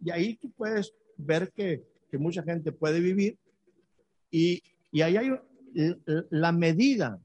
Y 0.03 0.11
ahí 0.11 0.36
tú 0.36 0.51
puedes 0.51 0.93
ver 1.17 1.51
que, 1.51 1.84
que 2.11 2.19
mucha 2.19 2.43
gente 2.43 2.71
puede 2.71 2.99
vivir 2.99 3.39
y, 4.32 4.61
y 4.91 5.01
ahí 5.01 5.17
hay 5.17 5.32
la 6.30 6.51
medida 6.51 7.21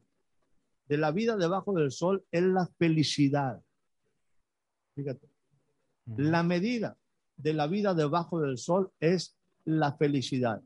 de 0.89 0.97
la 0.97 1.11
vida 1.11 1.37
debajo 1.37 1.73
del 1.73 1.91
sol 1.91 2.25
es 2.31 2.43
la 2.43 2.67
felicidad. 2.79 3.63
Fíjate, 4.95 5.29
la 6.17 6.43
medida 6.43 6.97
de 7.37 7.55
la 7.55 7.67
vida 7.67 7.95
debajo 7.95 8.41
del 8.41 8.59
sol 8.59 8.91
es 9.01 9.37
la 9.65 9.97
felicidad 9.97 10.63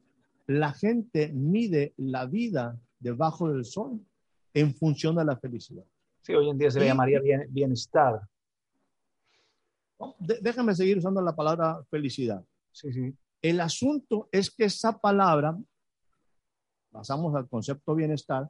la 0.47 0.72
gente 0.72 1.32
mide 1.32 1.93
la 1.97 2.26
vida 2.26 2.78
debajo 2.99 3.53
del 3.53 3.64
sol 3.64 4.01
en 4.55 4.74
función 4.74 5.16
de 5.16 5.24
la 5.24 5.37
felicidad. 5.37 5.84
Sí, 6.22 6.34
hoy 6.34 6.51
en 6.51 6.59
día 6.59 6.70
se 6.70 6.80
le 6.80 6.87
llamaría 6.87 7.20
bienestar. 7.49 8.20
déjame 10.18 10.74
seguir 10.74 10.99
usando 10.99 11.20
la 11.20 11.34
palabra 11.34 11.82
felicidad. 11.91 12.45
Sí, 12.72 12.93
sí. 12.93 13.14
El 13.43 13.61
asunto 13.61 14.28
es 14.32 14.51
que 14.51 14.64
esa 14.64 14.99
palabra, 14.99 15.57
pasamos 16.97 17.34
al 17.34 17.47
concepto 17.47 17.94
bienestar, 17.94 18.49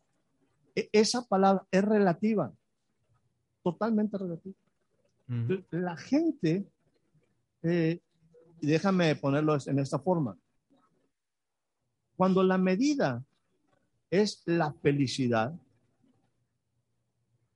e, 0.74 0.88
esa 0.92 1.22
palabra 1.26 1.66
es 1.72 1.82
relativa, 1.84 2.52
totalmente 3.62 4.16
relativa. 4.16 4.54
La 5.70 5.96
gente, 5.96 6.64
eh, 7.64 8.00
déjame 8.60 9.16
ponerlo 9.16 9.58
en 9.66 9.80
esta 9.80 9.98
forma, 9.98 10.38
cuando 12.16 12.44
la 12.44 12.56
medida 12.56 13.24
es 14.10 14.42
la 14.46 14.72
felicidad 14.74 15.52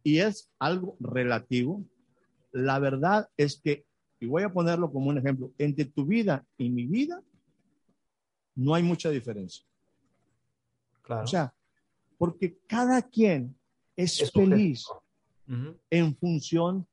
y 0.02 0.18
es 0.18 0.50
algo 0.58 0.96
relativo, 0.98 1.84
la 2.50 2.80
verdad 2.80 3.30
es 3.36 3.60
que, 3.60 3.86
y 4.18 4.26
voy 4.26 4.42
a 4.42 4.52
ponerlo 4.52 4.90
como 4.90 5.08
un 5.08 5.18
ejemplo, 5.18 5.52
entre 5.56 5.84
tu 5.84 6.04
vida 6.04 6.44
y 6.58 6.68
mi 6.68 6.86
vida 6.86 7.22
no 8.56 8.74
hay 8.74 8.82
mucha 8.82 9.10
diferencia. 9.10 9.69
Claro. 11.10 11.24
O 11.24 11.26
sea, 11.26 11.52
porque 12.16 12.58
cada 12.68 13.02
quien 13.02 13.56
es, 13.96 14.30
feliz 14.30 14.86
en 15.90 16.16
función 16.16 16.86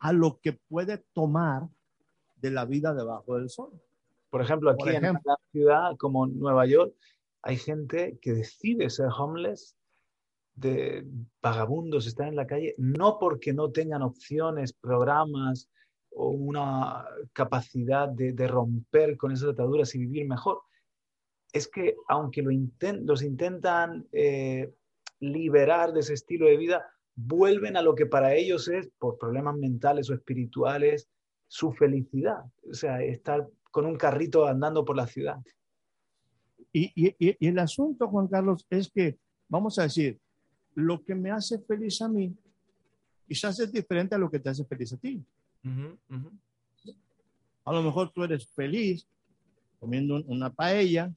a 0.00 0.12
lo 0.12 0.40
que 0.40 0.52
puede 0.52 0.98
tomar 1.12 1.68
de 2.34 2.50
la 2.50 2.64
vida 2.64 2.92
debajo 2.92 3.36
del 3.36 3.48
sol. 3.48 3.70
Por 4.30 4.42
ejemplo, 4.42 4.70
aquí 4.70 4.88
en 4.88 5.06
una 5.06 5.36
ciudad 5.52 5.96
como 5.96 6.26
Nueva 6.26 6.66
York 6.66 6.92
hay 7.42 7.56
gente 7.56 8.18
que 8.20 8.32
decide 8.32 8.90
ser 8.90 9.06
homeless, 9.16 9.76
de 10.56 11.06
vagabundos, 11.40 12.08
estar 12.08 12.26
en 12.26 12.34
la 12.34 12.48
calle, 12.48 12.74
no 12.78 13.20
porque 13.20 13.52
no 13.52 13.70
tengan 13.70 14.02
opciones, 14.02 14.72
programas 14.72 15.68
o 16.10 16.30
una 16.30 17.04
capacidad 17.32 18.08
de, 18.08 18.48
romper 18.48 19.16
con 19.16 19.30
esas 19.30 19.50
ataduras 19.50 19.94
y 19.94 19.98
vivir 19.98 20.26
mejor. 20.26 20.62
Es 21.56 21.68
que 21.68 21.96
aunque 22.08 22.42
lo 22.42 22.50
los 23.02 23.22
intentan 23.22 24.06
eh, 24.12 24.74
liberar 25.20 25.94
de 25.94 26.00
ese 26.00 26.12
estilo 26.12 26.46
de 26.46 26.58
vida, 26.58 26.84
vuelven 27.14 27.78
a 27.78 27.82
lo 27.82 27.94
que 27.94 28.04
para 28.04 28.34
ellos 28.34 28.68
es, 28.68 28.90
por 28.98 29.16
problemas 29.16 29.56
mentales 29.56 30.10
o 30.10 30.14
espirituales, 30.14 31.08
su 31.48 31.72
felicidad. 31.72 32.44
O 32.70 32.74
sea, 32.74 33.02
estar 33.02 33.48
con 33.70 33.86
un 33.86 33.96
carrito 33.96 34.46
andando 34.46 34.84
por 34.84 34.96
la 34.96 35.06
ciudad. 35.06 35.38
Y, 36.74 37.16
el 37.46 37.58
asunto, 37.58 38.06
Juan 38.08 38.28
Carlos, 38.28 38.66
es 38.68 38.90
que, 38.90 39.16
vamos 39.48 39.78
a 39.78 39.84
decir, 39.84 40.20
lo 40.74 41.02
que 41.02 41.14
me 41.14 41.30
hace 41.30 41.58
feliz 41.60 42.02
a 42.02 42.08
mí, 42.08 42.36
quizás 43.26 43.58
es 43.60 43.72
diferente 43.72 44.14
a 44.14 44.18
lo 44.18 44.30
que 44.30 44.40
te 44.40 44.50
hace 44.50 44.66
feliz 44.66 44.92
a 44.92 44.98
ti. 44.98 45.24
A 47.64 47.72
lo 47.72 47.82
mejor 47.82 48.12
tú 48.12 48.24
eres 48.24 48.46
feliz 48.48 49.08
comiendo 49.80 50.22
una 50.26 50.52
paella, 50.52 51.10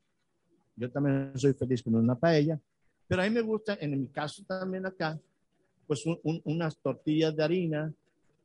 yo 0.79 0.89
también 0.89 1.31
soy 1.35 1.53
feliz 1.53 1.83
comiendo 1.83 2.05
una 2.05 2.19
paella, 2.19 2.59
pero 3.07 3.21
a 3.21 3.25
mí 3.25 3.31
me 3.31 3.41
gusta, 3.41 3.77
en 3.81 3.99
mi 3.99 4.07
caso 4.07 4.43
también 4.45 4.85
acá, 4.85 5.19
pues 5.85 6.03
unas 6.23 6.77
tortillas 6.77 7.35
de 7.35 7.43
harina 7.43 7.93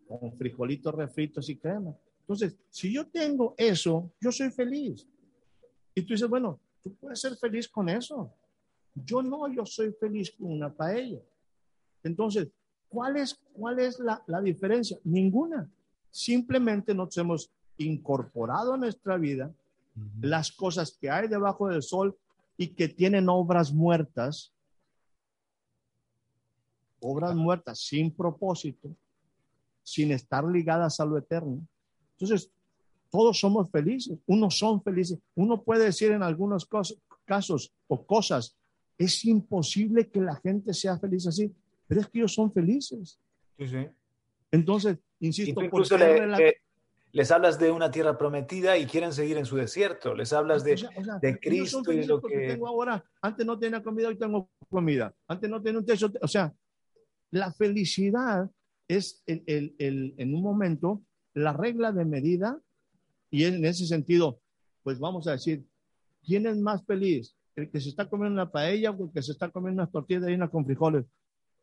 con 0.09 0.33
frijolitos 0.37 0.95
refritos 0.95 1.49
y 1.49 1.57
crema. 1.57 1.95
Entonces, 2.21 2.57
si 2.71 2.93
yo 2.93 3.07
tengo 3.07 3.55
eso, 3.57 4.11
yo 4.21 4.33
soy 4.33 4.51
feliz. 4.51 5.07
Y 5.95 6.03
tú 6.03 6.15
dices, 6.15 6.29
bueno, 6.29 6.59
tú 6.83 6.95
puedes 6.95 7.21
ser 7.21 7.37
feliz 7.37 7.69
con 7.69 7.89
eso. 7.89 8.33
Yo 8.95 9.23
no, 9.23 9.47
yo 9.53 9.67
soy 9.67 9.93
feliz 9.93 10.31
con 10.33 10.51
una 10.51 10.73
paella. 10.73 11.21
Entonces, 12.03 12.49
¿cuál 12.89 13.19
es, 13.19 13.39
cuál 13.53 13.79
es 13.79 13.99
la, 13.99 14.23
la 14.27 14.41
diferencia? 14.41 14.99
Ninguna. 15.05 15.71
Simplemente 16.11 16.95
nos 16.95 17.17
hemos 17.19 17.51
incorporado 17.77 18.73
a 18.73 18.79
nuestra 18.79 19.19
vida 19.19 19.53
las 20.21 20.51
cosas 20.51 20.97
que 20.99 21.11
hay 21.11 21.29
debajo 21.29 21.69
del 21.69 21.83
sol 21.83 22.17
y 22.57 22.69
que 22.69 22.89
tienen 22.89 23.29
obras 23.29 23.73
muertas, 23.73 24.53
obras 27.01 27.35
muertas 27.35 27.81
sin 27.81 28.11
propósito, 28.11 28.95
sin 29.83 30.13
estar 30.13 30.45
ligadas 30.45 31.01
a 31.01 31.05
lo 31.05 31.19
eterno. 31.19 31.67
Entonces, 32.13 32.51
todos 33.11 33.39
somos 33.39 33.71
felices, 33.71 34.19
unos 34.27 34.59
son 34.59 34.83
felices. 34.83 35.19
Uno 35.35 35.63
puede 35.63 35.85
decir 35.85 36.11
en 36.13 36.23
algunos 36.23 36.69
casos 37.25 37.73
o 37.87 38.05
cosas, 38.05 38.57
es 38.99 39.25
imposible 39.25 40.09
que 40.09 40.21
la 40.21 40.37
gente 40.37 40.73
sea 40.73 40.99
feliz 40.99 41.27
así, 41.27 41.53
pero 41.87 42.01
es 42.01 42.09
que 42.09 42.19
ellos 42.19 42.35
son 42.35 42.53
felices. 42.53 43.19
Sí, 43.59 43.69
sí. 43.69 43.87
Entonces, 44.51 44.99
insisto, 45.21 45.63
incluso 45.63 45.97
les 47.15 47.31
hablas 47.31 47.61
de 47.61 47.71
una 47.71 47.93
tierra 47.93 48.19
prometida 48.19 48.77
y 48.77 48.87
quieren 48.87 49.13
seguir 49.13 49.37
en 49.37 49.47
su 49.47 49.55
desierto. 49.55 50.17
Les 50.17 50.33
hablas 50.33 50.65
de, 50.65 50.85
de 51.23 51.39
Cristo 51.39 51.93
y 51.93 52.05
lo 52.05 52.21
que 52.21 52.49
tengo 52.49 52.67
ahora. 52.67 53.05
Antes 53.23 53.47
no 53.47 53.57
tenía 53.57 53.81
comida, 53.85 54.09
hoy 54.09 54.19
tengo 54.19 54.51
comida. 54.69 55.15
Antes 55.29 55.49
no 55.49 55.63
tenía 55.63 55.79
un 55.79 55.87
techo. 55.87 56.11
O 56.21 56.27
sea, 56.27 56.53
la 57.31 57.53
felicidad 57.53 58.51
es 58.89 59.23
el, 59.27 59.45
el, 59.47 59.77
el, 59.79 60.15
en 60.19 60.35
un 60.35 60.43
momento 60.43 61.03
la 61.35 61.53
regla 61.53 61.93
de 61.93 62.05
medida, 62.05 62.61
y 63.31 63.45
en 63.45 63.65
ese 63.65 63.87
sentido, 63.87 64.41
pues 64.83 64.99
vamos 64.99 65.29
a 65.29 65.33
decir, 65.33 65.65
¿quién 66.25 66.49
es 66.49 66.57
más 66.59 66.85
feliz? 66.85 67.37
¿El 67.55 67.71
que 67.71 67.81
se 67.81 67.91
está 67.91 68.09
comiendo 68.09 68.35
una 68.35 68.51
paella 68.51 68.91
o 68.91 69.05
el 69.05 69.13
que 69.13 69.23
se 69.23 69.31
está 69.31 69.51
comiendo 69.51 69.83
unas 69.83 69.93
tortillas 69.93 70.23
de 70.23 70.29
harina 70.31 70.51
con 70.51 70.67
frijoles? 70.67 71.05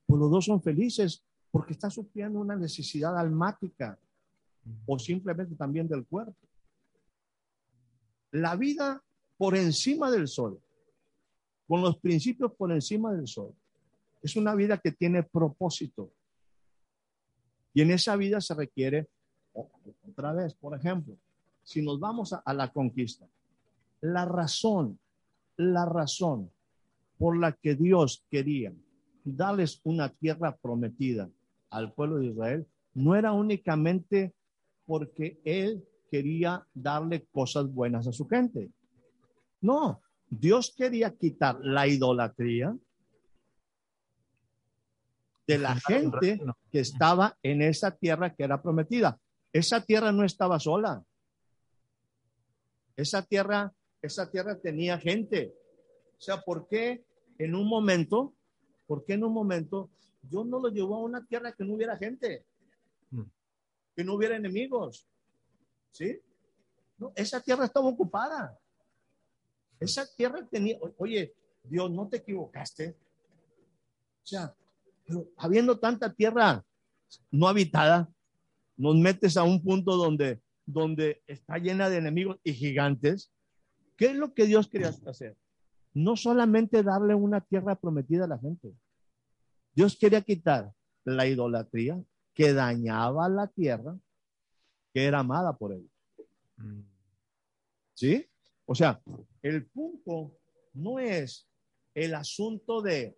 Pues 0.06 0.18
los 0.18 0.32
dos 0.32 0.46
son 0.46 0.64
felices 0.64 1.26
porque 1.52 1.74
está 1.74 1.90
sufriendo 1.90 2.40
una 2.40 2.56
necesidad 2.56 3.18
almática 3.18 4.00
o 4.86 5.00
simplemente 5.00 5.56
también 5.56 5.88
del 5.88 6.06
cuerpo. 6.06 6.36
La 8.32 8.56
vida 8.56 9.04
por 9.38 9.56
encima 9.56 10.10
del 10.12 10.28
sol, 10.28 10.62
con 11.68 11.82
los 11.82 11.98
principios 11.98 12.54
por 12.54 12.72
encima 12.72 13.12
del 13.14 13.28
sol, 13.28 13.54
es 14.22 14.36
una 14.36 14.56
vida 14.56 14.78
que 14.78 14.92
tiene 14.92 15.24
propósito. 15.24 16.12
Y 17.74 17.82
en 17.82 17.92
esa 17.92 18.16
vida 18.16 18.40
se 18.42 18.54
requiere, 18.54 19.08
otra 19.54 20.34
vez, 20.34 20.54
por 20.54 20.76
ejemplo, 20.76 21.18
si 21.64 21.82
nos 21.82 22.00
vamos 22.00 22.34
a, 22.34 22.54
la 22.54 22.72
conquista, 22.72 23.28
la 24.02 24.26
razón, 24.26 25.00
la 25.58 25.86
razón 25.86 26.52
por 27.18 27.38
la 27.38 27.54
que 27.54 27.76
Dios 27.76 28.26
quería 28.30 28.74
darles 29.24 29.80
una 29.84 30.10
tierra 30.10 30.56
prometida 30.56 31.30
al 31.70 31.94
pueblo 31.94 32.18
de 32.18 32.28
Israel 32.28 32.68
no 32.94 33.16
era 33.16 33.32
únicamente 33.32 34.34
porque 34.92 35.40
Él 35.46 35.88
quería 36.12 36.68
darle 36.74 37.26
cosas 37.32 37.74
buenas 37.74 38.08
a 38.08 38.12
su 38.12 38.28
gente. 38.28 38.70
No, 39.62 40.02
Dios 40.28 40.76
quería 40.78 41.16
quitar 41.16 41.58
la 41.62 41.88
idolatría 41.88 42.76
de 45.48 45.58
la 45.58 45.80
gente 45.80 46.42
que 46.70 46.82
estaba 46.82 47.38
en 47.42 47.62
esa 47.62 47.96
tierra 47.96 48.36
que 48.36 48.44
era 48.44 48.62
prometida. 48.62 49.18
Esa 49.54 49.80
tierra 49.80 50.12
no 50.12 50.26
estaba 50.26 50.60
sola. 50.60 51.02
Esa 52.98 53.22
tierra, 53.22 53.74
esa 54.02 54.30
tierra 54.30 54.60
tenía 54.60 55.00
gente. 55.00 55.54
O 56.18 56.22
sea, 56.22 56.42
¿por 56.42 56.68
qué 56.68 57.06
en 57.38 57.56
un 57.56 57.66
momento, 57.66 58.34
por 58.86 59.06
qué 59.06 59.14
en 59.14 59.24
un 59.24 59.32
momento 59.32 59.90
Dios 60.22 60.46
no 60.46 60.60
lo 60.60 60.68
llevó 60.68 60.98
a 60.98 61.04
una 61.06 61.26
tierra 61.26 61.54
que 61.54 61.64
no 61.64 61.76
hubiera 61.76 61.96
gente? 61.96 62.46
Que 64.02 64.06
no 64.06 64.16
hubiera 64.16 64.36
enemigos. 64.36 65.08
¿Sí? 65.92 66.20
No, 66.98 67.14
esa 67.16 67.40
tierra 67.40 67.66
estaba 67.66 67.88
ocupada. 67.88 68.58
Esa 69.80 70.08
tierra 70.16 70.44
tenía, 70.50 70.80
oye, 70.98 71.36
Dios, 71.62 71.92
no 71.92 72.10
te 72.10 72.18
equivocaste. 72.18 72.98
O 74.24 74.26
sea, 74.26 74.56
habiendo 75.38 75.78
tanta 75.78 76.12
tierra 76.12 76.66
no 77.30 77.48
habitada, 77.48 78.10
nos 78.76 78.96
metes 78.96 79.38
a 79.38 79.44
un 79.44 79.62
punto 79.62 79.96
donde 79.98 80.42
donde 80.66 81.22
está 81.28 81.58
llena 81.58 81.90
de 81.90 81.98
enemigos 81.98 82.40
y 82.44 82.54
gigantes, 82.54 83.32
¿qué 83.98 84.08
es 84.08 84.16
lo 84.16 84.34
que 84.34 84.46
Dios 84.46 84.68
quería 84.68 84.90
hacer? 85.06 85.38
No 85.94 86.16
solamente 86.16 86.82
darle 86.82 87.14
una 87.14 87.42
tierra 87.42 87.76
prometida 87.76 88.24
a 88.26 88.30
la 88.30 88.40
gente. 88.40 88.74
Dios 89.76 89.98
quería 89.98 90.22
quitar 90.22 90.72
la 91.04 91.28
idolatría 91.28 92.02
que 92.34 92.54
dañaba 92.54 93.30
la 93.30 93.48
tierra 93.48 93.98
que 94.94 95.06
era 95.06 95.20
amada 95.20 95.54
por 95.58 95.74
él. 95.74 95.90
Mm. 96.58 96.82
¿Sí? 97.94 98.26
O 98.66 98.76
sea, 98.76 99.02
el 99.42 99.66
punto 99.68 100.38
no 100.74 101.00
es 101.00 101.48
el 101.94 102.16
asunto 102.16 102.82
de, 102.82 103.18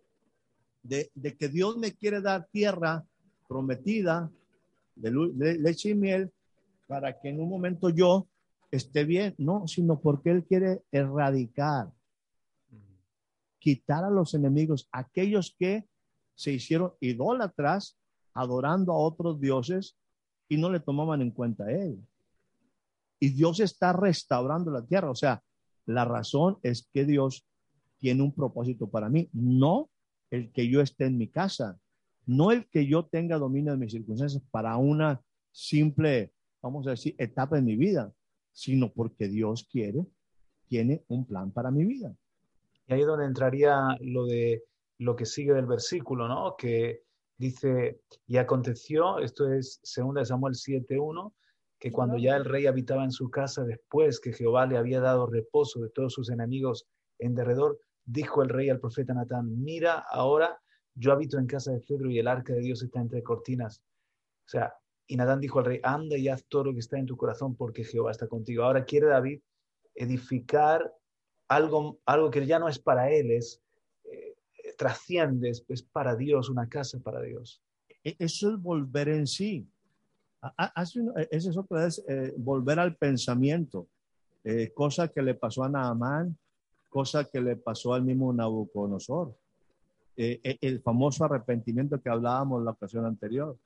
de, 0.82 1.36
que 1.36 1.48
Dios 1.48 1.76
me 1.76 1.92
quiere 1.92 2.20
dar 2.20 2.48
tierra 2.50 3.04
prometida 3.48 4.30
de 4.94 5.10
leche 5.58 5.90
y 5.90 5.94
miel 5.94 6.32
para 6.86 7.18
que 7.18 7.28
en 7.28 7.40
un 7.40 7.48
momento 7.48 7.88
yo 7.90 8.28
esté 8.70 9.04
bien, 9.04 9.34
no, 9.38 9.66
sino 9.66 10.00
porque 10.00 10.30
Él 10.30 10.44
quiere 10.44 10.82
erradicar, 10.90 11.92
quitar 13.58 14.04
a 14.04 14.10
los 14.10 14.34
enemigos, 14.34 14.88
aquellos 14.92 15.54
que 15.58 15.84
se 16.34 16.52
hicieron 16.52 16.92
idólatras, 17.00 17.96
adorando 18.34 18.92
a 18.92 18.98
otros 18.98 19.40
dioses 19.40 19.96
y 20.48 20.58
no 20.58 20.70
le 20.70 20.80
tomaban 20.80 21.22
en 21.22 21.30
cuenta 21.30 21.64
a 21.64 21.72
Él. 21.72 21.98
Y 23.18 23.30
Dios 23.30 23.60
está 23.60 23.92
restaurando 23.92 24.70
la 24.70 24.84
tierra, 24.84 25.10
o 25.10 25.14
sea, 25.14 25.42
la 25.86 26.04
razón 26.04 26.58
es 26.62 26.88
que 26.92 27.04
Dios 27.04 27.46
tiene 27.98 28.22
un 28.22 28.34
propósito 28.34 28.88
para 28.88 29.08
mí, 29.08 29.30
no 29.32 29.88
el 30.30 30.52
que 30.52 30.68
yo 30.68 30.80
esté 30.80 31.06
en 31.06 31.16
mi 31.16 31.28
casa, 31.28 31.78
no 32.26 32.50
el 32.50 32.68
que 32.68 32.86
yo 32.86 33.06
tenga 33.06 33.38
dominio 33.38 33.72
de 33.72 33.78
mis 33.78 33.92
circunstancias 33.92 34.42
para 34.50 34.76
una 34.76 35.22
simple 35.52 36.34
vamos 36.64 36.86
a 36.86 36.90
decir, 36.90 37.14
etapa 37.18 37.58
en 37.58 37.66
mi 37.66 37.76
vida, 37.76 38.10
sino 38.50 38.90
porque 38.90 39.28
Dios 39.28 39.68
quiere, 39.70 40.06
tiene 40.66 41.04
un 41.08 41.26
plan 41.26 41.52
para 41.52 41.70
mi 41.70 41.84
vida. 41.84 42.16
Y 42.88 42.94
ahí 42.94 43.00
es 43.00 43.06
donde 43.06 43.26
entraría 43.26 43.98
lo 44.00 44.24
de 44.24 44.64
lo 44.98 45.14
que 45.14 45.26
sigue 45.26 45.52
del 45.52 45.66
versículo, 45.66 46.26
¿no? 46.26 46.56
Que 46.56 47.02
dice, 47.44 48.00
y 48.26 48.38
aconteció, 48.38 49.18
esto 49.18 49.52
es 49.52 49.80
2 49.96 50.26
Samuel 50.26 50.54
7.1, 50.54 51.32
que 51.78 51.92
cuando 51.92 52.16
ya 52.16 52.36
el 52.36 52.44
rey 52.44 52.66
habitaba 52.66 53.04
en 53.04 53.10
su 53.10 53.30
casa, 53.30 53.64
después 53.64 54.20
que 54.20 54.32
Jehová 54.32 54.66
le 54.66 54.78
había 54.78 55.00
dado 55.00 55.26
reposo 55.26 55.80
de 55.80 55.90
todos 55.90 56.14
sus 56.14 56.30
enemigos 56.30 56.86
en 57.18 57.34
derredor, 57.34 57.78
dijo 58.04 58.42
el 58.42 58.48
rey 58.48 58.70
al 58.70 58.80
profeta 58.80 59.12
Natán, 59.12 59.62
mira 59.62 60.04
ahora, 60.10 60.58
yo 60.94 61.12
habito 61.12 61.38
en 61.38 61.46
casa 61.46 61.72
de 61.72 61.80
Pedro 61.80 62.10
y 62.10 62.18
el 62.18 62.28
arca 62.28 62.54
de 62.54 62.60
Dios 62.60 62.82
está 62.82 63.00
entre 63.00 63.22
cortinas. 63.22 63.82
O 64.46 64.48
sea, 64.48 64.74
y 65.06 65.16
Natán 65.16 65.40
dijo 65.40 65.58
al 65.58 65.66
rey, 65.66 65.80
anda 65.82 66.16
y 66.16 66.28
haz 66.28 66.44
todo 66.48 66.64
lo 66.64 66.72
que 66.72 66.78
está 66.78 66.98
en 66.98 67.06
tu 67.06 67.16
corazón 67.16 67.56
porque 67.56 67.84
Jehová 67.84 68.12
está 68.12 68.28
contigo. 68.28 68.64
Ahora 68.64 68.84
quiere 68.84 69.08
David 69.08 69.40
edificar 69.94 70.90
algo, 71.48 71.98
algo 72.06 72.30
que 72.30 72.46
ya 72.46 72.58
no 72.58 72.68
es 72.68 72.78
para 72.78 73.10
él, 73.10 73.30
es 73.30 73.60
trasciende, 74.76 75.50
es, 75.50 75.82
para 75.82 76.16
Dios, 76.16 76.48
una 76.50 76.68
casa 76.68 76.98
para 76.98 77.20
Dios. 77.20 77.60
E, 78.02 78.16
eso 78.18 78.50
es 78.50 78.60
volver 78.60 79.08
en 79.08 79.26
sí. 79.26 79.66
Ese 81.30 81.50
es 81.50 81.56
otra 81.56 81.84
vez 81.84 82.04
eh, 82.08 82.34
volver 82.36 82.78
al 82.78 82.96
pensamiento. 82.96 83.88
Eh, 84.44 84.72
cosa 84.74 85.08
que 85.08 85.22
le 85.22 85.34
pasó 85.34 85.64
a 85.64 85.68
Naamán, 85.68 86.36
cosa 86.90 87.24
que 87.24 87.40
le 87.40 87.56
pasó 87.56 87.94
al 87.94 88.04
mismo 88.04 88.32
Nabucodonosor. 88.32 89.34
E, 90.16 90.58
el 90.60 90.80
famoso 90.80 91.24
arrepentimiento 91.24 92.00
que 92.00 92.10
hablábamos 92.10 92.62
la 92.62 92.72
ocasión 92.72 93.04
anterior. 93.06 93.56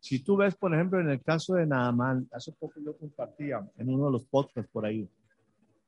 Si 0.00 0.20
tú 0.20 0.36
ves, 0.36 0.54
por 0.54 0.72
ejemplo, 0.74 1.00
en 1.00 1.10
el 1.10 1.20
caso 1.22 1.54
de 1.54 1.66
Naamán, 1.66 2.28
hace 2.32 2.52
poco 2.52 2.80
yo 2.80 2.96
compartía 2.96 3.68
en 3.76 3.88
uno 3.88 4.06
de 4.06 4.12
los 4.12 4.24
podcasts 4.24 4.70
por 4.72 4.86
ahí, 4.86 5.08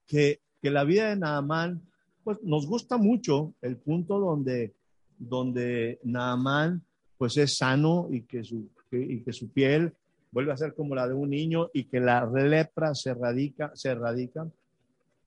que, 0.06 0.40
que 0.60 0.70
la 0.70 0.84
vida 0.84 1.10
de 1.10 1.16
Naamán, 1.16 1.80
pues 2.24 2.38
nos 2.42 2.66
gusta 2.66 2.96
mucho 2.96 3.54
el 3.60 3.76
punto 3.76 4.18
donde, 4.18 4.74
donde 5.18 5.98
Naamán, 6.04 6.82
pues 7.16 7.36
es 7.36 7.56
sano 7.56 8.08
y 8.10 8.22
que 8.22 8.44
su, 8.44 8.68
y 8.90 9.20
que 9.20 9.32
su 9.32 9.50
piel 9.50 9.92
vuelve 10.32 10.52
a 10.52 10.56
ser 10.56 10.74
como 10.74 10.94
la 10.94 11.08
de 11.08 11.14
un 11.14 11.30
niño 11.30 11.70
y 11.72 11.84
que 11.84 12.00
la 12.00 12.24
lepra 12.26 12.94
se 12.94 13.14
radica, 13.14 13.72
se 13.74 13.90
erradica, 13.90 14.48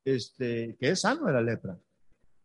este, 0.04 0.76
que 0.78 0.90
es 0.90 1.00
sano 1.00 1.26
de 1.26 1.32
la 1.32 1.42
lepra. 1.42 1.78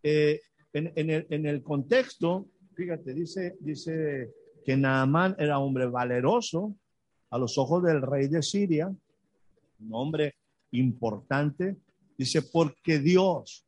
Eh, 0.03 0.41
en, 0.73 0.91
en, 0.95 1.09
el, 1.09 1.27
en 1.29 1.45
el 1.45 1.63
contexto, 1.63 2.47
fíjate, 2.73 3.13
dice, 3.13 3.55
dice 3.59 4.31
que 4.65 4.77
Naamán 4.77 5.35
era 5.39 5.59
hombre 5.59 5.87
valeroso 5.87 6.75
a 7.29 7.37
los 7.37 7.57
ojos 7.57 7.83
del 7.83 8.01
rey 8.01 8.27
de 8.27 8.41
Siria, 8.41 8.87
un 8.87 9.89
hombre 9.91 10.35
importante, 10.71 11.77
dice, 12.17 12.41
porque 12.41 12.99
Dios 12.99 13.65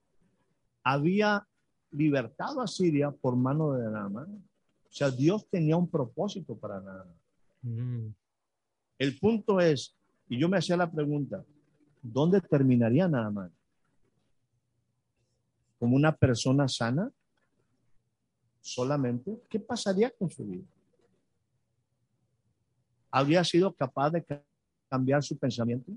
había 0.84 1.48
libertado 1.92 2.62
a 2.62 2.68
Siria 2.68 3.12
por 3.12 3.36
mano 3.36 3.74
de 3.74 3.90
Naamán. 3.90 4.44
O 4.90 4.92
sea, 4.92 5.10
Dios 5.10 5.48
tenía 5.50 5.78
un 5.78 5.90
propósito 5.90 6.56
para 6.56 6.80
Naamán. 6.80 7.16
Mm. 7.62 8.14
El 8.98 9.20
punto 9.20 9.60
es, 9.60 9.96
y 10.30 10.40
yo 10.40 10.48
me 10.50 10.58
hacía 10.58 10.78
la 10.78 10.92
pregunta, 10.92 11.44
¿dónde 12.02 12.42
terminaría 12.42 13.08
Naamán? 13.08 13.52
¿Como 15.80 15.96
una 15.96 16.16
persona 16.16 16.68
sana? 16.68 17.12
¿Solamente? 18.60 19.42
¿Qué 19.50 19.60
pasaría 19.60 20.12
con 20.12 20.30
su 20.30 20.46
vida? 20.46 20.66
habría 23.12 23.44
sido 23.44 23.74
capaz 23.74 24.10
de 24.12 24.26
cambiar 24.90 25.22
su 25.22 25.38
pensamiento, 25.38 25.92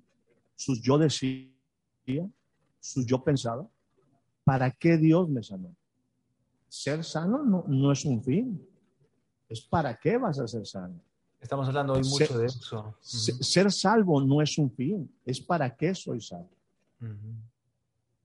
sus 0.56 0.82
yo 0.82 0.98
decía, 0.98 1.48
sus 2.80 3.06
yo 3.06 3.22
pensaba. 3.22 3.66
¿Para 4.44 4.70
qué 4.70 4.96
Dios 4.98 5.28
me 5.28 5.42
sanó? 5.42 5.74
Ser 6.68 7.02
sano 7.04 7.42
no, 7.42 7.64
no 7.66 7.92
es 7.92 8.04
un 8.04 8.22
fin. 8.22 8.66
Es 9.48 9.60
para 9.62 9.98
qué 9.98 10.18
vas 10.18 10.38
a 10.38 10.46
ser 10.46 10.66
sano. 10.66 11.00
Estamos 11.40 11.68
hablando 11.68 11.94
hoy 11.94 12.02
mucho 12.02 12.38
de 12.38 12.46
eso. 12.46 12.96
Ser, 13.00 13.70
salvo 13.70 14.20
no 14.20 14.40
es 14.40 14.56
un 14.56 14.70
fin, 14.70 15.10
es 15.26 15.40
para 15.40 15.74
qué 15.76 15.94
soy 15.94 16.20
salvo. 16.20 16.50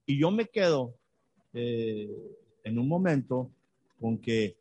Y 0.06 0.18
yo 0.18 0.32
me 0.32 0.46
quedo 0.46 0.96
eh, 1.54 2.10
en 2.64 2.80
un 2.80 2.88
momento 2.88 3.52
con 4.00 4.18
que 4.18 4.58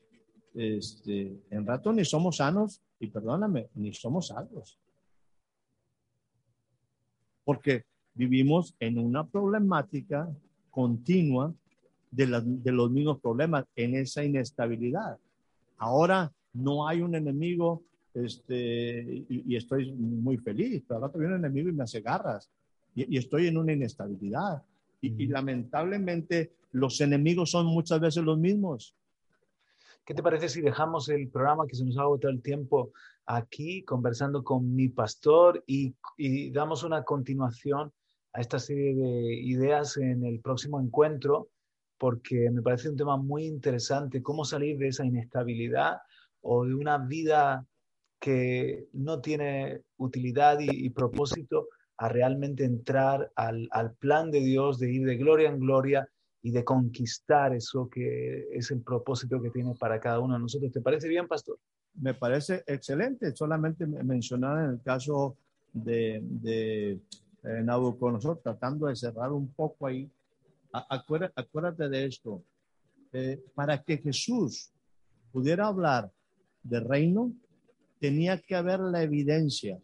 este, 0.55 1.41
en 1.51 1.67
rato 1.67 1.93
ni 1.93 2.05
somos 2.05 2.39
sanos 2.39 2.83
y 2.99 3.07
perdóname, 3.07 3.69
ni 3.75 3.93
somos 3.93 4.29
salvos. 4.29 4.79
porque 7.49 7.87
vivimos 8.13 8.75
en 8.79 8.99
una 8.99 9.27
problemática 9.27 10.29
continua 10.79 11.53
de, 12.13 12.41
de 12.41 12.71
los 12.71 12.89
mismos 12.89 13.19
problemas, 13.19 13.65
en 13.75 13.97
esa 13.97 14.23
inestabilidad. 14.23 15.19
Ahora 15.77 16.31
no 16.53 16.87
hay 16.87 17.01
un 17.01 17.17
enemigo 17.17 17.83
este, 18.15 19.25
y, 19.29 19.57
estoy 19.57 19.91
muy 19.91 20.37
feliz, 20.37 20.85
pero 20.87 21.01
ahora 21.01 21.13
viene 21.19 21.35
un 21.35 21.45
enemigo 21.45 21.69
y 21.69 21.73
me 21.73 21.83
hace 21.83 22.01
garras 22.01 22.49
y, 22.95 23.17
estoy 23.19 23.49
en 23.49 23.59
una 23.59 23.73
inestabilidad. 23.73 24.63
Y, 25.01 25.21
y, 25.21 25.27
lamentablemente 25.27 26.53
los 26.71 27.01
enemigos 27.01 27.51
son 27.51 27.67
muchas 27.67 27.99
veces 27.99 28.23
los 28.23 28.39
mismos. 28.39 28.95
¿Qué 30.05 30.15
te 30.15 30.23
parece 30.23 30.49
si 30.49 30.61
dejamos 30.61 31.09
el 31.09 31.27
programa 31.27 31.67
que 31.67 31.75
se 31.75 31.85
nos 31.85 31.99
ha 31.99 32.03
agotado 32.03 32.33
el 32.33 32.41
tiempo 32.41 32.93
aquí 33.27 33.83
conversando 33.83 34.45
con 34.45 34.77
mi 34.77 34.89
pastor 34.91 35.65
y 35.67 35.93
damos 36.53 36.85
una 36.85 37.03
continuación 37.03 37.93
a 38.33 38.41
esta 38.41 38.59
serie 38.59 38.95
de 38.95 39.35
ideas 39.35 39.97
en 39.97 40.25
el 40.25 40.41
próximo 40.41 40.81
encuentro? 40.81 41.49
Porque 41.99 42.51
me 42.51 42.63
parece 42.63 42.89
un 42.89 42.97
tema 42.97 43.17
muy 43.17 43.45
interesante, 43.45 44.23
cómo 44.23 44.45
salir 44.45 44.79
de 44.79 44.89
esa 44.89 45.05
inestabilidad 45.05 45.99
o 46.41 46.65
de 46.65 46.75
una 46.75 46.99
vida 46.99 47.67
que 48.21 48.89
no 48.93 49.21
tiene 49.21 49.83
utilidad 49.97 50.59
y, 50.61 50.91
propósito 50.91 51.69
a 51.97 52.09
realmente 52.09 52.65
entrar 52.65 53.31
al, 53.35 53.69
al, 53.73 53.95
plan 53.95 54.31
de 54.31 54.41
Dios, 54.41 54.79
de 54.79 54.93
ir 54.93 55.07
de 55.07 55.17
gloria 55.17 55.49
en 55.49 55.59
gloria 55.59 56.09
y 56.43 56.53
de 56.53 56.65
conquistar 56.65 57.55
eso 57.55 57.89
que 57.89 58.47
es 58.53 58.71
el 58.71 58.83
propósito 58.83 59.41
que 59.43 59.51
tiene 59.51 59.75
para 59.75 60.01
cada 60.01 60.21
uno 60.21 60.35
de 60.35 60.41
nosotros. 60.41 60.73
¿Te 60.73 60.81
parece 60.81 61.09
bien, 61.09 61.27
pastor? 61.27 61.59
Me 61.95 62.15
parece 62.15 62.63
excelente. 62.67 63.35
Solamente 63.35 63.87
mencionar 63.87 64.65
en 64.65 64.71
el 64.71 64.83
caso 64.83 65.37
de, 65.73 66.21
de 66.23 67.01
eh, 67.49 67.63
Nabucodonosor, 67.63 68.41
tratando 68.43 68.87
de 68.87 68.97
cerrar 68.97 69.33
un 69.33 69.49
poco 69.53 69.87
ahí. 69.87 70.11
Acuérdate, 70.73 71.33
acuérdate 71.37 71.89
de 71.89 72.07
esto. 72.07 72.43
Eh, 73.13 73.43
para 73.55 73.83
que 73.83 73.97
Jesús 73.99 74.71
pudiera 75.33 75.67
hablar 75.67 76.13
de 76.63 76.81
reino, 76.81 77.33
tenía 77.99 78.39
que 78.39 78.55
haber 78.55 78.81
la 78.81 79.03
evidencia 79.03 79.81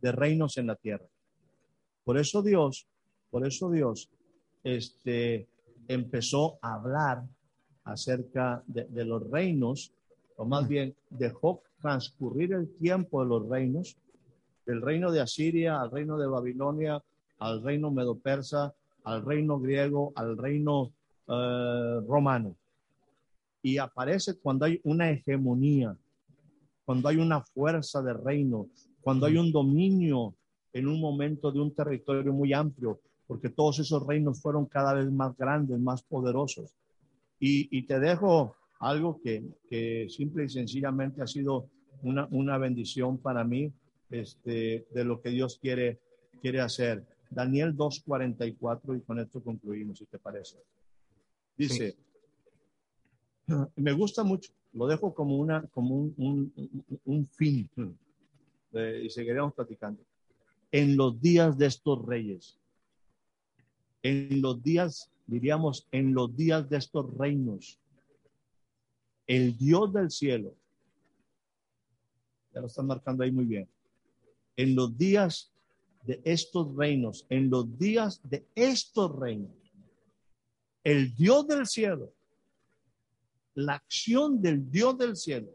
de 0.00 0.12
reinos 0.12 0.56
en 0.56 0.68
la 0.68 0.76
tierra. 0.76 1.06
Por 2.04 2.18
eso 2.18 2.42
Dios, 2.42 2.86
por 3.30 3.46
eso 3.46 3.70
Dios, 3.70 4.10
este, 4.62 5.48
empezó 5.88 6.58
a 6.62 6.74
hablar 6.74 7.24
acerca 7.84 8.62
de, 8.66 9.04
los 9.04 9.28
reinos, 9.30 9.92
o 10.36 10.44
más 10.44 10.68
bien 10.68 10.94
dejó 11.10 11.62
transcurrir 11.80 12.52
el 12.52 12.68
tiempo 12.76 13.22
de 13.22 13.28
los 13.28 13.48
reinos, 13.48 13.96
del 14.66 14.82
reino 14.82 15.10
de 15.10 15.20
Asiria 15.20 15.80
al 15.80 15.90
reino 15.90 16.18
de 16.18 16.26
Babilonia, 16.26 17.02
al 17.38 17.62
reino 17.62 17.90
medo-persa, 17.90 18.74
al 19.04 19.24
reino 19.24 19.58
griego, 19.58 20.12
al 20.14 20.36
reino 20.36 20.92
eh, 21.28 22.00
romano. 22.06 22.56
Y 23.62 23.78
aparece 23.78 24.38
cuando 24.38 24.64
hay 24.64 24.80
una 24.84 25.10
hegemonía, 25.10 25.96
cuando 26.84 27.08
hay 27.08 27.16
una 27.16 27.40
fuerza 27.40 28.02
de 28.02 28.12
reino, 28.12 28.68
cuando 29.00 29.26
hay 29.26 29.36
un 29.36 29.52
dominio 29.52 30.34
en 30.72 30.88
un 30.88 31.00
momento 31.00 31.52
de 31.52 31.60
un 31.60 31.74
territorio 31.74 32.32
muy 32.32 32.52
amplio, 32.52 33.00
porque 33.26 33.50
todos 33.50 33.78
esos 33.78 34.04
reinos 34.06 34.40
fueron 34.40 34.66
cada 34.66 34.94
vez 34.94 35.10
más 35.10 35.36
grandes, 35.36 35.78
más 35.78 36.02
poderosos. 36.02 36.74
Y, 37.38 37.82
te 37.86 37.98
dejo 37.98 38.54
algo 38.78 39.20
que, 39.20 39.42
que, 39.68 40.06
simple 40.08 40.44
y 40.44 40.48
sencillamente 40.48 41.22
ha 41.22 41.26
sido 41.26 41.66
una, 42.02 42.28
una 42.30 42.56
bendición 42.56 43.18
para 43.18 43.42
mí 43.42 43.72
este, 44.12 44.86
de 44.90 45.04
lo 45.04 45.20
que 45.20 45.30
Dios 45.30 45.58
quiere, 45.60 45.98
quiere 46.40 46.60
hacer. 46.60 47.04
Daniel 47.30 47.74
2.44 47.76 48.98
y 48.98 49.00
con 49.00 49.18
esto 49.18 49.42
concluimos, 49.42 49.98
si 49.98 50.06
te 50.06 50.18
parece. 50.18 50.58
Dice, 51.56 51.96
me 53.76 53.92
gusta 53.92 54.22
mucho, 54.22 54.52
lo 54.72 54.86
dejo 54.86 55.14
como, 55.14 55.36
una, 55.36 55.66
como 55.68 55.96
un, 55.96 56.52
un, 57.04 57.26
fin 57.26 57.68
eh, 58.72 59.02
y 59.04 59.10
seguiremos 59.10 59.54
platicando. 59.54 60.02
En 60.70 60.96
los 60.96 61.20
días 61.20 61.56
de 61.58 61.66
estos 61.66 62.04
reyes, 62.04 62.58
en 64.02 64.42
los 64.42 64.62
días, 64.62 65.10
diríamos, 65.26 65.86
en 65.90 66.14
los 66.14 66.34
días 66.34 66.68
de 66.68 66.78
estos 66.78 67.14
reinos, 67.16 67.78
el 69.26 69.56
Dios 69.56 69.92
del 69.92 70.10
cielo, 70.10 70.54
ya 72.52 72.60
lo 72.60 72.66
están 72.66 72.86
marcando 72.86 73.22
ahí 73.22 73.32
muy 73.32 73.44
bien, 73.44 73.68
en 74.56 74.74
los 74.74 74.96
días 74.96 75.52
de 76.04 76.20
estos 76.24 76.74
reinos, 76.76 77.26
en 77.28 77.50
los 77.50 77.78
días 77.78 78.20
de 78.24 78.46
estos 78.54 79.14
reinos, 79.16 79.52
el 80.84 81.14
Dios 81.14 81.46
del 81.46 81.66
cielo 81.66 82.12
la 83.54 83.74
acción 83.74 84.40
del 84.40 84.70
Dios 84.70 84.96
del 84.98 85.16
cielo 85.16 85.48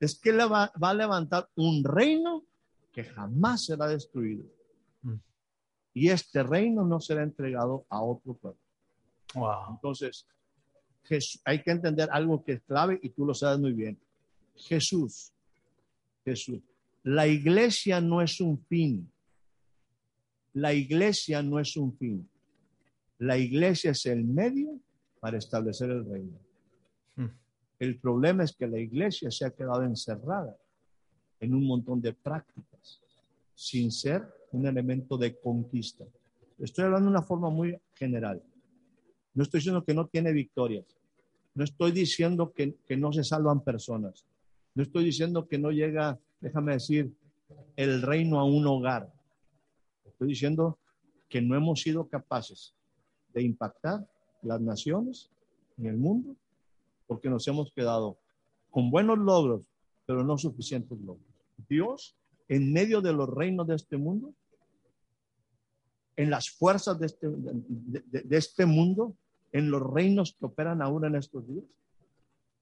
es 0.00 0.18
que 0.18 0.32
le 0.32 0.44
va, 0.44 0.64
a 0.64 0.94
levantar 0.94 1.48
un 1.56 1.84
reino 1.84 2.44
que 2.92 3.04
jamás 3.04 3.66
será 3.66 3.86
destruido. 3.86 4.44
Mm. 5.02 5.14
Y 5.94 6.08
este 6.08 6.42
reino 6.42 6.84
no 6.84 7.00
será 7.00 7.22
entregado 7.22 7.86
a 7.88 8.02
otro 8.02 8.34
pueblo. 8.34 8.58
Entonces, 9.70 10.26
hay 11.44 11.62
que 11.62 11.70
entender 11.70 12.08
algo 12.12 12.44
que 12.44 12.52
es 12.52 12.62
clave 12.62 12.98
y 13.02 13.10
tú 13.10 13.24
lo 13.24 13.32
sabes 13.32 13.60
muy 13.60 13.72
bien. 13.72 13.98
Jesús, 14.56 15.32
Jesús, 16.24 16.60
la 17.04 17.26
iglesia 17.26 18.00
no 18.00 18.22
es 18.22 18.40
un 18.40 18.58
fin. 18.66 19.10
La 20.54 20.72
iglesia 20.72 21.42
no 21.42 21.58
es 21.58 21.76
un 21.76 21.96
fin. 21.96 22.28
La 23.18 23.38
iglesia 23.38 23.92
es 23.92 24.06
el 24.06 24.24
medio 24.24 24.78
para 25.20 25.38
establecer 25.38 25.90
el 25.90 26.04
reino. 26.04 26.38
El 27.78 27.98
problema 27.98 28.44
es 28.44 28.54
que 28.54 28.68
la 28.68 28.78
iglesia 28.78 29.30
se 29.30 29.44
ha 29.44 29.50
quedado 29.50 29.82
encerrada 29.82 30.56
en 31.40 31.52
un 31.52 31.66
montón 31.66 32.00
de 32.00 32.12
prácticas 32.12 33.00
sin 33.56 33.90
ser 33.90 34.22
un 34.52 34.66
elemento 34.66 35.18
de 35.18 35.36
conquista. 35.36 36.04
Estoy 36.58 36.84
hablando 36.84 37.10
de 37.10 37.16
una 37.16 37.22
forma 37.22 37.50
muy 37.50 37.76
general. 37.94 38.40
No 39.34 39.42
estoy 39.42 39.58
diciendo 39.58 39.84
que 39.84 39.94
no 39.94 40.06
tiene 40.06 40.32
victorias. 40.32 40.84
No 41.54 41.64
estoy 41.64 41.90
diciendo 41.90 42.52
que, 42.52 42.76
que 42.86 42.96
no 42.96 43.12
se 43.12 43.24
salvan 43.24 43.64
personas. 43.64 44.26
No 44.74 44.84
estoy 44.84 45.04
diciendo 45.04 45.48
que 45.48 45.58
no 45.58 45.70
llega, 45.70 46.20
déjame 46.42 46.72
decir, 46.72 47.10
el 47.76 48.02
reino 48.02 48.38
a 48.38 48.44
un 48.44 48.66
hogar. 48.66 49.10
Estoy 50.04 50.28
diciendo 50.28 50.78
que 51.28 51.40
no 51.40 51.56
hemos 51.56 51.80
sido 51.80 52.06
capaces 52.08 52.74
de 53.32 53.42
impactar 53.42 54.06
las 54.42 54.60
naciones 54.60 55.30
en 55.78 55.86
el 55.86 55.96
mundo 55.96 56.36
porque 57.06 57.30
nos 57.30 57.46
hemos 57.48 57.72
quedado 57.72 58.18
con 58.70 58.90
buenos 58.90 59.18
logros, 59.18 59.66
pero 60.04 60.24
no 60.24 60.36
suficientes 60.36 60.98
logros. 61.00 61.26
Dios, 61.68 62.16
en 62.48 62.72
medio 62.72 63.00
de 63.00 63.12
los 63.12 63.28
reinos 63.28 63.66
de 63.66 63.76
este 63.76 63.96
mundo, 63.96 64.34
en 66.16 66.30
las 66.30 66.50
fuerzas 66.50 66.98
de 66.98 67.06
este, 67.06 67.28
este 68.30 68.66
mundo, 68.66 69.14
en 69.52 69.70
los 69.70 69.82
reinos 69.82 70.36
que 70.38 70.46
operan 70.46 70.82
ahora 70.82 71.08
en 71.08 71.16
estos 71.16 71.46
días, 71.46 71.64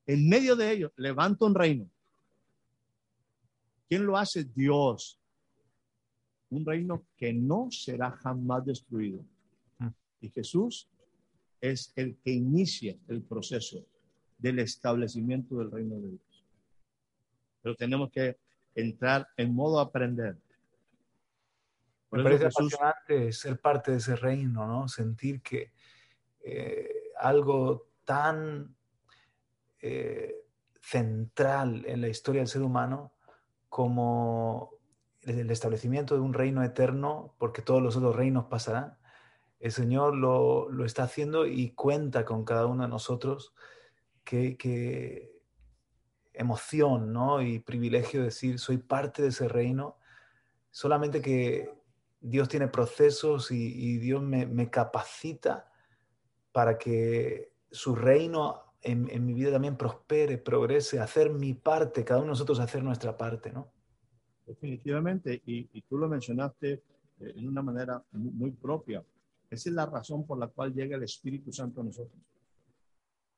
en 0.07 0.29
medio 0.29 0.57
de 0.57 0.73
ellos, 0.73 0.93
levanta 0.97 1.47
un 1.47 1.55
reino. 1.55 1.89
¿Quién 3.91 4.07
lo 4.07 4.17
hace? 4.17 4.45
Dios. 4.45 5.19
Un 6.49 6.65
reino 6.65 7.05
que 7.17 7.33
no 7.33 7.73
será 7.73 8.13
jamás 8.13 8.65
destruido. 8.65 9.25
Mm. 9.79 9.89
Y 10.21 10.29
Jesús 10.31 10.89
es 11.61 11.93
el 11.97 12.17
que 12.19 12.31
inicia 12.31 12.97
el 13.09 13.21
proceso 13.23 13.85
del 14.39 14.61
establecimiento 14.61 15.59
del 15.59 15.73
reino 15.73 15.97
de 15.97 16.09
Dios. 16.11 16.45
Pero 17.63 17.75
tenemos 17.75 18.13
que 18.13 18.39
entrar 18.77 19.29
en 19.37 19.53
modo 19.53 19.81
aprender. 19.81 20.39
Me 22.13 22.23
parece 22.23 22.47
apasionante 22.47 23.33
ser 23.33 23.59
parte 23.59 23.91
de 23.91 23.97
ese 23.97 24.15
reino, 24.15 24.69
¿no? 24.69 24.87
Sentir 24.87 25.43
que 25.43 25.73
eh, 26.45 27.11
algo 27.19 27.89
tan 28.05 28.73
eh, 29.81 30.45
central 30.81 31.85
en 31.87 32.01
la 32.01 32.09
historia 32.09 32.43
del 32.43 32.49
ser 32.49 32.63
humano 32.63 33.15
como 33.71 34.75
el 35.23 35.51
establecimiento 35.51 36.15
de 36.15 36.21
un 36.21 36.35
reino 36.35 36.63
eterno, 36.63 37.35
porque 37.39 37.63
todos 37.63 37.83
los 37.83 37.97
otros 37.97 38.15
reinos 38.15 38.45
pasarán, 38.47 38.99
el 39.59 39.73
Señor 39.73 40.15
lo, 40.15 40.71
lo 40.71 40.85
está 40.85 41.05
haciendo 41.05 41.47
y 41.47 41.71
cuenta 41.71 42.27
con 42.27 42.45
cada 42.45 42.67
uno 42.67 42.83
de 42.83 42.89
nosotros 42.89 43.55
qué, 44.25 45.31
emoción 46.33 47.13
¿no? 47.13 47.43
y 47.43 47.59
privilegio 47.59 48.23
decir, 48.23 48.59
soy 48.59 48.79
parte 48.79 49.23
de 49.23 49.29
ese 49.29 49.49
reino, 49.49 49.99
solamente 50.71 51.21
que 51.21 51.75
Dios 52.21 52.49
tiene 52.49 52.69
procesos 52.69 53.51
y, 53.51 53.99
Dios 53.99 54.23
me, 54.23 54.71
capacita 54.71 55.71
para 56.53 56.79
que 56.79 57.53
su 57.71 57.95
reino 57.95 58.70
en, 58.83 59.27
mi 59.27 59.35
vida 59.35 59.53
también 59.53 59.77
prospere, 59.77 60.39
progrese, 60.39 61.01
hacer 61.01 61.31
mi 61.31 61.55
parte, 61.55 62.05
cada 62.05 62.21
uno 62.21 62.27
de 62.27 62.31
nosotros 62.31 62.61
hacer 62.61 62.83
nuestra 62.83 63.17
parte, 63.17 63.53
¿no? 63.53 63.69
Definitivamente, 64.47 65.43
y, 65.47 65.81
tú 65.83 65.99
lo 65.99 66.09
mencionaste 66.09 66.73
eh, 66.73 66.83
en 67.37 67.49
una 67.49 67.63
manera 67.63 68.03
muy, 68.13 68.33
muy 68.33 68.51
propia. 68.53 69.05
Esa 69.51 69.69
es 69.69 69.75
la 69.75 69.87
razón 69.87 70.27
por 70.27 70.39
la 70.39 70.49
cual 70.49 70.73
llega 70.73 70.97
el 70.97 71.03
Espíritu 71.03 71.53
Santo 71.53 71.81
a 71.81 71.85
nosotros. 71.85 72.21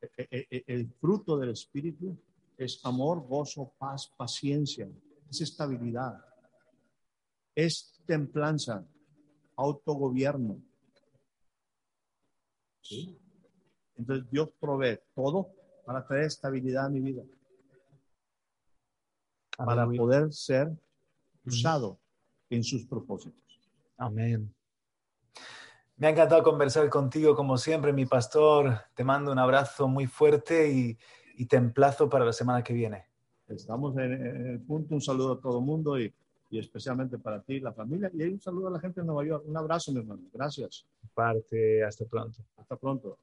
E- 0.00 0.28
e- 0.30 0.46
e- 0.50 0.64
El 0.66 0.90
fruto 0.92 1.36
del 1.36 1.50
Espíritu 1.50 2.16
es 2.56 2.80
amor, 2.84 3.26
gozo, 3.26 3.72
paz, 3.78 4.12
paciencia, 4.16 4.88
es 5.30 5.40
estabilidad, 5.40 6.24
es 7.54 8.00
templanza, 8.06 8.86
autogobierno. 9.56 10.62
¿Sí? 12.80 13.21
Entonces 13.96 14.28
Dios 14.30 14.50
provee 14.58 14.98
todo 15.14 15.48
para 15.84 16.06
traer 16.06 16.24
estabilidad 16.24 16.86
a 16.86 16.88
mi 16.90 17.00
vida, 17.00 17.22
para 19.56 19.82
Aleluya. 19.82 20.00
poder 20.00 20.32
ser 20.32 20.72
usado 21.44 21.98
en 22.50 22.62
sus 22.62 22.86
propósitos. 22.86 23.40
Amén. 23.96 24.54
Me 25.96 26.06
ha 26.06 26.10
encantado 26.10 26.42
conversar 26.42 26.88
contigo 26.88 27.36
como 27.36 27.56
siempre, 27.56 27.92
mi 27.92 28.06
pastor. 28.06 28.80
Te 28.94 29.04
mando 29.04 29.30
un 29.30 29.38
abrazo 29.38 29.86
muy 29.88 30.06
fuerte 30.06 30.72
y, 30.72 30.98
y 31.36 31.46
te 31.46 31.56
emplazo 31.56 32.08
para 32.08 32.24
la 32.24 32.32
semana 32.32 32.62
que 32.62 32.72
viene. 32.72 33.06
Estamos 33.48 33.96
en, 33.98 34.12
en 34.12 34.46
el 34.46 34.60
punto. 34.60 34.94
Un 34.94 35.00
saludo 35.00 35.34
a 35.34 35.40
todo 35.40 35.58
el 35.58 35.64
mundo 35.64 36.00
y, 36.00 36.12
y 36.50 36.58
especialmente 36.58 37.18
para 37.18 37.40
ti, 37.42 37.60
la 37.60 37.72
familia. 37.72 38.10
Y 38.14 38.22
un 38.24 38.40
saludo 38.40 38.68
a 38.68 38.70
la 38.72 38.80
gente 38.80 39.00
de 39.00 39.06
Nueva 39.06 39.24
York. 39.24 39.44
Un 39.46 39.56
abrazo, 39.56 39.92
mi 39.92 40.00
hermano. 40.00 40.22
Gracias. 40.32 40.86
Parte, 41.14 41.84
hasta 41.84 42.04
pronto. 42.04 42.38
Hasta 42.56 42.76
pronto. 42.76 43.18